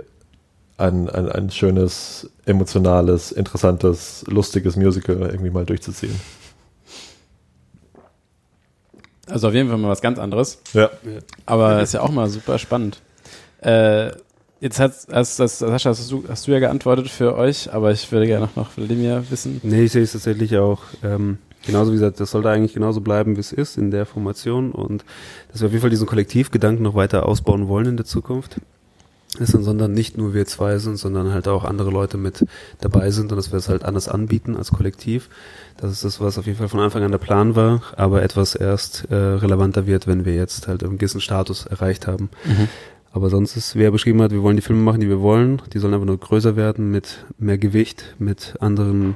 ein, 0.77 1.09
ein, 1.09 1.29
ein 1.29 1.49
schönes, 1.51 2.29
emotionales, 2.45 3.31
interessantes, 3.31 4.23
lustiges 4.27 4.75
Musical 4.75 5.17
irgendwie 5.21 5.51
mal 5.51 5.65
durchzuziehen. 5.65 6.19
Also 9.31 9.47
auf 9.47 9.53
jeden 9.53 9.69
Fall 9.69 9.77
mal 9.77 9.89
was 9.89 10.01
ganz 10.01 10.19
anderes. 10.19 10.61
Ja. 10.73 10.89
Aber 11.45 11.81
ist 11.81 11.93
ja 11.93 12.01
auch 12.01 12.11
mal 12.11 12.29
super 12.29 12.59
spannend. 12.59 13.01
Äh, 13.61 14.11
jetzt 14.59 14.79
hast, 14.79 15.11
hast, 15.11 15.39
hast, 15.39 15.59
Sascha, 15.59 15.89
hast 15.89 16.11
du, 16.11 16.23
hast 16.27 16.47
du 16.47 16.51
ja 16.51 16.59
geantwortet 16.59 17.09
für 17.09 17.35
euch, 17.35 17.73
aber 17.73 17.91
ich 17.91 18.11
würde 18.11 18.27
gerne 18.27 18.45
noch, 18.45 18.55
noch 18.55 18.71
Vladimir 18.71 19.23
wissen. 19.29 19.59
Nee, 19.63 19.83
ich 19.83 19.91
sehe 19.91 20.03
es 20.03 20.11
tatsächlich 20.11 20.57
auch. 20.57 20.81
Ähm, 21.03 21.37
Genauso 21.65 21.91
wie 21.91 21.95
gesagt, 21.95 22.19
das 22.19 22.31
sollte 22.31 22.49
eigentlich 22.49 22.73
genauso 22.73 23.01
bleiben, 23.01 23.35
wie 23.35 23.39
es 23.39 23.51
ist 23.51 23.77
in 23.77 23.91
der 23.91 24.05
Formation 24.05 24.71
und 24.71 25.05
dass 25.51 25.61
wir 25.61 25.67
auf 25.67 25.71
jeden 25.71 25.81
Fall 25.81 25.91
diesen 25.91 26.07
Kollektivgedanken 26.07 26.83
noch 26.83 26.95
weiter 26.95 27.27
ausbauen 27.27 27.67
wollen 27.67 27.85
in 27.85 27.97
der 27.97 28.05
Zukunft. 28.05 28.59
Ist 29.39 29.51
sondern 29.51 29.93
nicht 29.93 30.17
nur 30.17 30.33
wir 30.33 30.45
zwei 30.45 30.77
sind, 30.77 30.97
sondern 30.97 31.31
halt 31.31 31.47
auch 31.47 31.63
andere 31.63 31.89
Leute 31.89 32.17
mit 32.17 32.45
dabei 32.81 33.11
sind 33.11 33.31
und 33.31 33.37
dass 33.37 33.51
wir 33.53 33.59
es 33.59 33.69
halt 33.69 33.83
anders 33.83 34.09
anbieten 34.09 34.57
als 34.57 34.71
Kollektiv. 34.71 35.29
Das 35.77 35.89
ist 35.91 36.03
das, 36.03 36.19
was 36.19 36.37
auf 36.37 36.47
jeden 36.47 36.57
Fall 36.57 36.67
von 36.67 36.81
Anfang 36.81 37.03
an 37.03 37.11
der 37.11 37.17
Plan 37.17 37.55
war, 37.55 37.81
aber 37.95 38.23
etwas 38.23 38.55
erst 38.55 39.09
äh, 39.09 39.15
relevanter 39.15 39.87
wird, 39.87 40.05
wenn 40.05 40.25
wir 40.25 40.35
jetzt 40.35 40.67
halt 40.67 40.83
einen 40.83 40.97
gewissen 40.97 41.21
Status 41.21 41.65
erreicht 41.65 42.07
haben. 42.07 42.29
Mhm. 42.45 42.67
Aber 43.13 43.29
sonst 43.29 43.55
ist, 43.55 43.75
wer 43.75 43.91
beschrieben 43.91 44.21
hat, 44.21 44.31
wir 44.31 44.43
wollen 44.43 44.57
die 44.57 44.61
Filme 44.61 44.81
machen, 44.81 44.99
die 44.99 45.09
wir 45.09 45.21
wollen. 45.21 45.61
Die 45.73 45.79
sollen 45.79 45.93
einfach 45.93 46.05
nur 46.07 46.19
größer 46.19 46.55
werden, 46.55 46.91
mit 46.91 47.25
mehr 47.37 47.57
Gewicht, 47.57 48.15
mit 48.19 48.55
anderen 48.59 49.15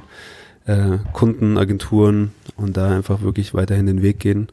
äh, 0.66 0.98
Kunden, 1.12 1.56
Agenturen 1.56 2.32
und 2.56 2.76
da 2.76 2.94
einfach 2.94 3.22
wirklich 3.22 3.54
weiterhin 3.54 3.86
den 3.86 4.02
Weg 4.02 4.18
gehen. 4.20 4.48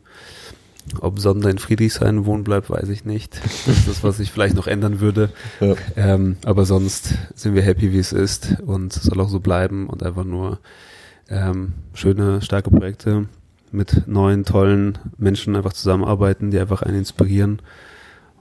Ob 1.00 1.20
Sonder 1.20 1.50
in 1.50 1.58
Friedrichshain 1.58 2.26
wohnen 2.26 2.44
bleibt, 2.44 2.70
weiß 2.70 2.90
ich 2.90 3.06
nicht. 3.06 3.40
Das 3.66 3.78
ist 3.78 3.88
das, 3.88 4.04
was 4.04 4.20
ich 4.20 4.32
vielleicht 4.32 4.56
noch 4.56 4.68
ändern 4.68 5.00
würde. 5.00 5.30
Ja. 5.60 5.76
Ähm, 5.96 6.38
aber 6.46 6.66
sonst 6.66 7.16
sind 7.36 7.56
wir 7.56 7.62
happy, 7.62 7.92
wie 7.94 8.00
es 8.00 8.14
ist 8.14 8.58
und 8.66 8.94
soll 8.94 9.20
auch 9.20 9.30
so 9.30 9.40
bleiben 9.40 9.88
und 9.88 10.04
einfach 10.04 10.24
nur 10.24 10.60
ähm, 11.30 11.74
schöne, 11.94 12.42
starke 12.42 12.70
Projekte 12.70 13.28
mit 13.72 14.08
neuen, 14.08 14.46
tollen 14.46 15.00
Menschen 15.18 15.56
einfach 15.56 15.74
zusammenarbeiten, 15.74 16.52
die 16.52 16.60
einfach 16.60 16.84
einen 16.84 17.00
inspirieren. 17.00 17.62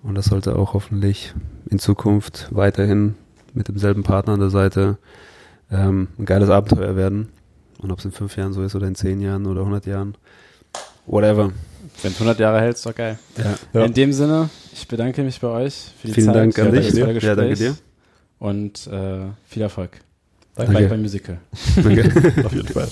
Und 0.03 0.17
das 0.17 0.27
sollte 0.27 0.57
auch 0.57 0.75
hoffentlich 0.75 1.35
in 1.71 1.79
Zukunft 1.79 2.49
weiterhin 2.51 3.15
mit 3.55 3.69
demselben 3.69 4.03
Partner 4.03 4.35
an 4.35 4.41
der 4.41 4.51
Seite 4.51 4.99
ähm, 5.71 6.09
ein 6.19 6.27
geiles 6.27 6.51
Abenteuer 6.51 6.97
werden. 6.97 7.29
Und 7.79 7.91
ob 7.91 7.99
es 7.99 8.05
in 8.05 8.13
fünf 8.13 8.37
Jahren 8.37 8.53
so 8.53 8.63
ist 8.63 8.75
oder 8.75 8.87
in 8.87 8.95
zehn 8.95 9.21
Jahren 9.21 9.47
oder 9.47 9.61
100 9.61 9.87
Jahren, 9.87 10.17
whatever. 11.07 11.53
Wenn 12.03 12.11
es 12.13 12.17
100 12.17 12.41
Jahre 12.41 12.61
hält, 12.61 12.75
ist 12.75 12.85
doch 12.85 12.95
geil. 12.95 13.19
Ja. 13.39 13.55
Ja. 13.73 13.85
In 13.87 13.95
dem 13.95 14.13
Sinne, 14.13 14.51
ich 14.75 14.89
bedanke 14.89 15.23
mich 15.23 15.41
bei 15.41 15.49
euch 15.49 15.75
für 16.01 16.09
die 16.09 16.15
Vielen 16.15 16.27
Zeit. 16.27 16.37
Dank 16.37 16.59
an 16.59 16.73
dich. 16.73 16.93
Ja, 16.93 17.35
danke 17.35 17.55
dir. 17.55 17.77
Und 18.39 18.89
äh, 18.89 19.21
viel 19.47 19.63
Erfolg. 19.63 20.01
Danke. 20.57 20.89
beim 20.89 21.01
Musical. 21.01 21.39
Danke. 21.77 22.05
Auf 22.45 22.53
jeden 22.53 22.69
Fall. 22.69 22.89